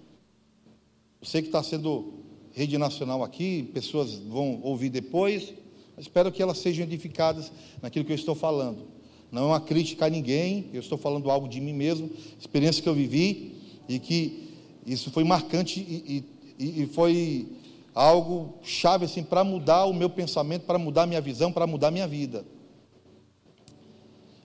Eu 1.21 1.27
sei 1.27 1.41
que 1.41 1.47
está 1.47 1.63
sendo 1.63 2.19
rede 2.51 2.77
nacional 2.77 3.23
aqui, 3.23 3.63
pessoas 3.73 4.15
vão 4.15 4.59
ouvir 4.61 4.89
depois, 4.89 5.53
espero 5.97 6.31
que 6.31 6.41
elas 6.41 6.57
sejam 6.57 6.83
edificadas 6.83 7.51
naquilo 7.81 8.05
que 8.05 8.11
eu 8.11 8.15
estou 8.15 8.35
falando 8.35 8.92
não 9.33 9.45
é 9.45 9.45
uma 9.47 9.59
crítica 9.59 10.05
a 10.05 10.09
ninguém, 10.11 10.69
eu 10.71 10.79
estou 10.79 10.95
falando 10.95 11.31
algo 11.31 11.47
de 11.47 11.59
mim 11.59 11.73
mesmo, 11.73 12.07
experiência 12.39 12.83
que 12.83 12.87
eu 12.87 12.93
vivi 12.93 13.57
e 13.89 13.97
que 13.97 14.53
isso 14.85 15.09
foi 15.09 15.23
marcante 15.23 15.79
e, 15.79 16.23
e, 16.59 16.83
e 16.83 16.85
foi 16.85 17.47
algo 17.95 18.59
chave 18.61 19.05
assim 19.05 19.23
para 19.23 19.43
mudar 19.43 19.85
o 19.85 19.93
meu 19.93 20.07
pensamento, 20.07 20.67
para 20.67 20.77
mudar 20.77 21.03
a 21.03 21.07
minha 21.07 21.19
visão, 21.19 21.51
para 21.51 21.65
mudar 21.65 21.87
a 21.87 21.91
minha 21.91 22.07
vida. 22.07 22.45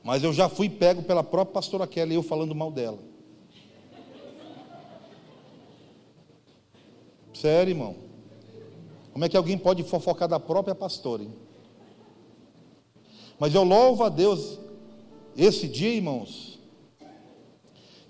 Mas 0.03 0.25
eu 0.25 0.33
já 0.33 0.49
fui 0.49 0.71
pego 0.71 1.03
pela 1.03 1.23
própria 1.23 1.53
pastora 1.53 1.87
Kelly, 1.87 2.15
eu 2.15 2.23
falando 2.23 2.55
mal 2.55 2.73
dela. 2.73 2.99
Sério, 7.35 7.73
irmão. 7.73 7.95
Como 9.13 9.23
é 9.23 9.29
que 9.29 9.37
alguém 9.37 9.59
pode 9.59 9.83
fofocar 9.83 10.27
da 10.27 10.41
própria 10.41 10.75
pastora? 10.75 11.25
Hein? 11.25 11.35
Mas 13.39 13.55
eu 13.55 13.65
louvo 13.65 14.03
a 14.03 14.09
Deus 14.09 14.59
esse 15.37 15.69
dia, 15.69 15.95
irmãos, 15.95 16.59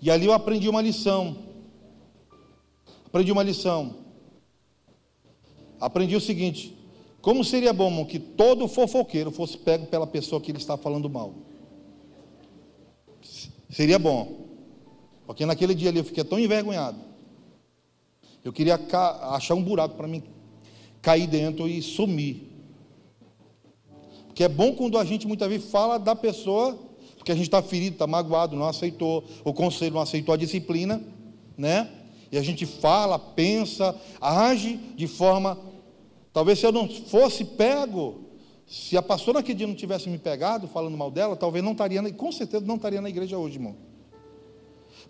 e 0.01 0.11
ali 0.11 0.27
eu 0.27 0.33
aprendi 0.33 0.69
uma 0.69 0.81
lição. 0.81 1.37
Aprendi 3.07 3.33
uma 3.33 3.43
lição. 3.43 3.97
Aprendi 5.81 6.15
o 6.15 6.21
seguinte: 6.21 6.77
como 7.21 7.45
seria 7.45 7.73
bom, 7.73 7.89
irmão, 7.89 8.05
que 8.05 8.19
todo 8.19 8.69
fofoqueiro 8.69 9.31
fosse 9.31 9.59
pego 9.59 9.87
pela 9.87 10.07
pessoa 10.07 10.41
que 10.41 10.51
ele 10.51 10.59
está 10.59 10.77
falando 10.77 11.11
mal? 11.11 11.35
Seria 13.71 13.99
bom. 13.99 14.47
Porque 15.27 15.45
naquele 15.45 15.75
dia 15.75 15.91
ali 15.91 15.99
eu 15.99 16.05
fiquei 16.05 16.25
tão 16.25 16.39
envergonhado. 16.39 16.99
Eu 18.45 18.53
queria 18.53 18.81
achar 19.31 19.55
um 19.55 19.63
buraco 19.63 19.95
para 19.95 20.09
mim 20.09 20.23
cair 21.03 21.27
dentro 21.27 21.69
e 21.69 21.83
sumir. 21.83 22.49
Porque 24.27 24.45
é 24.45 24.49
bom 24.49 24.75
quando 24.75 24.97
a 24.97 25.05
gente 25.05 25.27
muitas 25.27 25.49
vezes 25.49 25.71
fala 25.71 25.99
da 25.99 26.15
pessoa 26.17 26.79
porque 27.29 27.33
a 27.33 27.37
gente 27.37 27.49
está 27.49 27.61
ferido, 27.61 27.93
está 27.93 28.07
magoado, 28.07 28.57
não 28.57 28.67
aceitou, 28.67 29.23
o 29.45 29.53
conselho 29.53 29.93
não 29.93 30.01
aceitou 30.01 30.33
a 30.33 30.39
disciplina, 30.39 31.03
né? 31.59 31.87
E 32.33 32.39
a 32.39 32.43
gente 32.43 32.65
fala, 32.65 33.19
pensa, 33.19 33.95
age 34.19 34.81
de 34.97 35.07
forma. 35.07 35.59
Talvez 36.33 36.59
se 36.59 36.65
eu 36.65 36.73
não 36.73 36.89
fosse 36.89 37.45
pego, 37.45 38.21
se 38.67 38.97
a 38.97 39.03
pastora 39.03 39.41
naquele 39.41 39.59
dia 39.59 39.67
não 39.67 39.75
tivesse 39.75 40.09
me 40.09 40.17
pegado 40.17 40.67
falando 40.69 40.97
mal 40.97 41.11
dela, 41.11 41.37
talvez 41.37 41.63
não 41.63 41.73
estaria, 41.73 42.03
com 42.15 42.33
certeza 42.33 42.65
não 42.65 42.77
estaria 42.77 43.01
na 43.03 43.11
igreja 43.11 43.37
hoje, 43.37 43.57
irmão. 43.57 43.77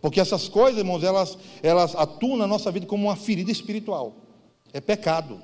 Porque 0.00 0.20
essas 0.20 0.48
coisas, 0.48 0.78
irmãos, 0.78 1.04
elas, 1.04 1.38
elas 1.62 1.94
atuam 1.94 2.36
na 2.36 2.48
nossa 2.48 2.72
vida 2.72 2.84
como 2.84 3.04
uma 3.04 3.16
ferida 3.16 3.52
espiritual. 3.52 4.16
É 4.72 4.80
pecado. 4.80 5.40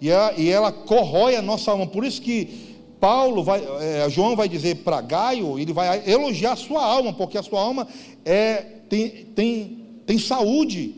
E 0.00 0.08
ela, 0.08 0.32
e 0.34 0.48
ela 0.48 0.70
corrói 0.70 1.34
a 1.34 1.42
nossa 1.42 1.72
alma. 1.72 1.88
Por 1.88 2.04
isso 2.04 2.22
que 2.22 2.69
Paulo 3.00 3.42
vai, 3.42 3.66
é, 3.80 4.08
João 4.10 4.36
vai 4.36 4.48
dizer 4.48 4.76
para 4.76 5.00
Gaio, 5.00 5.58
ele 5.58 5.72
vai 5.72 6.02
elogiar 6.06 6.52
a 6.52 6.56
sua 6.56 6.84
alma, 6.84 7.12
porque 7.12 7.38
a 7.38 7.42
sua 7.42 7.60
alma 7.60 7.88
é, 8.24 8.56
tem, 8.88 9.08
tem, 9.34 9.86
tem 10.06 10.18
saúde. 10.18 10.94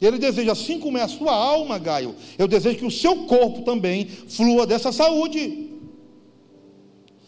Ele 0.00 0.18
deseja, 0.18 0.52
assim 0.52 0.78
como 0.78 0.96
é 0.96 1.02
a 1.02 1.08
sua 1.08 1.34
alma, 1.34 1.78
Gaio, 1.78 2.14
eu 2.38 2.46
desejo 2.46 2.78
que 2.78 2.86
o 2.86 2.90
seu 2.90 3.24
corpo 3.24 3.62
também 3.62 4.06
flua 4.06 4.66
dessa 4.66 4.92
saúde. 4.92 5.70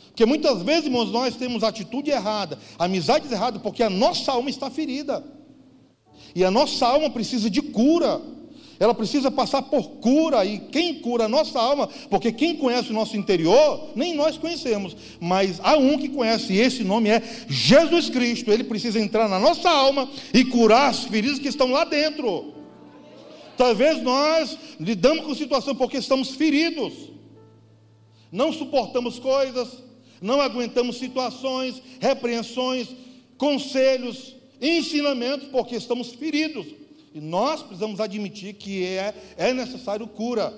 Porque 0.09 0.25
muitas 0.25 0.63
vezes, 0.63 0.85
irmãos, 0.85 1.11
nós 1.11 1.37
temos 1.37 1.63
atitude 1.63 2.11
errada, 2.11 2.59
amizades 2.79 3.31
erradas, 3.31 3.61
porque 3.61 3.83
a 3.83 3.91
nossa 3.91 4.33
alma 4.33 4.49
está 4.49 4.71
ferida. 4.71 5.23
E 6.35 6.45
a 6.45 6.51
nossa 6.51 6.87
alma 6.87 7.11
precisa 7.11 7.51
de 7.51 7.61
cura. 7.61 8.21
Ela 8.79 8.95
precisa 8.95 9.31
passar 9.31 9.63
por 9.63 9.89
cura, 10.01 10.45
e 10.45 10.59
quem 10.59 10.95
cura 10.97 11.25
a 11.25 11.29
nossa 11.29 11.59
alma, 11.59 11.89
porque 12.11 12.31
quem 12.31 12.57
conhece 12.57 12.91
o 12.91 12.95
nosso 12.95 13.17
interior, 13.17 13.91
nem 13.95 14.15
nós 14.15 14.37
conhecemos, 14.37 14.97
mas 15.19 15.59
há 15.63 15.77
um 15.77 15.97
que 15.97 16.09
conhece, 16.09 16.53
e 16.53 16.61
esse 16.61 16.85
nome 16.85 17.09
é 17.09 17.23
Jesus 17.49 18.11
Cristo. 18.11 18.51
Ele 18.51 18.65
precisa 18.65 19.01
entrar 19.01 19.29
na 19.29 19.39
nossa 19.39 19.71
alma 19.71 20.09
e 20.33 20.45
curar 20.45 20.91
as 20.91 21.05
feridas 21.05 21.39
que 21.39 21.49
estão 21.49 21.71
lá 21.71 21.85
dentro. 21.85 22.55
Talvez 23.57 24.03
nós 24.03 24.59
lidamos 24.79 25.25
com 25.25 25.33
a 25.33 25.37
situação 25.37 25.75
porque 25.75 25.97
estamos 25.97 26.31
feridos, 26.31 26.93
não 28.31 28.53
suportamos 28.53 29.19
coisas, 29.19 29.83
não 30.21 30.41
aguentamos 30.41 30.99
situações, 30.99 31.81
repreensões, 31.99 32.89
conselhos, 33.39 34.37
ensinamentos, 34.61 35.49
porque 35.49 35.77
estamos 35.77 36.13
feridos. 36.13 36.67
E 37.17 37.21
nós 37.21 37.63
precisamos 37.63 37.99
admitir 37.99 38.53
que 38.53 38.85
é, 38.85 39.15
é 39.39 39.55
necessário 39.55 40.07
cura. 40.07 40.53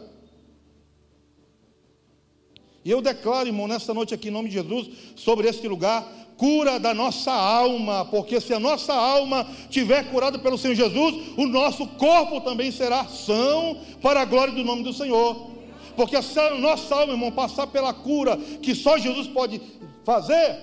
E 2.84 2.90
eu 2.90 3.00
declaro, 3.00 3.46
irmão, 3.46 3.68
nesta 3.68 3.94
noite 3.94 4.12
aqui, 4.12 4.26
em 4.26 4.32
nome 4.32 4.48
de 4.48 4.54
Jesus, 4.56 4.90
sobre 5.14 5.46
este 5.46 5.68
lugar, 5.68 6.04
cura 6.36 6.80
da 6.80 6.92
nossa 6.92 7.30
alma, 7.30 8.04
porque 8.06 8.40
se 8.40 8.52
a 8.52 8.58
nossa 8.58 8.92
alma 8.92 9.48
tiver 9.70 10.10
curada 10.10 10.36
pelo 10.36 10.58
Senhor 10.58 10.74
Jesus, 10.74 11.28
o 11.36 11.46
nosso 11.46 11.86
corpo 11.86 12.40
também 12.40 12.72
será 12.72 13.04
são 13.04 13.80
para 14.02 14.22
a 14.22 14.24
glória 14.24 14.52
do 14.52 14.64
nome 14.64 14.82
do 14.82 14.92
Senhor. 14.92 15.52
Porque 15.94 16.20
se 16.20 16.40
a 16.40 16.56
nossa 16.56 16.92
alma, 16.92 17.12
irmão, 17.12 17.30
passar 17.30 17.68
pela 17.68 17.94
cura 17.94 18.36
que 18.36 18.74
só 18.74 18.98
Jesus 18.98 19.28
pode 19.28 19.60
fazer, 20.04 20.58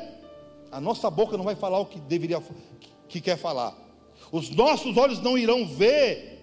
a 0.70 0.82
nossa 0.82 1.10
boca 1.10 1.38
não 1.38 1.46
vai 1.46 1.56
falar 1.56 1.80
o 1.80 1.86
que 1.86 2.02
deveria 2.02 2.43
que 3.08 3.22
quer 3.22 3.38
falar 3.38 3.85
os 4.32 4.50
nossos 4.50 4.98
olhos 4.98 5.22
não 5.22 5.38
irão 5.38 5.68
ver, 5.68 6.36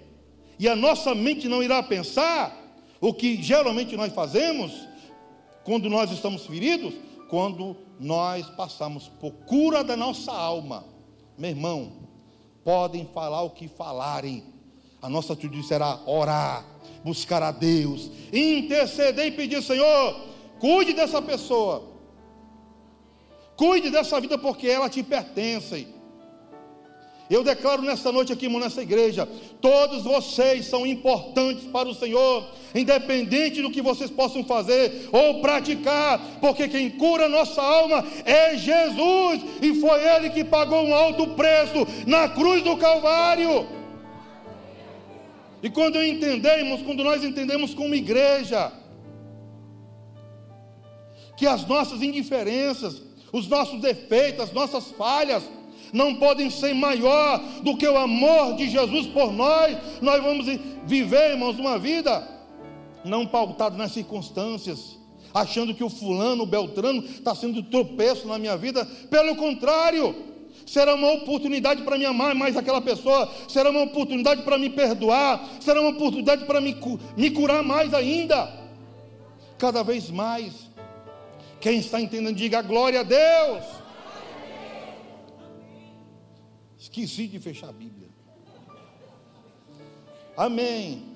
e 0.58 0.68
a 0.68 0.76
nossa 0.76 1.14
mente 1.14 1.48
não 1.48 1.62
irá 1.62 1.82
pensar, 1.82 2.56
o 3.00 3.12
que 3.12 3.42
geralmente 3.42 3.96
nós 3.96 4.12
fazemos 4.12 4.72
quando 5.64 5.90
nós 5.90 6.10
estamos 6.10 6.46
feridos, 6.46 6.94
quando 7.28 7.76
nós 7.98 8.48
passamos 8.50 9.08
por 9.08 9.32
cura 9.46 9.82
da 9.82 9.96
nossa 9.96 10.32
alma. 10.32 10.84
Meu 11.36 11.50
irmão, 11.50 11.92
podem 12.64 13.08
falar 13.12 13.42
o 13.42 13.50
que 13.50 13.66
falarem, 13.68 14.44
a 15.00 15.08
nossa 15.08 15.32
atitude 15.32 15.62
será 15.64 16.00
orar, 16.06 16.64
buscar 17.02 17.42
a 17.42 17.50
Deus, 17.50 18.10
interceder 18.32 19.26
e 19.26 19.32
pedir, 19.32 19.62
Senhor, 19.62 20.20
cuide 20.60 20.92
dessa 20.92 21.20
pessoa, 21.20 21.90
cuide 23.56 23.90
dessa 23.90 24.20
vida 24.20 24.38
porque 24.38 24.68
ela 24.68 24.88
te 24.88 25.02
pertence. 25.02 25.88
Eu 27.30 27.42
declaro 27.42 27.82
nesta 27.82 28.12
noite 28.12 28.32
aqui, 28.32 28.46
irmão, 28.46 28.60
nessa 28.60 28.82
igreja, 28.82 29.26
todos 29.60 30.02
vocês 30.02 30.66
são 30.66 30.86
importantes 30.86 31.64
para 31.64 31.88
o 31.88 31.94
Senhor, 31.94 32.46
independente 32.74 33.62
do 33.62 33.70
que 33.70 33.80
vocês 33.80 34.10
possam 34.10 34.44
fazer 34.44 35.08
ou 35.12 35.40
praticar, 35.40 36.20
porque 36.40 36.68
quem 36.68 36.90
cura 36.90 37.28
nossa 37.28 37.62
alma 37.62 38.04
é 38.24 38.56
Jesus, 38.56 39.40
e 39.62 39.74
foi 39.80 40.04
Ele 40.04 40.30
que 40.30 40.44
pagou 40.44 40.82
um 40.84 40.94
alto 40.94 41.28
preço 41.28 41.86
na 42.06 42.28
cruz 42.28 42.62
do 42.62 42.76
Calvário. 42.76 43.66
E 45.62 45.70
quando 45.70 46.04
entendemos, 46.04 46.82
quando 46.82 47.04
nós 47.04 47.22
entendemos 47.22 47.72
como 47.72 47.94
igreja, 47.94 48.72
que 51.36 51.46
as 51.46 51.66
nossas 51.66 52.02
indiferenças, 52.02 53.00
os 53.32 53.48
nossos 53.48 53.80
defeitos, 53.80 54.44
as 54.44 54.52
nossas 54.52 54.90
falhas, 54.90 55.42
não 55.92 56.14
podem 56.14 56.48
ser 56.50 56.74
maior 56.74 57.38
do 57.62 57.76
que 57.76 57.86
o 57.86 57.98
amor 57.98 58.54
de 58.54 58.68
Jesus 58.68 59.06
por 59.08 59.32
nós. 59.32 59.76
Nós 60.00 60.22
vamos 60.22 60.46
viver, 60.84 61.32
irmãos, 61.32 61.58
uma 61.58 61.78
vida 61.78 62.26
não 63.04 63.26
pautada 63.26 63.76
nas 63.76 63.92
circunstâncias, 63.92 64.98
achando 65.34 65.74
que 65.74 65.84
o 65.84 65.90
fulano, 65.90 66.44
o 66.44 66.46
Beltrano, 66.46 67.04
está 67.04 67.34
sendo 67.34 67.62
tropeço 67.62 68.26
na 68.26 68.38
minha 68.38 68.56
vida. 68.56 68.84
Pelo 69.10 69.36
contrário, 69.36 70.14
será 70.66 70.94
uma 70.94 71.12
oportunidade 71.12 71.82
para 71.82 71.98
me 71.98 72.04
amar 72.04 72.34
mais 72.34 72.56
aquela 72.56 72.80
pessoa, 72.80 73.30
será 73.48 73.70
uma 73.70 73.82
oportunidade 73.82 74.42
para 74.42 74.58
me 74.58 74.70
perdoar, 74.70 75.46
será 75.60 75.80
uma 75.80 75.90
oportunidade 75.90 76.44
para 76.44 76.60
me, 76.60 76.76
me 77.16 77.30
curar 77.30 77.62
mais 77.62 77.92
ainda, 77.92 78.50
cada 79.58 79.82
vez 79.82 80.10
mais. 80.10 80.70
Quem 81.60 81.78
está 81.78 82.00
entendendo, 82.00 82.34
diga 82.34 82.60
glória 82.60 83.00
a 83.00 83.02
Deus. 83.04 83.81
Esqueci 86.92 87.26
de 87.26 87.38
fechar 87.38 87.70
a 87.70 87.72
Bíblia. 87.72 88.06
Amém. 90.36 91.10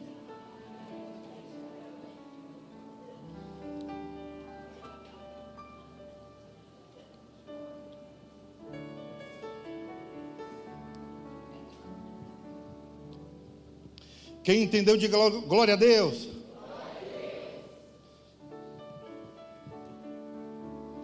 Quem 14.43 14.63
entendeu, 14.63 14.97
diga 14.97 15.19
glória 15.47 15.75
a 15.75 15.77
Deus. 15.77 16.31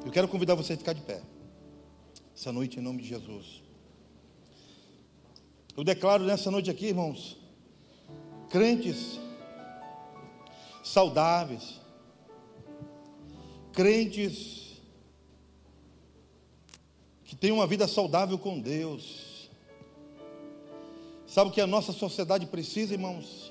Eu 0.02 0.10
quero 0.10 0.28
convidar 0.28 0.54
você 0.54 0.72
a 0.72 0.78
ficar 0.78 0.94
de 0.94 1.02
pé. 1.02 1.20
Essa 2.34 2.50
noite, 2.50 2.78
em 2.78 2.82
nome 2.82 3.02
de 3.02 3.08
Jesus. 3.08 3.71
Eu 5.76 5.82
declaro 5.82 6.24
nessa 6.24 6.50
noite 6.50 6.70
aqui, 6.70 6.86
irmãos, 6.86 7.38
crentes 8.50 9.18
saudáveis, 10.84 11.80
crentes 13.72 14.82
que 17.24 17.34
têm 17.34 17.50
uma 17.50 17.66
vida 17.66 17.88
saudável 17.88 18.38
com 18.38 18.60
Deus. 18.60 19.48
Sabe 21.26 21.48
o 21.48 21.52
que 21.52 21.62
a 21.62 21.66
nossa 21.66 21.92
sociedade 21.92 22.44
precisa, 22.44 22.92
irmãos? 22.92 23.50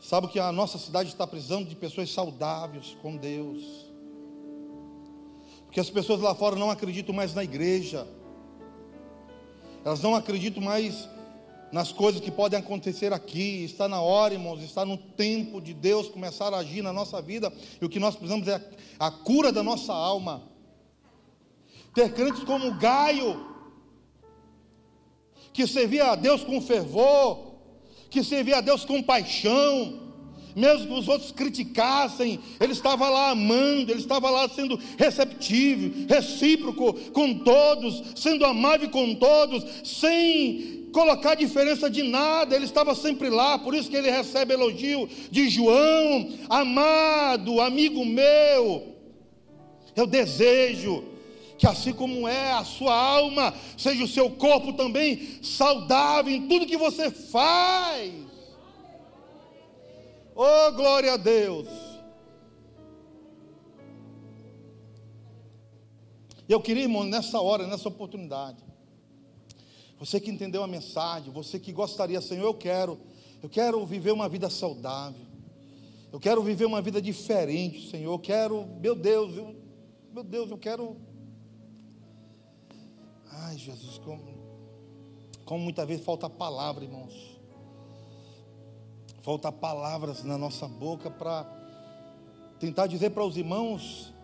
Sabe 0.00 0.26
o 0.26 0.30
que 0.30 0.40
a 0.40 0.50
nossa 0.50 0.78
cidade 0.78 1.10
está 1.10 1.24
precisando 1.24 1.68
de 1.68 1.76
pessoas 1.76 2.10
saudáveis 2.10 2.96
com 3.00 3.16
Deus? 3.16 3.62
Porque 5.66 5.78
as 5.78 5.88
pessoas 5.88 6.20
lá 6.20 6.34
fora 6.34 6.56
não 6.56 6.68
acreditam 6.68 7.14
mais 7.14 7.32
na 7.32 7.44
igreja. 7.44 8.08
Elas 9.84 10.00
não 10.02 10.14
acreditam 10.14 10.62
mais 10.62 11.08
nas 11.72 11.92
coisas 11.92 12.20
que 12.20 12.30
podem 12.30 12.58
acontecer 12.58 13.12
aqui. 13.12 13.64
Está 13.64 13.88
na 13.88 14.00
hora, 14.00 14.34
irmãos, 14.34 14.62
está 14.62 14.84
no 14.84 14.96
tempo 14.96 15.60
de 15.60 15.72
Deus 15.72 16.08
começar 16.08 16.52
a 16.52 16.58
agir 16.58 16.82
na 16.82 16.92
nossa 16.92 17.20
vida. 17.22 17.52
E 17.80 17.84
o 17.84 17.88
que 17.88 17.98
nós 17.98 18.14
precisamos 18.14 18.46
é 18.48 18.60
a 18.98 19.10
cura 19.10 19.52
da 19.52 19.62
nossa 19.62 19.92
alma. 19.92 20.42
Ter 21.94 22.12
crentes 22.12 22.44
como 22.44 22.74
Gaio, 22.74 23.46
que 25.52 25.66
servia 25.66 26.12
a 26.12 26.14
Deus 26.14 26.44
com 26.44 26.60
fervor, 26.60 27.54
que 28.08 28.22
servia 28.22 28.58
a 28.58 28.60
Deus 28.60 28.84
com 28.84 29.02
paixão, 29.02 30.09
mesmo 30.54 30.86
que 30.86 31.00
os 31.00 31.08
outros 31.08 31.32
criticassem, 31.32 32.38
ele 32.58 32.72
estava 32.72 33.08
lá 33.08 33.30
amando, 33.30 33.90
ele 33.90 34.00
estava 34.00 34.30
lá 34.30 34.48
sendo 34.48 34.78
receptivo, 34.98 36.06
recíproco 36.08 36.92
com 37.10 37.38
todos, 37.38 38.02
sendo 38.16 38.44
amável 38.44 38.88
com 38.90 39.14
todos, 39.14 39.64
sem 39.84 40.88
colocar 40.92 41.34
diferença 41.34 41.88
de 41.88 42.02
nada, 42.02 42.54
ele 42.54 42.64
estava 42.64 42.94
sempre 42.94 43.28
lá, 43.30 43.58
por 43.58 43.74
isso 43.74 43.90
que 43.90 43.96
ele 43.96 44.10
recebe 44.10 44.54
elogio 44.54 45.08
de 45.30 45.48
João, 45.48 46.28
amado, 46.48 47.60
amigo 47.60 48.04
meu. 48.04 48.96
Eu 49.96 50.06
desejo 50.06 51.04
que 51.58 51.66
assim 51.66 51.92
como 51.92 52.26
é 52.26 52.52
a 52.52 52.64
sua 52.64 52.94
alma, 52.94 53.52
seja 53.76 54.02
o 54.02 54.08
seu 54.08 54.30
corpo 54.30 54.72
também 54.72 55.38
saudável 55.42 56.32
em 56.32 56.48
tudo 56.48 56.66
que 56.66 56.76
você 56.76 57.10
faz. 57.10 58.29
Oh, 60.42 60.72
glória 60.72 61.12
a 61.12 61.16
Deus! 61.18 61.68
Eu 66.48 66.62
queria, 66.62 66.84
irmão, 66.84 67.04
nessa 67.04 67.38
hora, 67.42 67.66
nessa 67.66 67.90
oportunidade, 67.90 68.64
você 69.98 70.18
que 70.18 70.30
entendeu 70.30 70.62
a 70.62 70.66
mensagem, 70.66 71.30
você 71.30 71.60
que 71.60 71.72
gostaria, 71.72 72.22
Senhor, 72.22 72.46
eu 72.46 72.54
quero, 72.54 72.98
eu 73.42 73.50
quero 73.50 73.84
viver 73.84 74.12
uma 74.12 74.30
vida 74.30 74.48
saudável, 74.48 75.26
eu 76.10 76.18
quero 76.18 76.42
viver 76.42 76.64
uma 76.64 76.80
vida 76.80 77.02
diferente, 77.02 77.90
Senhor, 77.90 78.10
eu 78.10 78.18
quero, 78.18 78.64
meu 78.80 78.94
Deus, 78.94 79.36
eu, 79.36 79.54
meu 80.10 80.24
Deus, 80.24 80.50
eu 80.50 80.56
quero. 80.56 80.96
Ai, 83.30 83.58
Jesus, 83.58 83.98
como, 83.98 84.22
como 85.44 85.62
muitas 85.62 85.86
vezes 85.86 86.02
falta 86.02 86.30
palavra, 86.30 86.82
irmãos. 86.82 87.29
Falta 89.22 89.52
palavras 89.52 90.24
na 90.24 90.38
nossa 90.38 90.66
boca 90.66 91.10
para 91.10 91.44
tentar 92.58 92.86
dizer 92.86 93.10
para 93.10 93.24
os 93.24 93.36
irmãos 93.36 94.14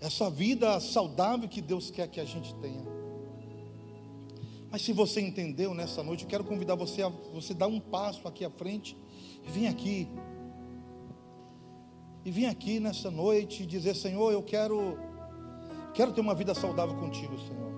essa 0.00 0.28
vida 0.28 0.78
saudável 0.80 1.48
que 1.48 1.62
Deus 1.62 1.90
quer 1.90 2.08
que 2.08 2.20
a 2.20 2.24
gente 2.24 2.54
tenha. 2.56 2.84
Mas 4.70 4.82
se 4.82 4.92
você 4.92 5.20
entendeu 5.20 5.72
nessa 5.72 6.02
noite, 6.02 6.24
eu 6.24 6.28
quero 6.28 6.42
convidar 6.42 6.74
você 6.74 7.02
a 7.02 7.08
você 7.08 7.54
dar 7.54 7.68
um 7.68 7.78
passo 7.78 8.26
aqui 8.26 8.44
à 8.44 8.50
frente 8.50 8.96
e 9.46 9.50
vir 9.50 9.68
aqui. 9.68 10.08
E 12.24 12.30
vir 12.30 12.46
aqui 12.46 12.80
nessa 12.80 13.10
noite 13.10 13.62
e 13.62 13.66
dizer, 13.66 13.94
Senhor, 13.94 14.32
eu 14.32 14.42
quero 14.42 14.98
quero 15.94 16.12
ter 16.12 16.20
uma 16.20 16.34
vida 16.34 16.54
saudável 16.54 16.96
contigo, 16.96 17.38
Senhor. 17.38 17.73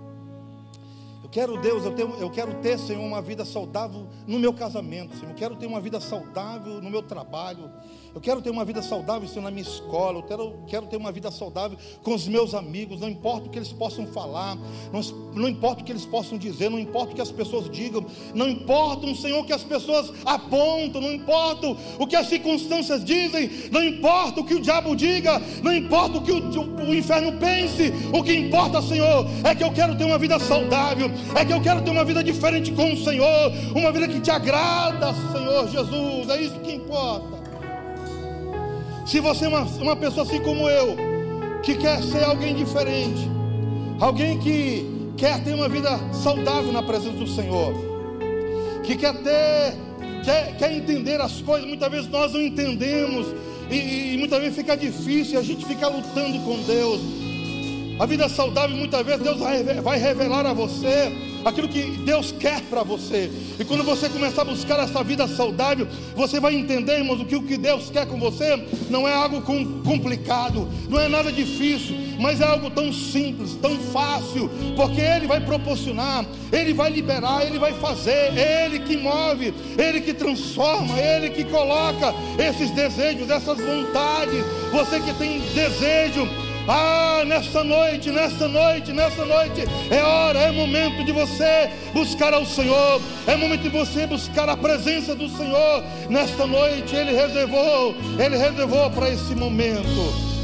Eu 1.26 1.30
quero, 1.30 1.56
Deus, 1.56 1.84
eu, 1.84 1.90
tenho, 1.92 2.14
eu 2.20 2.30
quero 2.30 2.54
ter, 2.60 2.78
Senhor, 2.78 3.02
uma 3.02 3.20
vida 3.20 3.44
saudável 3.44 4.06
no 4.28 4.38
meu 4.38 4.54
casamento, 4.54 5.16
Senhor. 5.16 5.32
Eu 5.32 5.34
quero 5.34 5.56
ter 5.56 5.66
uma 5.66 5.80
vida 5.80 5.98
saudável 5.98 6.80
no 6.80 6.88
meu 6.88 7.02
trabalho. 7.02 7.68
Eu 8.16 8.20
quero 8.22 8.40
ter 8.40 8.48
uma 8.48 8.64
vida 8.64 8.80
saudável, 8.80 9.28
Senhor, 9.28 9.42
na 9.42 9.50
minha 9.50 9.62
escola. 9.62 10.20
Eu 10.20 10.22
quero, 10.22 10.54
quero 10.66 10.86
ter 10.86 10.96
uma 10.96 11.12
vida 11.12 11.30
saudável 11.30 11.76
com 12.02 12.14
os 12.14 12.26
meus 12.26 12.54
amigos. 12.54 12.98
Não 12.98 13.10
importa 13.10 13.46
o 13.46 13.50
que 13.50 13.58
eles 13.58 13.74
possam 13.74 14.06
falar, 14.06 14.56
não, 14.90 15.02
não 15.34 15.46
importa 15.46 15.82
o 15.82 15.84
que 15.84 15.92
eles 15.92 16.06
possam 16.06 16.38
dizer, 16.38 16.70
não 16.70 16.78
importa 16.78 17.12
o 17.12 17.14
que 17.14 17.20
as 17.20 17.30
pessoas 17.30 17.68
digam, 17.68 18.06
não 18.34 18.48
importa, 18.48 19.14
Senhor, 19.14 19.40
o 19.40 19.44
que 19.44 19.52
as 19.52 19.62
pessoas 19.62 20.10
apontam, 20.24 21.02
não 21.02 21.12
importa 21.12 21.76
o 21.98 22.06
que 22.06 22.16
as 22.16 22.26
circunstâncias 22.26 23.04
dizem, 23.04 23.50
não 23.70 23.84
importa 23.84 24.40
o 24.40 24.44
que 24.46 24.54
o 24.54 24.62
diabo 24.62 24.96
diga, 24.96 25.38
não 25.62 25.74
importa 25.74 26.16
o 26.16 26.22
que 26.22 26.32
o, 26.32 26.38
o, 26.38 26.88
o 26.88 26.94
inferno 26.94 27.38
pense. 27.38 27.92
O 28.14 28.22
que 28.22 28.32
importa, 28.32 28.80
Senhor, 28.80 29.26
é 29.44 29.54
que 29.54 29.62
eu 29.62 29.72
quero 29.72 29.94
ter 29.94 30.04
uma 30.04 30.16
vida 30.16 30.38
saudável, 30.38 31.10
é 31.34 31.44
que 31.44 31.52
eu 31.52 31.60
quero 31.60 31.82
ter 31.82 31.90
uma 31.90 32.02
vida 32.02 32.24
diferente 32.24 32.72
com 32.72 32.94
o 32.94 32.96
Senhor, 32.96 33.52
uma 33.74 33.92
vida 33.92 34.08
que 34.08 34.22
te 34.22 34.30
agrada, 34.30 35.12
Senhor 35.32 35.68
Jesus. 35.68 36.30
É 36.30 36.40
isso 36.40 36.58
que 36.60 36.72
importa. 36.72 37.35
Se 39.06 39.20
você 39.20 39.44
é 39.44 39.48
uma, 39.48 39.60
uma 39.60 39.94
pessoa 39.94 40.26
assim 40.26 40.40
como 40.40 40.68
eu, 40.68 40.96
que 41.62 41.76
quer 41.76 42.02
ser 42.02 42.24
alguém 42.24 42.56
diferente, 42.56 43.30
alguém 44.00 44.36
que 44.38 44.84
quer 45.16 45.42
ter 45.44 45.54
uma 45.54 45.68
vida 45.68 45.96
saudável 46.12 46.72
na 46.72 46.82
presença 46.82 47.16
do 47.16 47.26
Senhor, 47.28 47.72
que 48.82 48.96
quer 48.96 49.14
ter, 49.14 49.74
quer, 50.24 50.56
quer 50.56 50.72
entender 50.72 51.20
as 51.20 51.40
coisas, 51.40 51.68
muitas 51.68 51.88
vezes 51.88 52.08
nós 52.08 52.32
não 52.32 52.42
entendemos, 52.42 53.28
e, 53.70 54.14
e 54.14 54.16
muitas 54.18 54.40
vezes 54.40 54.56
fica 54.56 54.76
difícil, 54.76 55.38
a 55.38 55.42
gente 55.42 55.64
fica 55.64 55.86
lutando 55.86 56.40
com 56.40 56.60
Deus. 56.64 57.00
A 58.00 58.06
vida 58.06 58.28
saudável, 58.28 58.76
muitas 58.76 59.06
vezes, 59.06 59.22
Deus 59.22 59.38
vai 59.38 59.98
revelar 59.98 60.44
a 60.46 60.52
você 60.52 61.12
aquilo 61.46 61.68
que 61.68 61.82
Deus 62.04 62.32
quer 62.32 62.60
para 62.62 62.82
você. 62.82 63.30
E 63.58 63.64
quando 63.64 63.84
você 63.84 64.08
começar 64.08 64.42
a 64.42 64.44
buscar 64.44 64.80
essa 64.80 65.02
vida 65.04 65.28
saudável, 65.28 65.86
você 66.16 66.40
vai 66.40 66.56
entender, 66.56 66.98
irmãos, 66.98 67.24
que 67.24 67.36
o 67.36 67.42
que 67.42 67.56
Deus 67.56 67.88
quer 67.88 68.04
com 68.04 68.18
você 68.18 68.66
não 68.90 69.06
é 69.06 69.14
algo 69.14 69.40
complicado, 69.40 70.68
não 70.88 71.00
é 71.00 71.08
nada 71.08 71.30
difícil, 71.30 71.96
mas 72.18 72.40
é 72.40 72.44
algo 72.44 72.68
tão 72.70 72.92
simples, 72.92 73.54
tão 73.62 73.78
fácil, 73.78 74.50
porque 74.74 75.00
Ele 75.00 75.28
vai 75.28 75.40
proporcionar, 75.40 76.26
Ele 76.50 76.74
vai 76.74 76.90
liberar, 76.90 77.46
Ele 77.46 77.60
vai 77.60 77.72
fazer, 77.74 78.32
Ele 78.36 78.80
que 78.80 78.96
move, 78.96 79.54
Ele 79.78 80.00
que 80.00 80.12
transforma, 80.12 80.98
Ele 80.98 81.30
que 81.30 81.44
coloca 81.44 82.12
esses 82.38 82.72
desejos, 82.72 83.30
essas 83.30 83.58
vontades. 83.58 84.44
Você 84.72 84.98
que 84.98 85.14
tem 85.14 85.40
desejo 85.54 86.28
ah, 86.68 87.24
nessa 87.26 87.62
noite, 87.62 88.10
nessa 88.10 88.48
noite, 88.48 88.92
nessa 88.92 89.24
noite, 89.24 89.64
é 89.90 90.02
hora, 90.02 90.38
é 90.38 90.50
momento 90.50 91.04
de 91.04 91.12
você 91.12 91.70
buscar 91.92 92.34
ao 92.34 92.44
Senhor, 92.44 93.00
é 93.26 93.36
momento 93.36 93.62
de 93.62 93.68
você 93.68 94.06
buscar 94.06 94.48
a 94.48 94.56
presença 94.56 95.14
do 95.14 95.28
Senhor. 95.28 95.84
Nesta 96.08 96.46
noite, 96.46 96.94
Ele 96.94 97.12
reservou, 97.12 97.94
Ele 98.18 98.36
reservou 98.36 98.90
para 98.90 99.10
esse 99.10 99.34
momento. 99.34 100.35